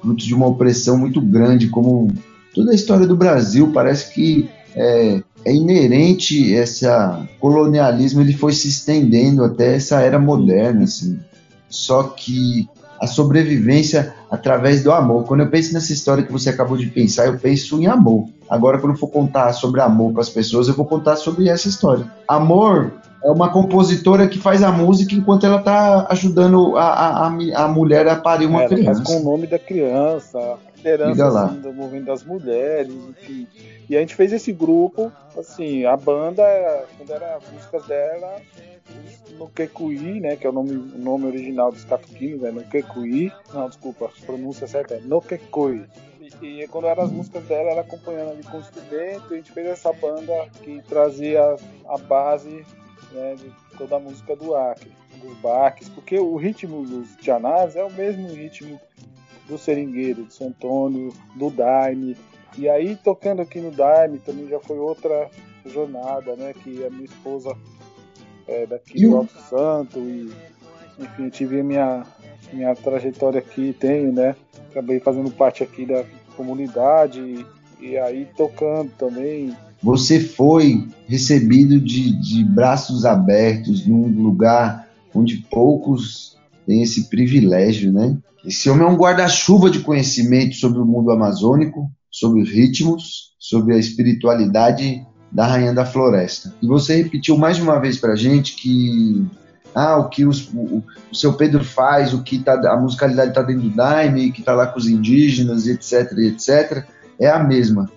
frutos 0.02 0.26
de 0.26 0.36
uma 0.36 0.48
opressão 0.48 0.98
muito 0.98 1.22
grande, 1.22 1.70
como 1.70 2.12
toda 2.54 2.72
a 2.72 2.76
história 2.76 3.08
do 3.08 3.16
Brasil 3.16 3.72
parece 3.74 4.14
que 4.14 4.50
é, 4.76 5.24
é 5.46 5.54
inerente 5.54 6.56
essa 6.56 7.28
colonialismo 7.40 8.22
ele 8.22 8.34
foi 8.34 8.54
se 8.54 8.68
estendendo 8.68 9.44
até 9.44 9.76
essa 9.76 10.02
era 10.02 10.20
moderna 10.20 10.84
assim 10.84 11.20
só 11.70 12.04
que 12.04 12.68
a 13.00 13.08
sobrevivência 13.08 14.14
através 14.30 14.84
do 14.84 14.92
amor. 14.92 15.26
Quando 15.26 15.42
eu 15.42 15.50
penso 15.50 15.74
nessa 15.74 15.94
história 15.94 16.24
que 16.24 16.32
você 16.32 16.50
acabou 16.50 16.78
de 16.78 16.88
pensar, 16.88 17.28
eu 17.28 17.38
penso 17.38 17.82
em 17.82 17.88
amor. 17.88 18.28
Agora, 18.50 18.78
quando 18.78 18.94
eu 18.94 19.00
for 19.00 19.08
contar 19.08 19.54
sobre 19.54 19.80
amor 19.80 20.12
para 20.12 20.22
as 20.22 20.30
pessoas, 20.30 20.68
eu 20.68 20.74
vou 20.74 20.86
contar 20.86 21.16
sobre 21.16 21.48
essa 21.48 21.68
história. 21.68 22.06
Amor 22.28 22.92
é 23.24 23.30
uma 23.30 23.50
compositora 23.50 24.28
que 24.28 24.38
faz 24.38 24.64
a 24.64 24.72
música 24.72 25.14
enquanto 25.14 25.46
ela 25.46 25.60
está 25.60 26.08
ajudando 26.10 26.78
a, 26.78 26.84
a, 26.84 27.28
a, 27.28 27.68
mulher 27.68 28.08
a 28.08 28.16
parir 28.16 28.46
uma 28.46 28.62
é, 28.62 28.66
ela 28.66 28.76
criança. 28.76 29.04
Faz 29.04 29.08
com 29.08 29.22
o 29.22 29.32
nome 29.32 29.48
da 29.48 29.60
criança, 29.60 30.38
a 30.40 30.58
liderança 30.76 31.46
assim, 31.46 31.62
do 31.62 31.74
movimento 31.74 32.06
das 32.06 32.24
mulheres, 32.24 32.94
enfim. 33.10 33.48
E 33.90 33.98
a 33.98 34.00
gente 34.00 34.14
fez 34.14 34.32
esse 34.32 34.54
grupo, 34.54 35.12
assim, 35.36 35.84
a 35.84 35.98
banda, 35.98 36.44
quando 36.96 37.12
era 37.12 37.38
as 37.38 37.52
músicas 37.52 37.88
dela, 37.88 38.40
no 39.38 39.50
Kekuí, 39.50 40.20
né, 40.20 40.36
que 40.36 40.46
é 40.46 40.50
o 40.50 40.54
nome, 40.54 40.74
o 40.74 40.98
nome 41.00 41.26
original 41.26 41.72
dos 41.72 41.84
catuquinos, 41.86 42.44
é 42.44 42.52
no 42.52 42.64
Kekuí. 42.64 43.32
Não, 43.52 43.68
desculpa, 43.68 44.06
a 44.06 44.26
pronúncia 44.26 44.68
certa 44.68 44.94
é 44.94 45.00
no 45.00 45.20
Kekui. 45.20 45.86
E, 46.42 46.62
e 46.62 46.68
quando 46.68 46.86
eram 46.86 47.04
as 47.04 47.12
músicas 47.12 47.44
dela, 47.46 47.72
ela 47.72 47.82
acompanhando 47.82 48.32
ali 48.32 48.44
com 48.44 48.58
o 48.58 48.60
instrumento, 48.60 49.34
a 49.34 49.36
gente 49.36 49.52
fez 49.52 49.68
essa 49.68 49.92
banda 49.92 50.48
que 50.62 50.84
trazia 50.88 51.56
a 51.88 51.98
base 51.98 52.64
né, 53.12 53.36
de 53.36 53.52
toda 53.76 53.96
a 53.96 54.00
música 54.00 54.36
do 54.36 54.56
Acre, 54.56 54.92
dos 55.22 55.36
baques, 55.40 55.90
porque 55.90 56.20
o 56.20 56.36
ritmo 56.36 56.86
dos 56.86 57.10
Janás 57.22 57.76
é 57.76 57.84
o 57.84 57.92
mesmo 57.92 58.28
ritmo 58.28 58.80
do 59.48 59.58
Seringueiro, 59.58 60.26
do 60.26 60.34
São 60.34 60.48
Antônio, 60.48 61.12
do 61.36 61.50
Daime. 61.50 62.16
E 62.58 62.68
aí, 62.68 62.96
tocando 62.96 63.42
aqui 63.42 63.60
no 63.60 63.72
Daime, 63.72 64.20
também 64.20 64.48
já 64.48 64.60
foi 64.60 64.78
outra 64.78 65.30
jornada, 65.66 66.36
né, 66.36 66.54
que 66.54 66.84
a 66.86 66.90
minha 66.90 67.06
esposa 67.06 67.56
é 68.48 68.66
daqui 68.66 69.06
do 69.06 69.18
Alto 69.18 69.40
Santo 69.50 70.00
e, 70.00 70.32
enfim, 71.00 71.26
eu 71.26 71.32
tive 71.32 71.60
a 71.60 71.64
minha, 71.64 72.06
minha 72.52 72.76
trajetória 72.76 73.40
aqui, 73.40 73.76
tenho, 73.80 74.12
né, 74.12 74.36
acabei 74.72 75.00
fazendo 75.00 75.30
parte 75.32 75.64
aqui 75.64 75.86
da 75.86 76.04
comunidade 76.36 77.20
e, 77.20 77.46
e 77.86 77.98
aí 77.98 78.28
tocando 78.36 78.92
também, 78.98 79.56
você 79.82 80.20
foi 80.20 80.88
recebido 81.08 81.80
de, 81.80 82.12
de 82.20 82.44
braços 82.44 83.06
abertos 83.06 83.86
num 83.88 84.08
lugar 84.22 84.90
onde 85.14 85.38
poucos 85.50 86.38
têm 86.66 86.84
esse 86.84 87.10
privilégio, 87.10 87.92
né? 87.92 88.18
Esse 88.46 88.70
homem 88.70 88.86
é 88.86 88.90
um 88.90 88.98
guarda-chuva 88.98 89.70
de 89.70 89.80
conhecimento 89.80 90.56
sobre 90.56 90.80
o 90.80 90.86
mundo 90.86 91.12
amazônico, 91.12 91.90
sobre 92.20 92.42
os 92.42 92.50
ritmos, 92.50 93.32
sobre 93.40 93.74
a 93.74 93.78
espiritualidade 93.78 95.06
da 95.32 95.48
Rainha 95.48 95.74
da 95.74 95.86
Floresta. 95.86 96.54
E 96.62 96.68
você 96.68 96.98
repetiu 96.98 97.38
mais 97.38 97.60
uma 97.60 97.80
vez 97.80 97.98
para 97.98 98.14
a 98.14 98.16
gente 98.16 98.56
que 98.56 99.26
ah, 99.74 99.98
o 99.98 100.10
que 100.10 100.26
os, 100.26 100.50
o, 100.54 100.84
o, 101.12 101.16
seu 101.16 101.34
Pedro 101.34 101.64
faz, 101.64 102.14
o 102.14 102.24
que 102.24 102.40
tá, 102.40 102.54
a 102.72 102.78
musicalidade 102.78 103.30
está 103.30 103.42
dentro 103.42 103.70
do 103.70 103.76
Daime, 103.76 104.32
que 104.32 104.40
está 104.40 104.54
lá 104.54 104.66
com 104.68 104.80
os 104.80 104.88
indígenas, 104.88 105.68
etc, 105.68 106.12
etc, 106.18 106.84
é 107.20 107.30
a 107.30 107.40
mesma. 107.40 107.90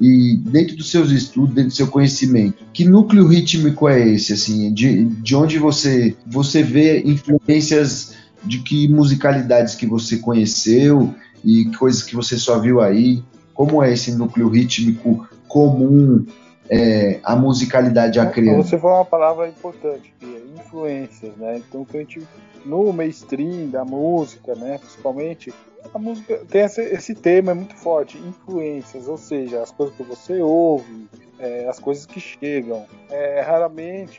E 0.00 0.36
dentro 0.36 0.76
dos 0.76 0.90
seus 0.90 1.10
estudos, 1.10 1.54
dentro 1.54 1.70
do 1.70 1.76
seu 1.76 1.86
conhecimento, 1.86 2.64
que 2.72 2.84
núcleo 2.84 3.26
rítmico 3.26 3.88
é 3.88 4.08
esse, 4.08 4.32
assim, 4.32 4.72
de, 4.72 5.04
de 5.04 5.36
onde 5.36 5.58
você, 5.58 6.16
você 6.26 6.62
vê 6.62 7.02
influências 7.02 8.14
de 8.44 8.58
que 8.60 8.88
musicalidades 8.88 9.74
que 9.74 9.86
você 9.86 10.16
conheceu 10.16 11.14
e 11.44 11.66
coisas 11.78 12.02
que 12.02 12.16
você 12.16 12.38
só 12.38 12.58
viu 12.58 12.80
aí, 12.80 13.22
como 13.60 13.82
é 13.82 13.92
esse 13.92 14.16
núcleo 14.16 14.48
rítmico 14.48 15.28
comum 15.46 16.24
é, 16.70 17.20
a 17.22 17.36
musicalidade 17.36 18.18
acreana? 18.18 18.62
Você 18.62 18.78
falou 18.78 18.96
uma 18.96 19.04
palavra 19.04 19.46
importante, 19.48 20.14
que 20.18 20.24
é 20.24 20.58
influências, 20.58 21.36
né? 21.36 21.58
Então, 21.58 21.84
que 21.84 21.98
a 21.98 22.00
gente, 22.00 22.22
no 22.64 22.90
mainstream 22.90 23.68
da 23.68 23.84
música, 23.84 24.54
né, 24.54 24.78
principalmente, 24.78 25.52
a 25.92 25.98
música 25.98 26.40
tem 26.48 26.62
esse, 26.62 26.80
esse 26.80 27.14
tema 27.14 27.50
é 27.50 27.54
muito 27.54 27.74
forte, 27.74 28.16
influências, 28.16 29.06
ou 29.06 29.18
seja, 29.18 29.62
as 29.62 29.70
coisas 29.70 29.94
que 29.94 30.04
você 30.04 30.40
ouve, 30.40 31.06
é, 31.38 31.68
as 31.68 31.78
coisas 31.78 32.06
que 32.06 32.18
chegam. 32.18 32.86
É, 33.10 33.42
raramente, 33.42 34.16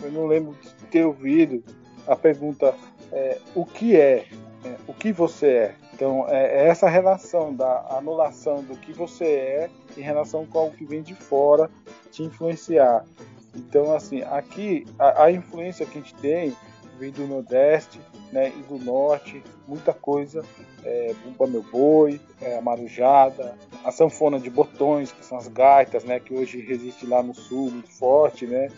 eu 0.00 0.12
não 0.12 0.28
lembro 0.28 0.54
de 0.62 0.68
ter 0.92 1.04
ouvido 1.04 1.60
a 2.06 2.14
pergunta 2.14 2.72
é, 3.10 3.38
o 3.52 3.66
que 3.66 3.96
é, 3.96 4.26
é, 4.64 4.74
o 4.86 4.94
que 4.94 5.10
você 5.10 5.46
é. 5.46 5.74
Então, 5.96 6.26
é, 6.28 6.64
é 6.64 6.68
essa 6.68 6.90
relação 6.90 7.54
da 7.54 7.86
anulação 7.88 8.62
do 8.62 8.76
que 8.76 8.92
você 8.92 9.24
é 9.24 9.70
em 9.96 10.02
relação 10.02 10.44
com 10.44 10.58
algo 10.58 10.76
que 10.76 10.84
vem 10.84 11.00
de 11.00 11.14
fora 11.14 11.70
te 12.12 12.22
influenciar. 12.22 13.02
Então, 13.54 13.94
assim, 13.94 14.20
aqui 14.20 14.86
a, 14.98 15.24
a 15.24 15.32
influência 15.32 15.86
que 15.86 15.98
a 15.98 16.02
gente 16.02 16.14
tem 16.16 16.54
vem 16.98 17.10
do 17.10 17.26
Nordeste 17.26 17.98
né, 18.30 18.52
e 18.54 18.62
do 18.64 18.78
Norte, 18.78 19.42
muita 19.66 19.94
coisa 19.94 20.44
é, 20.84 21.14
Bumba 21.24 21.46
Meu 21.46 21.62
Boi, 21.62 22.20
é, 22.42 22.60
Marujada, 22.60 23.56
a 23.86 23.92
sanfona 23.92 24.40
de 24.40 24.50
botões, 24.50 25.12
que 25.12 25.24
são 25.24 25.38
as 25.38 25.46
gaitas, 25.46 26.02
né, 26.02 26.18
que 26.18 26.34
hoje 26.34 26.60
resiste 26.60 27.06
lá 27.06 27.22
no 27.22 27.32
sul 27.32 27.70
muito 27.70 27.88
forte, 27.88 28.44
né, 28.44 28.68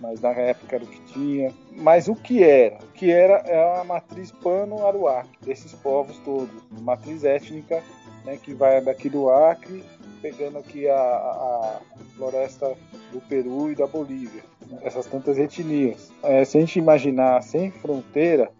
mas 0.00 0.20
na 0.20 0.30
época 0.30 0.74
era 0.74 0.84
o 0.84 0.88
que 0.88 1.00
tinha. 1.12 1.54
Mas 1.70 2.08
o 2.08 2.16
que 2.16 2.42
era? 2.42 2.78
O 2.82 2.92
que 2.92 3.08
era 3.08 3.34
é 3.46 3.80
a 3.80 3.84
matriz 3.84 4.32
pano-aruac, 4.32 5.28
desses 5.42 5.72
povos 5.72 6.18
todos, 6.24 6.50
matriz 6.80 7.22
étnica, 7.22 7.80
né, 8.24 8.36
que 8.42 8.52
vai 8.54 8.80
daqui 8.80 9.08
do 9.08 9.30
Acre, 9.30 9.84
pegando 10.20 10.58
aqui 10.58 10.88
a, 10.88 10.96
a 10.96 11.80
floresta 12.16 12.76
do 13.12 13.20
Peru 13.20 13.70
e 13.70 13.76
da 13.76 13.86
Bolívia, 13.86 14.42
essas 14.82 15.06
tantas 15.06 15.38
etnias. 15.38 16.10
É, 16.24 16.44
se 16.44 16.58
a 16.58 16.60
gente 16.60 16.76
imaginar 16.76 17.40
sem 17.44 17.70
fronteira, 17.70 18.50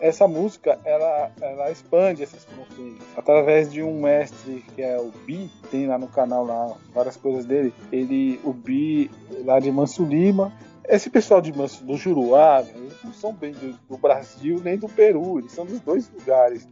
essa 0.00 0.28
música 0.28 0.78
ela, 0.84 1.30
ela 1.40 1.70
expande 1.70 2.22
essas 2.22 2.44
fronteiras 2.44 2.98
através 3.16 3.72
de 3.72 3.82
um 3.82 4.02
mestre 4.02 4.64
que 4.74 4.82
é 4.82 4.98
o 4.98 5.10
Bi, 5.24 5.50
tem 5.70 5.86
lá 5.86 5.98
no 5.98 6.08
canal 6.08 6.44
lá 6.44 6.76
várias 6.94 7.16
coisas 7.16 7.44
dele. 7.44 7.72
Ele, 7.90 8.40
o 8.44 8.52
Bi, 8.52 9.10
lá 9.44 9.58
de 9.58 9.70
Manso 9.70 10.04
Lima. 10.04 10.52
Esse 10.88 11.10
pessoal 11.10 11.40
de 11.40 11.52
Manso, 11.52 11.84
do 11.84 11.96
Juruá, 11.96 12.62
eles 12.62 12.94
não 13.02 13.12
são 13.12 13.32
bem 13.32 13.52
do, 13.52 13.72
do 13.88 13.96
Brasil 13.96 14.60
nem 14.62 14.78
do 14.78 14.88
Peru, 14.88 15.40
eles 15.40 15.50
são 15.50 15.66
dos 15.66 15.80
dois 15.80 16.08
lugares. 16.08 16.68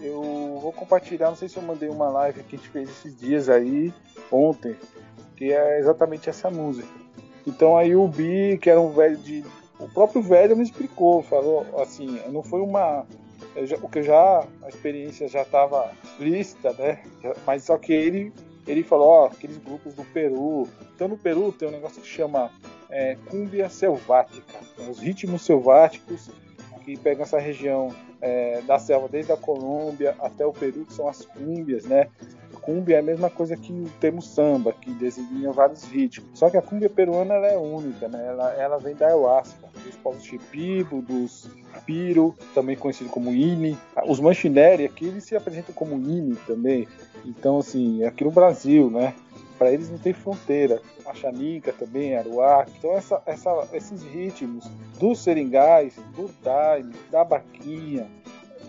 Eu 0.00 0.58
vou 0.62 0.72
compartilhar, 0.72 1.28
não 1.28 1.36
sei 1.36 1.48
se 1.48 1.56
eu 1.56 1.62
mandei 1.62 1.88
uma 1.88 2.08
live 2.08 2.44
que 2.44 2.54
a 2.54 2.58
gente 2.58 2.68
fez 2.68 2.88
esses 2.88 3.18
dias 3.18 3.48
aí, 3.48 3.92
ontem, 4.30 4.76
que 5.34 5.52
é 5.52 5.80
exatamente 5.80 6.30
essa 6.30 6.48
música. 6.50 6.88
Então 7.44 7.76
aí 7.76 7.96
o 7.96 8.06
Bi, 8.06 8.58
que 8.58 8.70
era 8.70 8.80
um 8.80 8.92
velho 8.92 9.16
de 9.16 9.42
o 9.78 9.88
próprio 9.88 10.22
velho 10.22 10.56
me 10.56 10.62
explicou, 10.62 11.22
falou 11.22 11.66
assim, 11.80 12.20
não 12.30 12.42
foi 12.42 12.60
uma 12.60 13.06
já, 13.64 13.78
porque 13.78 14.02
já 14.02 14.44
a 14.62 14.68
experiência 14.68 15.28
já 15.28 15.42
estava 15.42 15.92
lista, 16.18 16.72
né? 16.72 17.02
Mas 17.46 17.64
só 17.64 17.76
que 17.78 17.92
ele 17.92 18.32
ele 18.66 18.82
falou, 18.82 19.08
ó, 19.08 19.26
aqueles 19.26 19.56
grupos 19.56 19.94
do 19.94 20.04
Peru. 20.04 20.68
Então 20.94 21.08
no 21.08 21.16
Peru 21.16 21.52
tem 21.52 21.68
um 21.68 21.72
negócio 21.72 22.02
que 22.02 22.08
chama 22.08 22.50
é, 22.90 23.16
cúmbia 23.30 23.68
selvática, 23.70 24.58
os 24.88 24.98
ritmos 24.98 25.42
selváticos 25.42 26.30
que 26.84 26.96
pegam 26.96 27.22
essa 27.22 27.38
região 27.38 27.94
é, 28.20 28.62
da 28.62 28.78
selva 28.78 29.08
desde 29.08 29.30
a 29.30 29.36
Colômbia 29.36 30.16
até 30.20 30.46
o 30.46 30.52
Peru, 30.52 30.86
que 30.86 30.92
são 30.94 31.06
as 31.06 31.24
cúmbias, 31.24 31.84
né? 31.84 32.08
Cumbia 32.68 32.96
é 32.96 32.98
a 32.98 33.02
mesma 33.02 33.30
coisa 33.30 33.56
que 33.56 33.72
o 33.72 33.88
termo 33.98 34.20
samba, 34.20 34.74
que 34.74 34.90
designa 34.90 35.50
vários 35.52 35.84
ritmos. 35.84 36.28
Só 36.34 36.50
que 36.50 36.56
a 36.58 36.60
cumbia 36.60 36.90
peruana 36.90 37.32
ela 37.32 37.46
é 37.46 37.56
única, 37.56 38.08
né? 38.08 38.22
Ela, 38.26 38.52
ela 38.52 38.76
vem 38.76 38.94
da 38.94 39.06
ayahuasca, 39.06 39.66
dos 39.82 39.96
povos 39.96 40.22
Chipibo, 40.22 41.00
dos 41.00 41.48
Piro, 41.86 42.36
também 42.54 42.76
conhecido 42.76 43.08
como 43.08 43.32
Ini. 43.32 43.74
Os 44.06 44.20
Manchineri 44.20 44.84
aqui 44.84 45.06
eles 45.06 45.24
se 45.24 45.34
apresentam 45.34 45.74
como 45.74 45.94
Ini 45.94 46.36
também. 46.46 46.86
Então, 47.24 47.58
assim, 47.58 48.04
aqui 48.04 48.22
no 48.22 48.30
Brasil, 48.30 48.90
né? 48.90 49.14
Para 49.56 49.72
eles 49.72 49.88
não 49.88 49.96
tem 49.96 50.12
fronteira. 50.12 50.82
A 51.06 51.14
Xanica 51.14 51.72
também, 51.72 52.18
Aruac. 52.18 52.70
Então, 52.76 52.94
essa, 52.94 53.22
essa, 53.24 53.66
esses 53.72 54.02
ritmos 54.02 54.70
dos 55.00 55.20
seringais, 55.20 55.94
do 56.14 56.30
daime, 56.44 56.92
da 57.10 57.24
baquinha, 57.24 58.06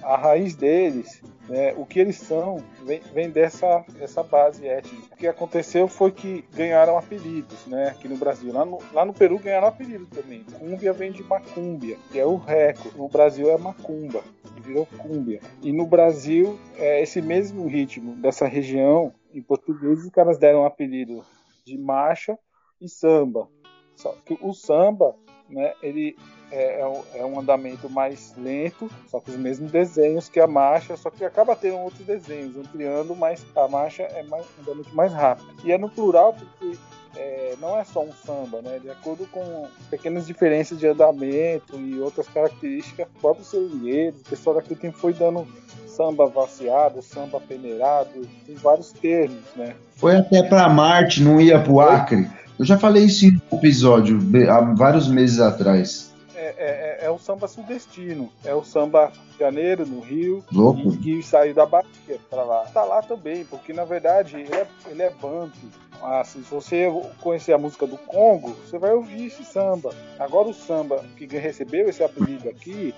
a 0.04 0.16
raiz 0.18 0.56
deles, 0.56 1.22
né, 1.48 1.74
o 1.76 1.86
que 1.86 2.00
eles 2.00 2.18
são, 2.18 2.64
vem, 2.86 3.02
vem 3.14 3.30
dessa, 3.30 3.84
base 4.30 4.68
étnica. 4.68 5.14
O 5.14 5.18
que 5.18 5.28
aconteceu 5.28 5.88
foi 5.88 6.12
que 6.12 6.44
ganharam 6.54 6.98
apelidos 6.98 7.66
né, 7.66 7.90
aqui 7.90 8.08
no 8.08 8.18
Brasil. 8.18 8.54
Lá 8.54 8.66
no, 8.66 8.80
lá 8.94 9.06
no 9.06 9.14
Peru 9.14 9.40
ganharam 9.40 9.68
apelido 9.68 10.06
também. 10.08 10.44
Cúmbia 10.58 10.94
vem 10.94 11.12
de 11.12 11.24
macúmbia, 11.24 11.98
que 12.12 12.20
é 12.20 12.26
o 12.26 12.36
reco. 12.36 12.96
No 12.98 13.08
Brasil 13.08 13.50
é 13.50 13.58
macumba, 13.58 14.24
virou 14.62 14.86
cúmbia. 14.86 15.42
E 15.62 15.72
no 15.72 15.86
Brasil, 15.86 16.60
é 16.78 17.02
esse 17.02 17.22
mesmo 17.22 17.68
ritmo 17.68 18.16
dessa 18.16 18.48
região, 18.48 19.14
em 19.34 19.42
português, 19.42 20.04
os 20.04 20.10
caras 20.10 20.38
deram 20.38 20.66
apelido 20.66 21.24
de 21.66 21.78
marcha 21.78 22.38
e 22.80 22.88
samba. 22.88 23.48
Só 23.96 24.16
que 24.26 24.38
o 24.42 24.54
samba 24.54 25.16
né, 25.50 25.74
ele 25.82 26.16
é, 26.52 26.82
é, 26.82 26.88
um, 26.88 27.04
é, 27.14 27.26
um, 27.26 27.40
andamento 27.40 27.90
mais 27.90 28.34
lento, 28.38 28.90
só 29.08 29.20
com 29.20 29.32
os 29.32 29.38
mesmos 29.38 29.72
desenhos 29.72 30.30
que 30.30 30.40
a 30.40 30.48
marcha, 30.48 30.98
só 30.98 31.10
que 31.10 31.24
acaba 31.24 31.56
tendo 31.56 31.78
outros 31.78 32.06
desenhos, 32.06 32.58
ampliando, 32.58 33.16
mas 33.16 33.46
a 33.56 33.68
marcha 33.68 34.04
é 34.04 34.24
mais, 34.24 34.46
um 34.58 34.62
andamento 34.62 34.96
mais 34.96 35.14
rápido. 35.14 35.50
E 35.64 35.72
é 35.72 35.78
no 35.78 35.90
plural 35.90 36.34
porque 36.34 36.78
é, 37.16 37.56
não 37.60 37.78
é 37.78 37.84
só 37.84 38.02
um 38.02 38.12
samba, 38.26 38.62
né? 38.62 38.80
De 38.80 38.90
acordo 38.90 39.28
com 39.28 39.68
pequenas 39.90 40.26
diferenças 40.26 40.78
de 40.78 40.88
andamento 40.88 41.78
e 41.80 42.00
outras 42.00 42.28
características, 42.28 43.08
o 43.16 43.20
próprio 43.20 43.46
seringueiro, 43.46 44.16
o 44.18 44.30
pessoal 44.30 44.56
daqui 44.56 44.76
tem 44.76 44.92
foi 44.92 45.14
dando 45.14 45.48
samba 45.88 46.28
vaciado, 46.28 47.02
samba 47.02 47.42
peneirado, 47.42 48.28
tem 48.46 48.56
vários 48.56 48.92
termos, 48.92 49.44
né? 49.56 49.76
Foi 49.96 50.16
até 50.16 50.42
para 50.44 50.70
Marte, 50.70 51.22
não 51.22 51.42
ia 51.42 51.60
para 51.60 51.72
o 51.72 51.82
Acre. 51.82 52.30
Eu 52.58 52.66
já 52.66 52.78
falei 52.78 53.04
isso 53.06 53.26
em 53.26 53.42
um 53.52 53.58
episódio 53.58 54.20
há 54.50 54.62
vários 54.76 55.08
meses 55.08 55.40
atrás. 55.40 56.09
É, 56.40 56.56
é, 56.58 56.98
é, 57.02 57.06
é, 57.06 57.12
o 57.12 57.20
samba 57.20 57.50
sudestino, 57.50 58.32
é 58.46 58.56
o 58.56 58.64
samba 58.64 59.12
janeiro 59.38 59.86
no 59.86 60.00
Rio 60.00 60.42
Louco. 60.50 60.96
que 60.98 61.22
saiu 61.22 61.54
da 61.54 61.66
Bahia 61.66 62.18
para 62.30 62.44
lá. 62.44 62.64
Tá 62.74 62.86
lá 62.86 63.02
também, 63.02 63.44
porque 63.44 63.74
na 63.74 63.84
verdade 63.84 64.38
ele 64.38 64.56
é, 64.56 64.66
ele 64.88 65.02
é 65.04 65.10
banto. 65.10 65.58
Assim, 66.02 66.42
se 66.42 66.50
você 66.50 66.88
conhecer 67.20 67.52
a 67.52 67.58
música 67.58 67.86
do 67.86 67.98
Congo, 67.98 68.52
você 68.54 68.78
vai 68.78 68.94
ouvir 68.94 69.26
esse 69.26 69.44
samba. 69.44 69.94
Agora 70.18 70.48
o 70.48 70.54
samba 70.54 71.04
que 71.18 71.26
recebeu 71.26 71.90
esse 71.90 72.02
apelido 72.02 72.48
aqui, 72.48 72.96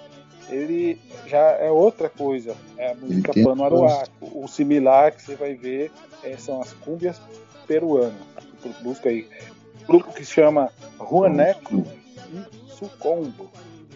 ele 0.48 1.00
já 1.26 1.40
é 1.40 1.72
outra 1.72 2.10
coisa. 2.10 2.56
É 2.78 2.92
a 2.92 2.96
música 2.96 3.34
Pano 3.34 3.64
Aruaco. 3.64 4.12
O 4.22 4.48
similar 4.48 5.14
que 5.14 5.24
você 5.24 5.36
vai 5.36 5.56
ver 5.56 5.92
é, 6.24 6.38
são 6.38 6.62
as 6.62 6.74
cúmbias 6.74 7.20
peruanas. 7.66 8.14
Busca 8.84 9.10
aí. 9.10 9.28
grupo 9.88 10.14
que 10.14 10.24
se 10.24 10.32
chama 10.32 10.70
Juaneco 11.00 11.84
e 12.32 12.61
Sucombo. 12.82 13.50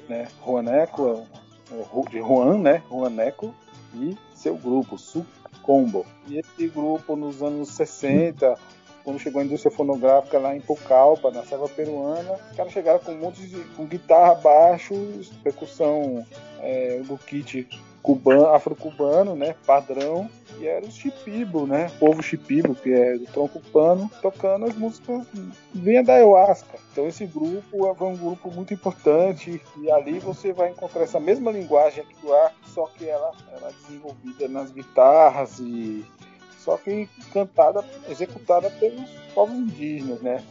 Né? 0.07 0.27
Juaneco 0.45 1.25
é 1.71 2.09
de 2.09 2.19
Juan, 2.19 2.59
né? 2.59 2.83
Juaneco 2.87 3.53
e 3.95 4.15
seu 4.35 4.55
grupo, 4.55 4.97
Sucombo. 4.99 6.05
E 6.27 6.37
esse 6.37 6.67
grupo 6.67 7.15
nos 7.15 7.41
anos 7.41 7.69
60 7.69 8.55
quando 9.05 9.19
chegou 9.19 9.39
a 9.39 9.45
indústria 9.45 9.71
fonográfica 9.71 10.39
lá 10.39 10.55
em 10.55 10.59
Pucallpa, 10.59 11.29
na 11.29 11.45
selva 11.45 11.69
peruana, 11.69 12.39
os 12.49 12.57
caras 12.57 12.73
chegaram 12.73 12.99
com 12.99 13.11
um 13.11 13.19
monte 13.19 13.45
de 13.45 13.63
com 13.75 13.85
guitarra, 13.85 14.33
baixo, 14.33 14.95
percussão 15.43 16.25
é, 16.59 16.99
do 17.05 17.15
kit 17.19 17.67
cubano, 18.01 18.47
afro-cubano, 18.49 19.35
né, 19.35 19.55
padrão, 19.65 20.29
e 20.59 20.67
era 20.67 20.85
o 20.85 20.91
chipibo, 20.91 21.65
né, 21.65 21.87
o 21.95 21.99
povo 21.99 22.21
chipibo, 22.21 22.75
que 22.75 22.93
é 22.93 23.17
do 23.17 23.25
tronco 23.25 23.59
pano, 23.73 24.09
tocando 24.21 24.65
as 24.65 24.75
músicas 24.75 25.25
vinha 25.73 26.03
da 26.03 26.13
ayahuasca. 26.13 26.77
Então 26.91 27.07
esse 27.07 27.25
grupo 27.25 27.87
é 27.87 28.03
um 28.03 28.15
grupo 28.15 28.51
muito 28.51 28.73
importante 28.73 29.59
e 29.81 29.91
ali 29.91 30.19
você 30.19 30.53
vai 30.53 30.69
encontrar 30.69 31.01
essa 31.01 31.19
mesma 31.19 31.51
linguagem 31.51 32.03
aqui 32.03 32.15
do 32.21 32.31
ar, 32.31 32.53
só 32.67 32.85
que 32.95 33.07
ela, 33.09 33.31
ela 33.51 33.69
é 33.69 33.73
desenvolvida 33.87 34.47
nas 34.47 34.71
guitarras 34.71 35.59
e 35.59 36.05
só 36.65 36.75
que 36.77 37.07
cantada, 37.31 37.85
executada 38.09 38.69
pelos 38.71 39.07
povos 39.35 39.55
indígenas, 39.55 40.19
né? 40.21 40.43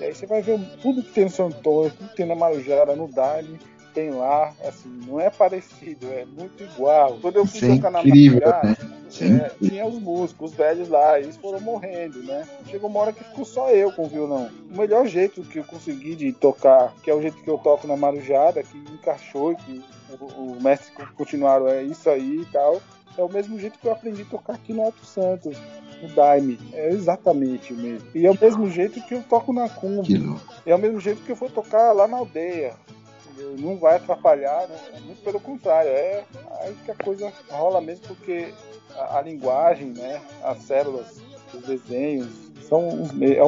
E 0.00 0.04
aí 0.04 0.14
você 0.14 0.26
vai 0.26 0.40
ver 0.40 0.58
tudo 0.80 1.02
que 1.02 1.12
tem 1.12 1.24
no 1.24 1.30
São 1.30 1.48
Antônio, 1.48 1.92
tudo 1.92 2.08
que 2.08 2.16
tem 2.16 2.26
na 2.26 2.34
Marujara, 2.34 2.96
no 2.96 3.06
Dali, 3.06 3.60
tem 3.92 4.10
lá, 4.10 4.54
assim, 4.64 4.88
não 5.06 5.20
é 5.20 5.28
parecido, 5.28 6.06
é 6.06 6.24
muito 6.24 6.62
igual. 6.62 7.18
Quando 7.20 7.36
eu 7.36 7.46
fui 7.46 7.60
Sim, 7.60 7.76
tocar 7.76 7.90
na 7.90 8.02
Marujara, 8.02 8.62
né? 8.62 8.76
é, 9.20 9.66
tinha 9.66 9.86
os 9.86 9.98
músicos, 9.98 10.52
os 10.52 10.56
velhos 10.56 10.88
lá, 10.88 11.20
eles 11.20 11.36
foram 11.36 11.60
morrendo, 11.60 12.22
né? 12.22 12.46
Chegou 12.66 12.88
uma 12.88 13.00
hora 13.00 13.12
que 13.12 13.24
ficou 13.24 13.44
só 13.44 13.70
eu 13.70 13.92
com 13.92 14.04
o 14.04 14.08
violão. 14.08 14.48
O 14.72 14.78
melhor 14.78 15.06
jeito 15.06 15.42
que 15.42 15.58
eu 15.58 15.64
consegui 15.64 16.14
de 16.14 16.32
tocar, 16.32 16.94
que 17.02 17.10
é 17.10 17.14
o 17.14 17.20
jeito 17.20 17.42
que 17.42 17.50
eu 17.50 17.58
toco 17.58 17.86
na 17.86 17.96
Marujada, 17.96 18.62
que 18.62 18.78
encaixou, 18.78 19.54
que 19.56 19.82
o, 20.20 20.52
o 20.52 20.62
mestre 20.62 20.92
continuaram, 21.16 21.68
é 21.68 21.82
isso 21.82 22.08
aí 22.08 22.42
e 22.42 22.46
tal 22.46 22.80
é 23.18 23.22
o 23.22 23.28
mesmo 23.28 23.58
jeito 23.58 23.78
que 23.78 23.86
eu 23.86 23.92
aprendi 23.92 24.22
a 24.22 24.26
tocar 24.26 24.54
aqui 24.54 24.72
no 24.72 24.82
Alto 24.82 25.04
Santos, 25.04 25.56
no 26.00 26.08
Daime. 26.14 26.58
É 26.72 26.90
exatamente 26.90 27.72
o 27.72 27.76
mesmo. 27.76 28.08
E 28.14 28.24
é 28.24 28.30
o 28.30 28.38
mesmo 28.40 28.70
jeito 28.70 29.02
que 29.02 29.14
eu 29.14 29.22
toco 29.24 29.52
na 29.52 29.68
Cumbi. 29.68 30.36
É 30.64 30.74
o 30.74 30.78
mesmo 30.78 31.00
jeito 31.00 31.22
que 31.22 31.32
eu 31.32 31.36
vou 31.36 31.50
tocar 31.50 31.92
lá 31.92 32.06
na 32.06 32.16
aldeia. 32.16 32.74
Não 33.58 33.76
vai 33.76 33.96
atrapalhar, 33.96 34.68
né? 34.68 35.00
muito 35.04 35.22
pelo 35.22 35.40
contrário. 35.40 35.90
É 35.90 36.24
aí 36.60 36.76
que 36.84 36.90
a 36.90 36.94
coisa 36.94 37.32
rola 37.50 37.80
mesmo 37.80 38.06
porque 38.06 38.52
a, 38.94 39.18
a 39.18 39.22
linguagem, 39.22 39.88
né? 39.88 40.20
As 40.42 40.58
células, 40.58 41.20
os 41.52 41.62
desenhos 41.62 42.28
são 42.68 42.88
é 43.20 43.42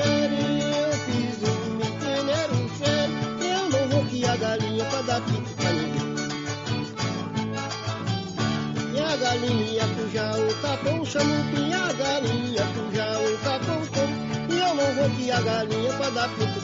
o, 0.00 0.02
a 0.02 1.12
mesma. 1.12 1.52
dar 5.12 5.20
pico 5.22 5.50
pra 5.56 5.72
ninguém. 5.72 6.12
E 8.94 9.00
a 9.00 9.16
galinha 9.16 9.84
puxa 9.88 10.38
o 10.38 10.62
capão, 10.62 11.04
chama 11.04 11.34
o 11.34 11.44
pinha, 11.54 11.78
a 11.78 11.92
galinha 11.92 12.64
puxa 12.74 13.18
o 13.20 13.38
capão, 13.44 13.82
E 14.48 14.58
eu 14.58 14.74
não 14.74 14.94
vou 14.94 15.10
que 15.10 15.30
a 15.30 15.40
galinha 15.40 15.92
pra 15.94 16.10
dar 16.10 16.28
pico 16.30 16.61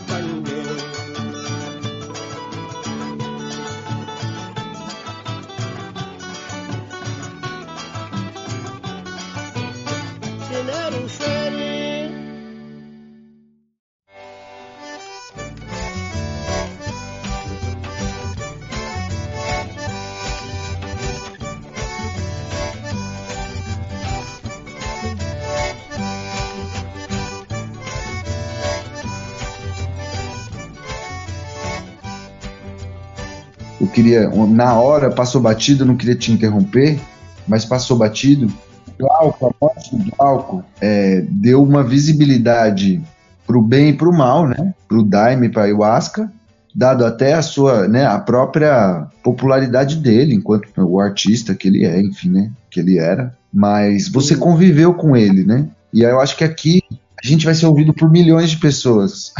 queria, 33.98 34.28
na 34.28 34.74
hora, 34.74 35.10
passou 35.10 35.40
batido, 35.40 35.84
não 35.84 35.96
queria 35.96 36.14
te 36.14 36.30
interromper, 36.30 37.00
mas 37.48 37.64
passou 37.64 37.98
batido. 37.98 38.48
Glauco, 38.96 39.46
a 39.46 39.64
morte 39.64 39.96
do 39.96 40.10
Glauco 40.16 40.64
é, 40.80 41.24
deu 41.28 41.62
uma 41.62 41.82
visibilidade 41.82 43.02
para 43.44 43.58
o 43.58 43.62
bem 43.62 43.88
e 43.88 43.92
para 43.92 44.08
o 44.08 44.16
mal, 44.16 44.46
né? 44.46 44.72
Para 44.86 44.98
o 44.98 45.02
Daime, 45.02 45.48
para 45.48 45.62
a 45.62 45.64
Ayahuasca, 45.64 46.30
dado 46.72 47.04
até 47.04 47.34
a 47.34 47.42
sua, 47.42 47.88
né, 47.88 48.06
a 48.06 48.18
própria 48.18 49.08
popularidade 49.22 49.96
dele, 49.96 50.34
enquanto 50.34 50.68
o 50.76 51.00
artista 51.00 51.54
que 51.54 51.66
ele 51.66 51.84
é, 51.84 52.00
enfim, 52.00 52.30
né, 52.30 52.50
que 52.70 52.78
ele 52.78 52.98
era. 52.98 53.34
Mas 53.52 54.08
você 54.08 54.36
conviveu 54.36 54.94
com 54.94 55.16
ele, 55.16 55.44
né? 55.44 55.66
E 55.92 56.02
eu 56.02 56.20
acho 56.20 56.36
que 56.36 56.44
aqui 56.44 56.82
a 57.22 57.26
gente 57.26 57.44
vai 57.44 57.54
ser 57.54 57.66
ouvido 57.66 57.92
por 57.92 58.08
milhões 58.08 58.50
de 58.50 58.58
pessoas. 58.58 59.32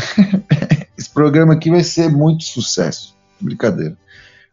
Esse 0.99 1.11
programa 1.11 1.53
aqui 1.53 1.71
vai 1.71 1.85
ser 1.85 2.11
muito 2.11 2.43
sucesso. 2.43 3.15
Brincadeira. 3.41 3.97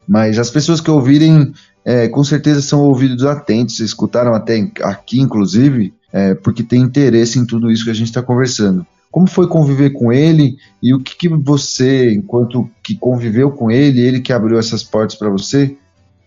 Mas 0.07 0.37
as 0.37 0.49
pessoas 0.49 0.79
que 0.79 0.91
ouvirem, 0.91 1.53
é, 1.83 2.07
com 2.07 2.23
certeza 2.23 2.61
são 2.61 2.81
ouvidos 2.81 3.25
atentos, 3.25 3.79
escutaram 3.79 4.33
até 4.33 4.69
aqui, 4.81 5.19
inclusive, 5.19 5.93
é, 6.13 6.33
porque 6.33 6.63
tem 6.63 6.81
interesse 6.81 7.39
em 7.39 7.45
tudo 7.45 7.71
isso 7.71 7.83
que 7.83 7.91
a 7.91 7.95
gente 7.95 8.07
está 8.07 8.21
conversando. 8.21 8.85
Como 9.11 9.27
foi 9.27 9.47
conviver 9.47 9.91
com 9.91 10.11
ele 10.11 10.57
e 10.83 10.93
o 10.93 10.99
que, 10.99 11.15
que, 11.15 11.29
você, 11.29 12.13
enquanto 12.13 12.69
que 12.83 12.95
conviveu 12.95 13.51
com 13.51 13.71
ele, 13.71 14.01
ele 14.01 14.19
que 14.19 14.33
abriu 14.33 14.59
essas 14.59 14.83
portas 14.83 15.17
para 15.17 15.29
você, 15.29 15.77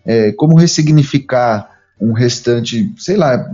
é, 0.05 0.31
como 0.31 0.57
ressignificar 0.57 1.69
um 2.01 2.13
restante, 2.13 2.91
sei 2.97 3.15
lá, 3.15 3.49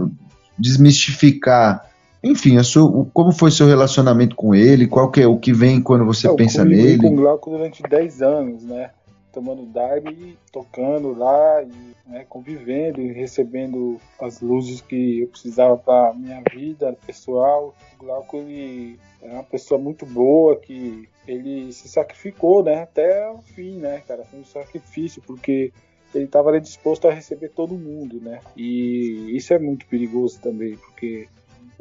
desmistificar, 0.57 1.86
enfim, 2.23 2.61
sua, 2.63 3.05
como 3.13 3.32
foi 3.32 3.51
seu 3.51 3.67
relacionamento 3.67 4.36
com 4.36 4.55
ele, 4.55 4.88
qual 4.88 5.11
que 5.11 5.21
é 5.21 5.28
o 5.28 5.38
que 5.38 5.53
vem 5.53 5.82
quando 5.82 6.05
você 6.05 6.28
é, 6.28 6.34
pensa 6.34 6.63
nele? 6.63 6.95
Eu 6.95 6.99
com 6.99 7.13
o 7.13 7.15
Glauco 7.15 7.49
durante 7.49 7.84
10 7.84 8.21
anos, 8.21 8.63
né? 8.63 8.89
Tomando 9.36 9.65
dive, 9.65 10.38
tocando 10.49 11.13
lá 11.13 11.61
e 11.61 12.09
né, 12.09 12.25
convivendo 12.29 13.01
e 13.01 13.11
recebendo 13.11 13.99
as 14.19 14.39
luzes 14.39 14.79
que 14.79 15.19
eu 15.19 15.27
precisava 15.27 15.75
para 15.75 16.13
minha 16.13 16.41
vida 16.49 16.97
pessoal. 17.05 17.75
O 17.99 18.05
Glauco 18.05 18.38
ele 18.38 18.97
é 19.21 19.33
uma 19.33 19.43
pessoa 19.43 19.79
muito 19.79 20.05
boa 20.05 20.55
que 20.55 21.09
ele 21.27 21.73
se 21.73 21.89
sacrificou, 21.89 22.63
né, 22.63 22.83
até 22.83 23.29
o 23.29 23.39
fim, 23.39 23.77
né, 23.77 24.01
cara, 24.07 24.23
foi 24.23 24.39
um 24.39 24.45
sacrifício 24.45 25.21
porque 25.21 25.73
ele 26.13 26.25
estava 26.25 26.57
disposto 26.61 27.09
a 27.09 27.13
receber 27.13 27.49
todo 27.49 27.75
mundo, 27.75 28.21
né? 28.21 28.39
E 28.55 29.36
isso 29.36 29.53
é 29.53 29.59
muito 29.59 29.86
perigoso 29.86 30.39
também, 30.39 30.77
porque 30.77 31.27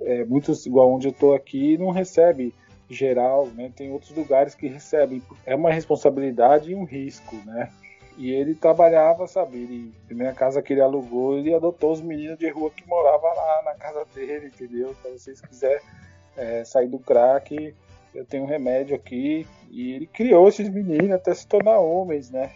é, 0.01 0.25
muitos, 0.25 0.67
igual 0.67 0.93
onde 0.93 1.07
eu 1.07 1.13
estou 1.13 1.35
aqui, 1.35 1.79
não 1.79 1.91
recebe 1.91 2.53
geral, 2.89 3.47
né? 3.47 3.73
Tem 3.75 3.91
outros 3.93 4.15
lugares 4.17 4.55
que 4.55 4.67
recebem. 4.67 5.23
É 5.47 5.55
uma 5.55 5.71
responsabilidade 5.71 6.71
e 6.71 6.75
um 6.75 6.85
risco, 6.85 7.37
né? 7.47 7.71
E 8.17 8.31
ele 8.31 8.55
trabalhava, 8.55 9.27
sabe? 9.27 9.59
Ele, 9.59 9.93
a 10.05 10.07
primeira 10.07 10.33
casa 10.33 10.63
que 10.63 10.73
ele 10.73 10.81
alugou, 10.81 11.37
ele 11.37 11.53
adotou 11.53 11.93
os 11.93 12.01
meninos 12.01 12.39
de 12.39 12.49
rua 12.49 12.71
que 12.71 12.87
moravam 12.87 13.35
lá 13.35 13.63
na 13.65 13.75
casa 13.75 14.07
dele, 14.15 14.47
entendeu? 14.47 14.95
Então, 14.99 15.13
se 15.13 15.25
vocês 15.25 15.41
quiserem 15.41 15.83
é, 16.37 16.65
sair 16.65 16.87
do 16.87 16.99
crack, 16.99 17.75
eu 18.15 18.25
tenho 18.25 18.45
um 18.45 18.47
remédio 18.47 18.95
aqui. 18.95 19.47
E 19.71 19.93
ele 19.95 20.07
criou 20.07 20.49
esses 20.49 20.69
meninos 20.69 21.11
até 21.11 21.35
se 21.35 21.47
tornar 21.47 21.81
homens, 21.81 22.31
né? 22.31 22.53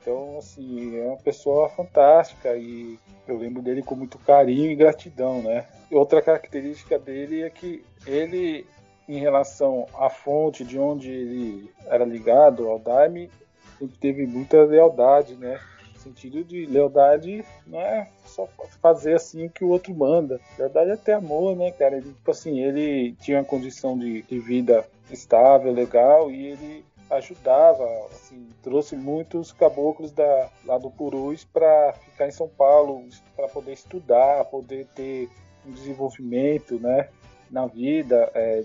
Então, 0.00 0.38
assim, 0.38 0.96
é 0.98 1.04
uma 1.04 1.16
pessoa 1.16 1.68
fantástica 1.68 2.56
e 2.56 2.96
eu 3.26 3.36
lembro 3.36 3.60
dele 3.60 3.82
com 3.82 3.96
muito 3.96 4.18
carinho 4.18 4.70
e 4.70 4.76
gratidão, 4.76 5.42
né? 5.42 5.66
Outra 5.90 6.22
característica 6.22 6.96
dele 6.96 7.42
é 7.42 7.50
que 7.50 7.84
ele, 8.06 8.64
em 9.08 9.18
relação 9.18 9.86
à 9.94 10.10
fonte 10.10 10.64
de 10.64 10.78
onde 10.78 11.10
ele 11.10 11.70
era 11.86 12.04
ligado, 12.04 12.68
ao 12.68 12.78
Daime, 12.78 13.30
sempre 13.78 13.96
teve 13.98 14.26
muita 14.26 14.64
lealdade, 14.64 15.34
né? 15.34 15.60
No 15.94 16.00
sentido 16.00 16.44
de 16.44 16.66
lealdade 16.66 17.44
não 17.66 17.80
é 17.80 18.08
só 18.24 18.48
fazer 18.80 19.14
assim 19.14 19.46
o 19.46 19.50
que 19.50 19.64
o 19.64 19.68
outro 19.68 19.94
manda. 19.94 20.40
Lealdade 20.58 20.90
é 20.90 20.96
ter 20.96 21.12
amor, 21.12 21.56
né, 21.56 21.70
cara? 21.70 21.96
Ele, 21.96 22.12
tipo 22.12 22.30
assim, 22.30 22.60
ele 22.60 23.12
tinha 23.20 23.38
uma 23.38 23.44
condição 23.44 23.98
de, 23.98 24.22
de 24.22 24.38
vida 24.38 24.86
estável, 25.10 25.72
legal, 25.72 26.30
e 26.30 26.46
ele 26.46 26.84
ajudava, 27.10 27.84
assim, 28.10 28.48
trouxe 28.62 28.96
muitos 28.96 29.52
caboclos 29.52 30.10
da, 30.10 30.48
lá 30.64 30.76
do 30.76 30.90
Purus 30.90 31.44
para 31.44 31.92
ficar 32.04 32.26
em 32.26 32.32
São 32.32 32.48
Paulo, 32.48 33.04
para 33.36 33.48
poder 33.48 33.72
estudar, 33.72 34.44
poder 34.46 34.86
ter 34.94 35.28
um 35.64 35.70
desenvolvimento, 35.70 36.78
né, 36.80 37.08
na 37.50 37.66
vida, 37.66 38.30
é, 38.34 38.64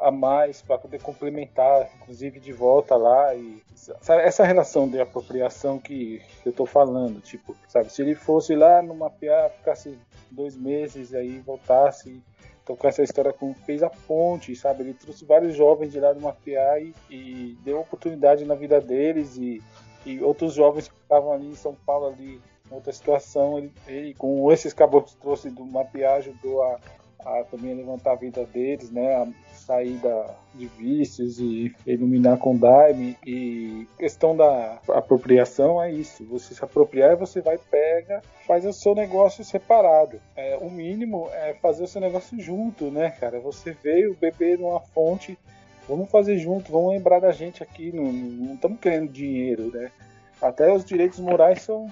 a 0.00 0.10
mais 0.10 0.62
para 0.62 0.78
poder 0.78 1.02
complementar, 1.02 1.88
inclusive 1.96 2.40
de 2.40 2.52
volta 2.52 2.96
lá 2.96 3.34
e 3.34 3.62
sabe, 3.74 4.22
essa 4.22 4.44
relação 4.44 4.88
de 4.88 5.00
apropriação 5.00 5.78
que 5.78 6.22
eu 6.44 6.50
estou 6.50 6.66
falando, 6.66 7.20
tipo, 7.20 7.56
sabe, 7.66 7.92
se 7.92 8.02
ele 8.02 8.14
fosse 8.14 8.54
lá 8.54 8.82
no 8.82 8.94
mapear, 8.94 9.50
ficasse 9.50 9.98
dois 10.30 10.56
meses 10.56 11.14
aí 11.14 11.38
voltasse 11.40 12.22
então, 12.68 12.76
com 12.76 12.86
essa 12.86 13.02
história, 13.02 13.32
com 13.32 13.54
fez 13.54 13.82
a 13.82 13.88
ponte, 13.88 14.54
sabe? 14.54 14.82
Ele 14.82 14.92
trouxe 14.92 15.24
vários 15.24 15.56
jovens 15.56 15.90
de 15.90 15.98
lá 15.98 16.12
do 16.12 16.20
Mapear 16.20 16.82
e, 16.82 16.94
e 17.08 17.58
deu 17.64 17.80
oportunidade 17.80 18.44
na 18.44 18.54
vida 18.54 18.78
deles 18.78 19.38
e, 19.38 19.62
e 20.04 20.22
outros 20.22 20.52
jovens 20.52 20.86
que 20.86 20.94
estavam 20.94 21.32
ali 21.32 21.46
em 21.46 21.54
São 21.54 21.74
Paulo, 21.86 22.08
ali, 22.08 22.42
em 22.70 22.74
outra 22.74 22.92
situação, 22.92 23.56
ele, 23.56 23.72
ele 23.86 24.12
com 24.12 24.52
esses 24.52 24.74
caboclos 24.74 25.14
trouxe 25.14 25.48
do 25.48 25.64
Mapear, 25.64 26.16
ajudou 26.16 26.62
a, 26.62 26.78
a 27.24 27.44
também 27.44 27.74
levantar 27.74 28.12
a 28.12 28.16
vida 28.16 28.44
deles, 28.44 28.90
né? 28.90 29.14
A 29.14 29.26
sair 29.68 29.98
da, 29.98 30.34
de 30.54 30.66
vícios 30.66 31.38
e 31.38 31.74
iluminar 31.86 32.38
com 32.38 32.56
Daime. 32.56 33.18
E 33.24 33.86
questão 33.98 34.34
da 34.34 34.80
apropriação 34.88 35.80
é 35.80 35.92
isso. 35.92 36.24
Você 36.24 36.54
se 36.54 36.64
apropriar 36.64 37.16
você 37.16 37.42
vai, 37.42 37.58
pega, 37.58 38.22
faz 38.46 38.64
o 38.64 38.72
seu 38.72 38.94
negócio 38.94 39.44
separado. 39.44 40.18
É, 40.34 40.56
o 40.56 40.70
mínimo 40.70 41.28
é 41.34 41.52
fazer 41.52 41.84
o 41.84 41.86
seu 41.86 42.00
negócio 42.00 42.40
junto, 42.40 42.90
né, 42.90 43.10
cara? 43.10 43.38
Você 43.40 43.72
veio 43.82 44.16
beber 44.18 44.58
numa 44.58 44.80
fonte. 44.80 45.38
Vamos 45.86 46.10
fazer 46.10 46.38
junto, 46.38 46.72
vamos 46.72 46.92
lembrar 46.92 47.20
da 47.20 47.30
gente 47.30 47.62
aqui. 47.62 47.92
Não 47.92 48.54
estamos 48.54 48.80
querendo 48.80 49.12
dinheiro, 49.12 49.70
né? 49.70 49.90
Até 50.40 50.72
os 50.72 50.84
direitos 50.84 51.18
morais 51.18 51.60
são, 51.62 51.90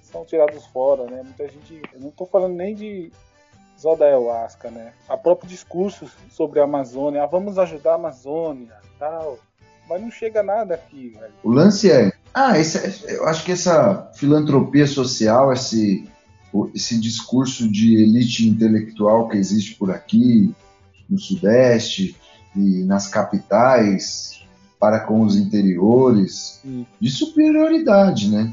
são 0.00 0.24
tirados 0.24 0.66
fora, 0.66 1.04
né? 1.04 1.22
Muita 1.22 1.46
gente. 1.48 1.80
Eu 1.92 2.00
não 2.00 2.08
estou 2.08 2.26
falando 2.26 2.54
nem 2.54 2.74
de 2.74 3.12
só 3.84 3.94
da 3.94 4.06
ayahuasca, 4.06 4.70
né? 4.70 4.92
A 5.06 5.14
próprio 5.14 5.46
discurso 5.46 6.06
sobre 6.30 6.58
a 6.58 6.64
Amazônia, 6.64 7.22
ah, 7.22 7.26
vamos 7.26 7.58
ajudar 7.58 7.92
a 7.92 7.96
Amazônia, 7.96 8.72
tal. 8.98 9.38
Mas 9.86 10.00
não 10.00 10.10
chega 10.10 10.42
nada 10.42 10.74
aqui, 10.74 11.10
velho. 11.10 11.34
O 11.42 11.50
lance 11.50 11.90
é, 11.90 12.10
ah, 12.32 12.58
esse, 12.58 13.04
eu 13.12 13.28
acho 13.28 13.44
que 13.44 13.52
essa 13.52 14.10
filantropia 14.14 14.86
social, 14.86 15.52
esse, 15.52 16.08
esse 16.74 16.98
discurso 16.98 17.70
de 17.70 18.02
elite 18.02 18.48
intelectual 18.48 19.28
que 19.28 19.36
existe 19.36 19.74
por 19.74 19.90
aqui, 19.90 20.54
no 21.06 21.18
Sudeste 21.18 22.16
e 22.56 22.84
nas 22.84 23.06
capitais, 23.06 24.46
para 24.80 25.00
com 25.00 25.20
os 25.20 25.36
interiores, 25.36 26.58
Sim. 26.62 26.86
de 26.98 27.10
superioridade, 27.10 28.30
né? 28.30 28.50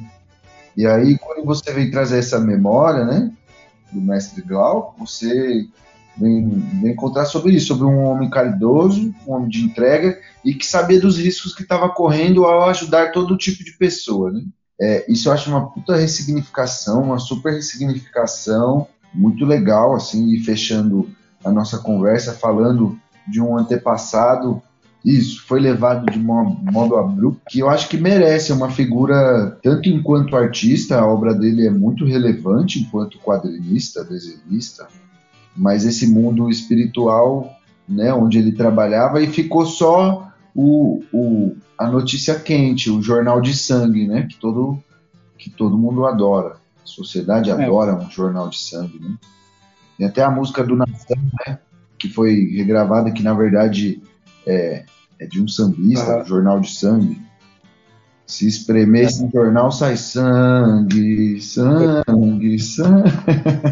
E 0.76 0.86
aí, 0.86 1.18
quando 1.18 1.46
você 1.46 1.72
vem 1.72 1.90
trazer 1.90 2.20
essa 2.20 2.38
memória, 2.38 3.06
né? 3.06 3.32
Do 3.92 4.02
mestre 4.02 4.42
Glauco, 4.42 5.06
você 5.06 5.68
vem, 6.18 6.48
vem 6.82 6.96
contar 6.96 7.26
sobre 7.26 7.54
isso, 7.54 7.68
sobre 7.68 7.86
um 7.86 8.04
homem 8.04 8.30
caridoso, 8.30 9.14
um 9.28 9.34
homem 9.34 9.50
de 9.50 9.64
entrega 9.64 10.20
e 10.44 10.54
que 10.54 10.66
sabia 10.66 11.00
dos 11.00 11.18
riscos 11.18 11.56
que 11.56 11.64
estava 11.64 11.89
correndo 11.89 12.46
ao 12.46 12.70
ajudar 12.70 13.12
todo 13.12 13.38
tipo 13.38 13.64
de 13.64 13.74
pessoa. 13.74 14.32
Né? 14.32 14.44
É, 14.80 15.06
isso 15.12 15.30
eu 15.30 15.34
acho 15.34 15.50
uma 15.50 15.70
puta 15.70 15.96
ressignificação, 15.96 17.04
uma 17.04 17.20
super 17.20 17.54
ressignificação, 17.54 18.88
muito 19.14 19.46
legal, 19.46 19.96
assim, 19.96 20.34
e 20.34 20.39
fechando 20.39 21.10
a 21.44 21.52
nossa 21.52 21.78
conversa 21.78 22.34
falando 22.34 22.98
de 23.28 23.42
um 23.42 23.58
antepassado 23.58 24.62
isso, 25.04 25.47
foi 25.47 25.60
levado 25.60 26.06
de 26.12 26.20
modo 26.20 26.95
abrupto, 26.95 27.41
que 27.49 27.60
eu 27.60 27.70
acho 27.70 27.89
que 27.89 27.97
merece 27.97 28.54
uma 28.54 28.70
figura, 28.70 29.58
tanto 29.64 29.89
enquanto 29.89 30.36
artista, 30.36 30.99
a 30.99 31.08
obra 31.08 31.34
dele 31.34 31.66
é 31.66 31.72
muito 31.72 32.06
relevante, 32.06 32.80
enquanto 32.80 33.18
quadrinista, 33.18 34.04
desenhista, 34.04 34.88
mas 35.58 35.86
esse 35.86 36.06
mundo 36.06 36.49
espiritual, 36.49 37.52
né, 37.89 38.14
onde 38.14 38.38
ele 38.38 38.52
trabalhava, 38.52 39.22
e 39.22 39.28
ficou 39.28 39.66
só 39.66 40.32
o, 40.54 41.04
o, 41.12 41.56
a 41.78 41.88
notícia 41.88 42.39
quente, 42.39 42.91
o 42.91 43.02
jornal 43.02 43.41
de 43.41 43.56
sangue, 43.56 44.08
né, 44.08 44.28
que 44.30 44.38
todo, 44.38 44.78
que 45.36 45.49
todo 45.49 45.78
mundo 45.78 46.06
adora. 46.06 46.58
A 46.84 46.86
sociedade 46.86 47.49
é. 47.49 47.54
adora 47.54 47.95
um 47.95 48.10
jornal 48.10 48.49
de 48.49 48.60
sangue, 48.60 48.99
né? 48.99 49.16
Tem 49.97 50.08
até 50.08 50.24
a 50.24 50.32
música 50.32 50.64
do 50.64 50.76
Nação, 50.76 51.18
né, 51.47 51.60
que 51.97 52.08
foi 52.10 52.52
regravada, 52.56 53.12
que 53.12 53.24
na 53.24 53.34
verdade 53.34 54.02
é, 54.46 54.86
é 55.20 55.26
de 55.26 55.42
um 55.42 55.48
sambista, 55.48 56.18
uhum. 56.18 56.26
jornal 56.26 56.60
de 56.60 56.72
sangue. 56.72 57.22
Se 58.26 58.48
espremer 58.48 59.06
esse 59.06 59.30
jornal, 59.30 59.72
sai 59.72 59.98
sangue, 59.98 61.42
sangue, 61.42 62.60
sangue. 62.60 63.12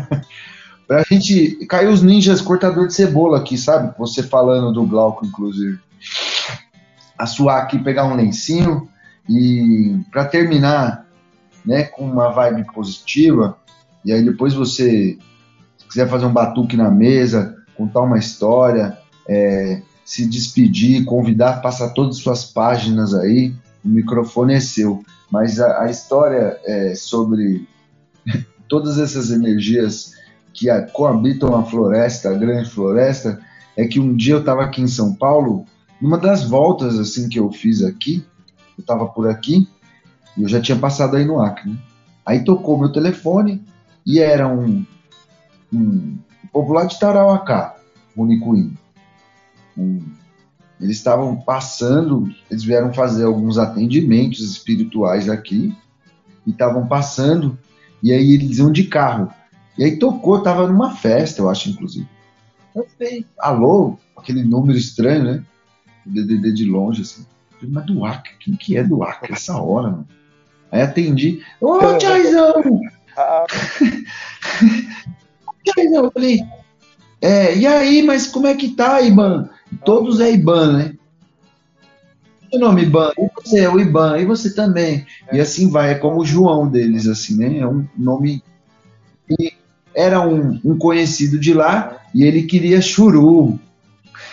pra 0.86 1.03
gente. 1.09 1.65
Caiu 1.67 1.91
os 1.91 2.03
ninjas 2.03 2.41
cortador 2.41 2.88
de 2.88 2.93
cebola 2.93 3.38
aqui, 3.38 3.57
sabe? 3.57 3.93
Você 3.97 4.22
falando 4.22 4.74
do 4.74 4.86
Glauco, 4.86 5.26
inclusive. 5.26 5.80
A 7.17 7.26
suar 7.26 7.63
aqui, 7.63 7.80
pegar 7.80 8.05
um 8.05 8.15
lencinho. 8.15 8.89
E 9.30 9.97
para 10.11 10.26
terminar, 10.26 11.05
né, 11.65 11.84
com 11.84 12.03
uma 12.03 12.30
vibe 12.30 12.65
positiva, 12.74 13.57
e 14.03 14.11
aí 14.11 14.24
depois 14.24 14.53
você, 14.53 15.17
se 15.78 15.86
quiser 15.88 16.09
fazer 16.09 16.26
um 16.26 16.34
batuque 16.34 16.76
na 16.76 16.89
mesa, 16.89 17.55
contar 17.78 18.01
uma 18.01 18.17
história, 18.17 18.97
é, 19.28 19.82
se 20.10 20.26
despedir, 20.26 21.05
convidar, 21.05 21.62
passar 21.62 21.89
todas 21.89 22.16
as 22.16 22.24
suas 22.24 22.43
páginas 22.43 23.14
aí, 23.14 23.53
o 23.86 23.88
microfone 23.88 24.55
é 24.55 24.60
seu. 24.60 25.03
Mas 25.30 25.60
a, 25.60 25.84
a 25.84 25.91
história 25.91 26.60
é 26.66 26.95
sobre 26.95 27.68
todas 28.68 28.97
essas 28.97 29.30
energias 29.30 30.16
que 30.51 30.68
a, 30.68 30.82
coabitam 30.82 31.55
a 31.55 31.64
floresta, 31.64 32.32
a 32.32 32.34
grande 32.34 32.72
floresta, 32.72 33.39
é 33.78 33.86
que 33.86 33.99
um 33.99 34.16
dia 34.16 34.34
eu 34.34 34.39
estava 34.39 34.64
aqui 34.64 34.82
em 34.82 34.88
São 34.88 35.14
Paulo, 35.14 35.66
numa 36.01 36.18
das 36.18 36.43
voltas 36.43 36.97
assim 36.97 37.30
que 37.30 37.38
eu 37.38 37.51
fiz 37.51 37.84
aqui, 37.84 38.26
eu 38.76 38.82
estava 38.82 39.05
por 39.05 39.30
aqui, 39.30 39.68
e 40.36 40.41
eu 40.41 40.49
já 40.49 40.60
tinha 40.60 40.80
passado 40.80 41.18
aí 41.18 41.24
no 41.24 41.39
Acre. 41.39 41.70
Né? 41.70 41.78
Aí 42.26 42.43
tocou 42.43 42.80
meu 42.80 42.91
telefone 42.91 43.64
e 44.03 44.18
era 44.18 44.47
um, 44.47 44.84
um, 45.72 46.18
lá 46.55 46.86
de 46.86 46.99
Tarauacá, 46.99 47.76
Municuim 48.16 48.76
um, 49.80 50.01
eles 50.80 50.97
estavam 50.97 51.36
passando, 51.38 52.34
eles 52.49 52.63
vieram 52.63 52.93
fazer 52.93 53.25
alguns 53.25 53.57
atendimentos 53.57 54.39
espirituais 54.39 55.30
aqui 55.30 55.75
e 56.45 56.51
estavam 56.51 56.88
passando 56.88 57.57
e 58.01 58.11
aí 58.11 58.34
eles 58.34 58.59
iam 58.59 58.71
de 58.71 58.86
carro. 58.86 59.32
E 59.77 59.84
aí 59.84 59.97
tocou, 59.97 60.41
tava 60.41 60.67
numa 60.67 60.95
festa, 60.95 61.41
eu 61.41 61.49
acho, 61.49 61.69
inclusive. 61.69 62.07
Eu 62.75 62.88
falei, 62.97 63.25
alô, 63.39 63.97
aquele 64.15 64.43
número 64.43 64.77
estranho, 64.77 65.23
né? 65.23 65.43
DDD 66.05 66.53
de 66.53 66.65
longe, 66.65 67.01
assim. 67.01 67.25
Falei, 67.51 67.69
mas 67.73 67.86
do 67.86 68.05
Acre, 68.05 68.34
quem 68.39 68.55
que 68.55 68.77
é 68.77 68.84
do 68.84 69.03
Acre 69.03 69.34
essa 69.34 69.57
hora, 69.61 69.89
mano? 69.89 70.07
Aí 70.71 70.82
atendi, 70.82 71.43
ô, 71.59 71.73
oh, 71.73 71.97
Tiazão! 71.97 72.82
Tiazão, 75.63 76.03
eu 76.05 76.11
falei, 76.11 76.39
é, 77.22 77.57
e 77.57 77.67
aí, 77.67 78.01
mas 78.01 78.28
como 78.28 78.47
é 78.47 78.55
que 78.55 78.70
tá, 78.70 79.01
Iban? 79.01 79.49
Todos 79.84 80.20
é 80.20 80.32
Iban, 80.32 80.78
né? 80.78 80.93
O 82.51 82.57
nome 82.57 82.84
Iban, 82.84 83.11
e 83.17 83.30
você 83.36 83.59
é 83.59 83.70
o 83.70 83.80
Iban, 83.80 84.17
e 84.17 84.26
você 84.26 84.53
também. 84.53 85.05
É. 85.28 85.38
E 85.38 85.41
assim 85.41 85.70
vai, 85.70 85.91
é 85.91 85.95
como 85.95 86.22
o 86.22 86.26
João 86.26 86.67
deles, 86.67 87.07
assim, 87.07 87.38
né? 87.38 87.59
É 87.59 87.67
um 87.67 87.86
nome. 87.97 88.43
E 89.30 89.53
era 89.93 90.26
um, 90.26 90.59
um 90.63 90.78
conhecido 90.78 91.38
de 91.38 91.53
lá 91.53 92.01
e 92.13 92.24
ele 92.24 92.43
queria 92.43 92.82
churu. 92.82 93.59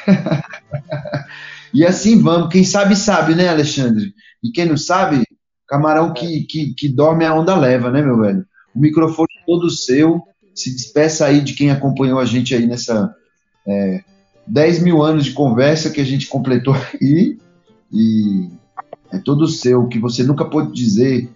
e 1.74 1.84
assim 1.84 2.20
vamos. 2.20 2.50
Quem 2.50 2.64
sabe, 2.64 2.96
sabe, 2.96 3.34
né, 3.34 3.48
Alexandre? 3.48 4.14
E 4.42 4.50
quem 4.50 4.66
não 4.66 4.76
sabe, 4.76 5.24
Camarão 5.66 6.14
que, 6.14 6.42
que, 6.44 6.72
que 6.74 6.88
dorme 6.88 7.24
a 7.24 7.34
onda 7.34 7.56
leva, 7.56 7.90
né, 7.90 8.00
meu 8.00 8.18
velho? 8.18 8.46
O 8.74 8.80
microfone 8.80 9.28
é 9.42 9.44
todo 9.44 9.70
seu. 9.70 10.22
Se 10.56 10.74
despeça 10.74 11.26
aí 11.26 11.40
de 11.40 11.54
quem 11.54 11.70
acompanhou 11.70 12.18
a 12.18 12.24
gente 12.24 12.54
aí 12.54 12.66
nessa 12.66 13.14
é, 13.66 14.02
10 14.46 14.82
mil 14.82 15.02
anos 15.02 15.24
de 15.24 15.32
conversa 15.32 15.90
que 15.90 16.00
a 16.00 16.04
gente 16.04 16.26
completou 16.26 16.74
aí. 16.74 17.38
E 17.92 18.48
é 19.12 19.18
todo 19.18 19.46
seu, 19.46 19.86
que 19.86 19.98
você 19.98 20.22
nunca 20.24 20.44
pôde 20.44 20.72
dizer 20.72 21.30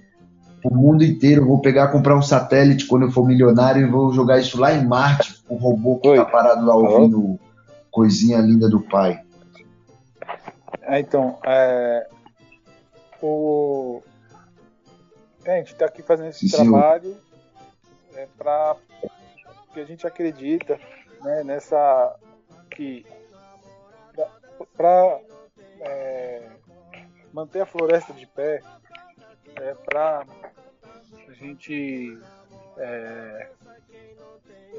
o 0.64 0.74
mundo 0.74 1.04
inteiro. 1.04 1.46
Vou 1.46 1.60
pegar, 1.60 1.88
comprar 1.88 2.16
um 2.16 2.22
satélite 2.22 2.86
quando 2.86 3.02
eu 3.02 3.10
for 3.10 3.26
milionário 3.26 3.86
e 3.86 3.90
vou 3.90 4.12
jogar 4.12 4.38
isso 4.38 4.58
lá 4.58 4.72
em 4.72 4.86
Marte, 4.86 5.36
o 5.48 5.56
robô 5.56 5.98
que 5.98 6.08
Oi. 6.08 6.16
tá 6.16 6.24
parado 6.24 6.64
lá 6.64 6.74
ouvindo 6.74 7.38
coisinha 7.90 8.38
linda 8.38 8.68
do 8.68 8.80
pai. 8.80 9.20
É, 10.82 11.00
então, 11.00 11.38
é, 11.44 12.06
o, 13.22 14.02
é, 15.44 15.54
a 15.54 15.58
gente 15.58 15.72
está 15.72 15.86
aqui 15.86 16.02
fazendo 16.02 16.30
esse 16.30 16.48
Sim, 16.48 16.56
trabalho 16.56 17.16
é, 18.14 18.26
para 18.36 18.76
que 19.72 19.80
a 19.80 19.84
gente 19.84 20.06
acredita 20.06 20.78
né, 21.22 21.44
nessa 21.44 22.16
que 22.70 23.04
para 24.76 25.20
é, 25.80 26.48
manter 27.32 27.62
a 27.62 27.66
floresta 27.66 28.12
de 28.12 28.26
pé 28.26 28.60
é, 29.56 29.74
para 29.74 30.24
a 31.28 31.32
gente 31.32 32.18
é, 32.76 33.48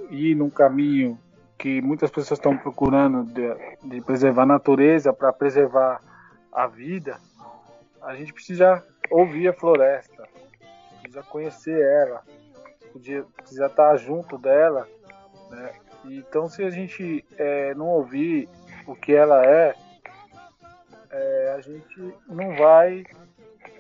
ir 0.10 0.36
num 0.36 0.50
caminho 0.50 1.20
que 1.58 1.82
muitas 1.82 2.10
pessoas 2.10 2.40
estão 2.40 2.58
procurando 2.58 3.24
de, 3.24 3.78
de 3.84 4.02
preservar 4.02 4.44
a 4.44 4.48
natureza 4.48 5.14
para 5.14 5.32
preservar 5.32 6.02
a 6.52 6.68
vida, 6.68 7.20
a 8.02 8.16
gente 8.16 8.34
precisa 8.34 8.84
ouvir 9.10 9.48
a 9.48 9.54
floresta, 9.54 10.28
precisa 11.02 11.24
conhecer 11.24 11.80
ela, 11.80 12.24
precisa 13.38 13.66
estar 13.68 13.96
junto 13.98 14.38
dela. 14.38 14.88
Né? 15.50 15.74
Então, 16.06 16.50
se 16.50 16.64
a 16.64 16.70
gente 16.70 17.24
é, 17.38 17.74
não 17.76 17.88
ouvir 17.88 18.50
o 18.88 18.96
que 18.96 19.14
ela 19.14 19.46
é, 19.46 19.76
é 21.10 21.54
a 21.56 21.62
gente 21.62 22.14
não 22.28 22.56
vai 22.56 23.06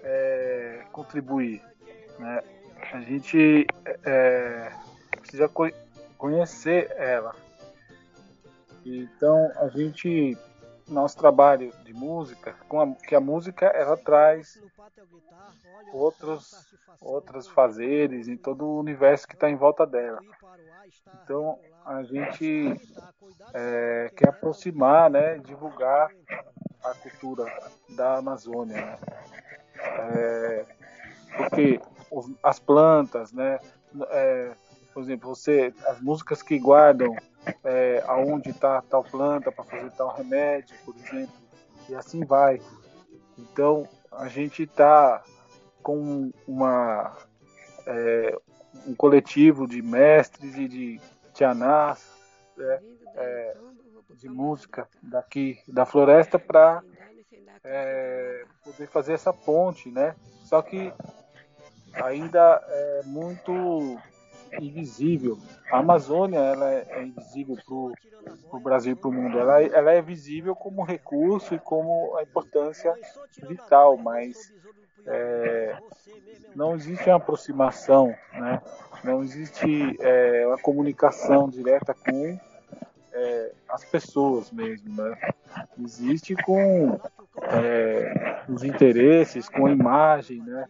é, 0.03 0.83
contribuir. 0.91 1.61
Né? 2.19 2.41
A 2.93 2.99
gente 3.01 3.65
é, 4.03 4.71
precisa 5.19 5.47
co 5.47 5.69
conhecer 6.17 6.91
ela. 6.97 7.35
Então, 8.85 9.51
a 9.55 9.67
gente 9.69 10.37
nosso 10.91 11.17
trabalho 11.17 11.71
de 11.83 11.93
música, 11.93 12.51
a, 12.51 13.05
que 13.07 13.15
a 13.15 13.19
música 13.19 13.65
ela 13.67 13.97
traz 13.97 14.61
outros 15.93 16.69
outros 16.99 17.47
fazeres 17.47 18.27
em 18.27 18.37
todo 18.37 18.65
o 18.65 18.79
universo 18.79 19.27
que 19.27 19.33
está 19.33 19.49
em 19.49 19.55
volta 19.55 19.85
dela. 19.87 20.19
Então 21.23 21.57
a 21.83 22.03
gente 22.03 22.79
é, 23.53 24.11
quer 24.15 24.29
aproximar, 24.29 25.09
né, 25.09 25.39
divulgar 25.39 26.11
a 26.83 26.93
cultura 26.95 27.45
da 27.95 28.17
Amazônia, 28.17 28.75
né? 28.75 28.97
é, 29.75 30.65
porque 31.37 31.79
as 32.43 32.59
plantas, 32.59 33.31
né, 33.31 33.59
é, 34.09 34.55
por 34.93 35.01
exemplo, 35.01 35.29
você 35.35 35.73
as 35.87 35.99
músicas 36.01 36.43
que 36.43 36.59
guardam 36.59 37.15
é, 37.63 38.03
aonde 38.07 38.49
está 38.49 38.81
tal 38.81 39.03
planta 39.03 39.51
para 39.51 39.63
fazer 39.63 39.91
tal 39.91 40.15
remédio, 40.15 40.75
por 40.85 40.95
exemplo, 40.95 41.33
e 41.89 41.95
assim 41.95 42.23
vai. 42.23 42.61
Então 43.37 43.87
a 44.11 44.27
gente 44.27 44.63
está 44.63 45.23
com 45.81 46.31
uma 46.47 47.17
é, 47.85 48.37
um 48.85 48.95
coletivo 48.95 49.67
de 49.67 49.81
mestres 49.81 50.55
e 50.55 50.67
de 50.67 51.01
tianás 51.33 52.07
né, 52.57 52.79
é, 53.15 53.57
de 54.15 54.29
música 54.29 54.87
daqui 55.01 55.59
da 55.67 55.85
floresta 55.85 56.37
para 56.37 56.83
é, 57.63 58.45
poder 58.63 58.87
fazer 58.87 59.13
essa 59.13 59.33
ponte, 59.33 59.89
né? 59.89 60.15
Só 60.43 60.61
que 60.61 60.93
ainda 61.93 62.61
é 62.67 63.03
muito 63.05 63.97
invisível. 64.59 65.37
A 65.71 65.79
Amazônia 65.79 66.39
ela 66.39 66.71
é, 66.71 66.87
é 66.89 67.03
invisível 67.03 67.57
para 67.65 68.57
o 68.57 68.59
Brasil 68.59 68.93
e 68.93 68.95
para 68.95 69.09
o 69.09 69.13
mundo. 69.13 69.37
Ela, 69.37 69.61
ela 69.63 69.91
é 69.91 70.01
visível 70.01 70.55
como 70.55 70.83
recurso 70.83 71.55
e 71.55 71.59
como 71.59 72.15
a 72.17 72.23
importância 72.23 72.93
vital, 73.47 73.97
mas 73.97 74.53
é, 75.05 75.77
não 76.55 76.75
existe 76.75 77.09
uma 77.09 77.17
aproximação, 77.17 78.13
né? 78.33 78.61
não 79.03 79.23
existe 79.23 79.97
é, 79.99 80.45
uma 80.47 80.57
comunicação 80.57 81.49
direta 81.49 81.93
com 81.93 82.39
é, 83.13 83.51
as 83.69 83.83
pessoas 83.85 84.51
mesmo. 84.51 84.95
Né? 84.95 85.17
Existe 85.79 86.35
com 86.35 86.99
é, 87.41 88.43
os 88.47 88.63
interesses, 88.63 89.49
com 89.49 89.65
a 89.65 89.71
imagem, 89.71 90.41
né? 90.41 90.67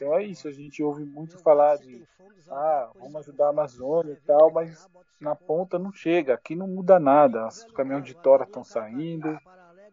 Então 0.00 0.16
é 0.16 0.24
isso, 0.24 0.48
a 0.48 0.50
gente 0.50 0.82
ouve 0.82 1.04
muito 1.04 1.38
falar 1.40 1.76
de 1.76 2.02
ah, 2.48 2.90
vamos 2.98 3.16
ajudar 3.16 3.48
a 3.48 3.50
Amazônia 3.50 4.14
e 4.14 4.26
tal, 4.26 4.50
mas 4.50 4.88
na 5.20 5.36
ponta 5.36 5.78
não 5.78 5.92
chega, 5.92 6.32
aqui 6.32 6.56
não 6.56 6.66
muda 6.66 6.98
nada. 6.98 7.46
Os 7.46 7.64
caminhões 7.74 8.06
de 8.06 8.14
tora 8.14 8.44
estão 8.44 8.64
saindo, 8.64 9.38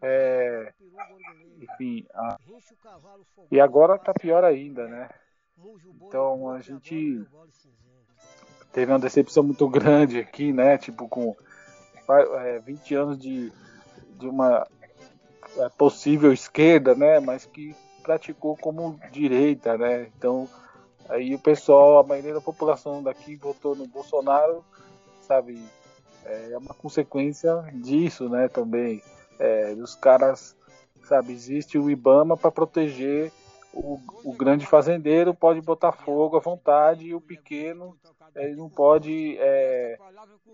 é, 0.00 0.72
enfim, 1.60 2.06
a, 2.14 2.38
e 3.50 3.60
agora 3.60 3.96
está 3.96 4.14
pior 4.14 4.44
ainda, 4.44 4.88
né? 4.88 5.10
Então 6.00 6.52
a 6.52 6.60
gente 6.62 7.22
teve 8.72 8.90
uma 8.90 8.98
decepção 8.98 9.42
muito 9.42 9.68
grande 9.68 10.20
aqui, 10.20 10.54
né? 10.54 10.78
Tipo, 10.78 11.06
com 11.06 11.36
é, 12.46 12.60
20 12.60 12.94
anos 12.94 13.18
de, 13.18 13.52
de 14.18 14.26
uma 14.26 14.66
é, 15.58 15.68
possível 15.68 16.32
esquerda, 16.32 16.94
né? 16.94 17.20
Mas 17.20 17.44
que 17.44 17.76
praticou 18.08 18.56
como 18.56 18.98
direita, 19.12 19.76
né? 19.76 20.10
Então, 20.16 20.48
aí 21.10 21.34
o 21.34 21.38
pessoal, 21.38 21.98
a 21.98 22.02
maioria 22.02 22.32
da 22.32 22.40
população 22.40 23.02
daqui 23.02 23.36
votou 23.36 23.76
no 23.76 23.86
Bolsonaro, 23.86 24.64
sabe? 25.20 25.62
É 26.24 26.56
uma 26.56 26.72
consequência 26.72 27.54
disso, 27.74 28.30
né? 28.30 28.48
Também, 28.48 29.02
é, 29.38 29.74
os 29.74 29.94
caras, 29.94 30.56
sabe? 31.04 31.34
Existe 31.34 31.78
o 31.78 31.90
IBAMA 31.90 32.34
para 32.34 32.50
proteger 32.50 33.30
o, 33.74 34.00
o, 34.24 34.32
grande 34.32 34.64
fazendeiro, 34.64 35.34
pode 35.34 35.60
botar 35.60 35.92
fogo 35.92 36.38
à 36.38 36.40
vontade 36.40 37.04
e 37.04 37.14
o 37.14 37.20
pequeno 37.20 37.94
ele 38.34 38.56
não 38.56 38.70
pode, 38.70 39.36
é, 39.38 39.98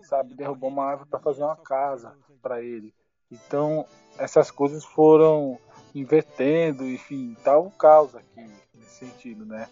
sabe, 0.03 0.33
derrubar 0.35 0.67
uma 0.67 0.83
árvore 0.83 1.09
para 1.09 1.21
fazer 1.21 1.41
uma 1.41 1.55
casa 1.55 2.13
para 2.41 2.61
ele. 2.61 2.93
Então, 3.31 3.85
essas 4.17 4.51
coisas 4.51 4.83
foram 4.83 5.57
invertendo, 5.95 6.85
enfim, 6.85 7.35
tá 7.43 7.57
um 7.59 7.69
caos 7.69 8.15
aqui 8.15 8.45
nesse 8.77 9.05
sentido, 9.05 9.45
né? 9.45 9.67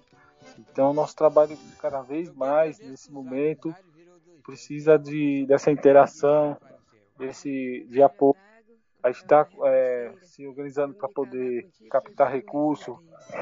Então, 0.57 0.93
nosso 0.93 1.15
trabalho 1.15 1.57
cada 1.79 2.01
vez 2.01 2.33
mais 2.33 2.79
nesse 2.79 3.11
momento 3.11 3.73
precisa 4.45 4.97
de 4.97 5.45
dessa 5.45 5.71
interação, 5.71 6.57
desse 7.17 7.85
de 7.89 8.01
apoio. 8.01 8.35
A 9.01 9.11
gente 9.11 9.23
está 9.23 9.45
é, 9.65 10.11
se 10.21 10.47
organizando 10.47 10.93
para 10.93 11.09
poder 11.09 11.67
captar 11.89 12.31
recurso, 12.31 12.97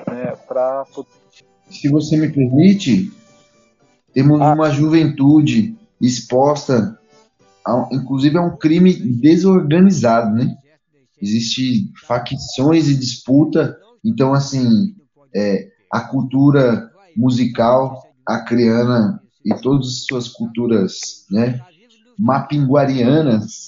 né? 0.08 0.36
Para 0.48 0.86
se 1.70 1.88
você 1.88 2.18
me 2.18 2.30
permite, 2.30 3.12
temos 4.14 4.42
ah. 4.42 4.54
uma 4.54 4.70
juventude 4.70 5.76
exposta, 6.00 7.00
a, 7.66 7.88
inclusive 7.92 8.38
a 8.38 8.42
um 8.42 8.58
crime 8.58 8.94
desorganizado, 8.94 10.36
né? 10.36 10.58
Existe 11.22 11.92
facções 12.08 12.88
e 12.88 12.96
disputa. 12.96 13.78
Então, 14.04 14.34
assim, 14.34 14.96
é, 15.36 15.68
a 15.92 16.02
cultura 16.02 16.90
musical 17.16 18.02
acreana 18.26 19.22
e 19.46 19.54
todas 19.56 19.88
as 19.88 20.06
suas 20.06 20.28
culturas 20.28 21.26
né, 21.30 21.60
mapinguarianas 22.18 23.68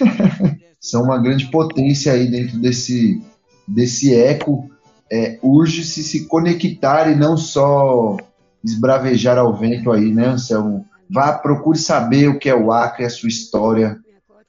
são 0.80 1.04
uma 1.04 1.18
grande 1.18 1.50
potência 1.50 2.12
aí 2.12 2.30
dentro 2.30 2.58
desse, 2.58 3.22
desse 3.66 4.14
eco. 4.14 4.68
É, 5.12 5.38
urge-se 5.42 6.02
se 6.04 6.26
conectar 6.26 7.10
e 7.10 7.16
não 7.16 7.36
só 7.36 8.16
esbravejar 8.62 9.38
ao 9.38 9.56
vento 9.56 9.90
aí, 9.90 10.12
né, 10.12 10.28
Anselmo? 10.28 10.86
Vá, 11.08 11.32
procure 11.32 11.78
saber 11.78 12.28
o 12.28 12.38
que 12.38 12.48
é 12.48 12.54
o 12.54 12.70
Acre, 12.70 13.04
a 13.04 13.10
sua 13.10 13.28
história. 13.28 13.98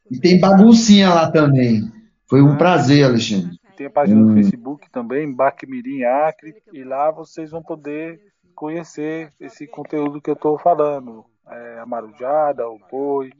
E 0.09 0.19
tem 0.19 0.39
baguncinha 0.39 1.09
lá 1.09 1.31
também. 1.31 1.91
Foi 2.31 2.41
um 2.41 2.55
prazer, 2.55 3.03
Alexandre. 3.03 3.59
Tem 3.75 3.87
a 3.87 3.89
página 3.89 4.21
hum. 4.21 4.27
no 4.27 4.33
Facebook 4.35 4.89
também, 4.89 5.35
Bacmirim 5.35 6.05
Acre, 6.05 6.55
e 6.71 6.81
lá 6.81 7.11
vocês 7.11 7.51
vão 7.51 7.61
poder 7.61 8.21
conhecer 8.55 9.33
esse 9.37 9.67
conteúdo 9.67 10.21
que 10.21 10.29
eu 10.29 10.35
estou 10.35 10.57
falando. 10.57 11.25
É, 11.45 11.79
a 11.79 11.85
marujada, 11.85 12.69
o 12.69 12.79
boi, 12.89 13.33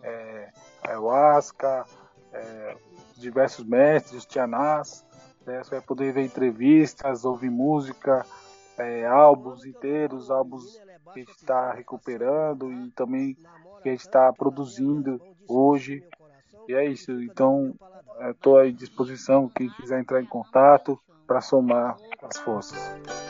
é, 0.00 0.48
a 0.80 0.90
ayahuasca, 0.90 1.86
é, 2.32 2.76
diversos 3.16 3.66
mestres, 3.66 4.18
os 4.18 4.26
tianás. 4.26 5.04
Né? 5.44 5.64
Você 5.64 5.70
vai 5.70 5.80
poder 5.80 6.12
ver 6.12 6.24
entrevistas, 6.24 7.24
ouvir 7.24 7.50
música, 7.50 8.24
é, 8.78 9.04
álbuns 9.06 9.64
inteiros, 9.64 10.30
álbuns 10.30 10.78
que 11.12 11.18
a 11.20 11.24
gente 11.24 11.32
está 11.32 11.72
recuperando 11.72 12.72
e 12.72 12.92
também 12.92 13.34
que 13.82 13.88
a 13.88 13.90
gente 13.90 14.02
está 14.02 14.32
produzindo 14.32 15.20
hoje. 15.48 16.04
E 16.68 16.74
é 16.74 16.84
isso. 16.86 17.12
Então, 17.22 17.74
estou 18.30 18.58
à 18.58 18.70
disposição. 18.70 19.48
Quem 19.48 19.68
quiser 19.70 20.00
entrar 20.00 20.20
em 20.20 20.26
contato 20.26 20.98
para 21.26 21.40
somar 21.40 21.96
as 22.22 22.38
forças. 22.38 23.25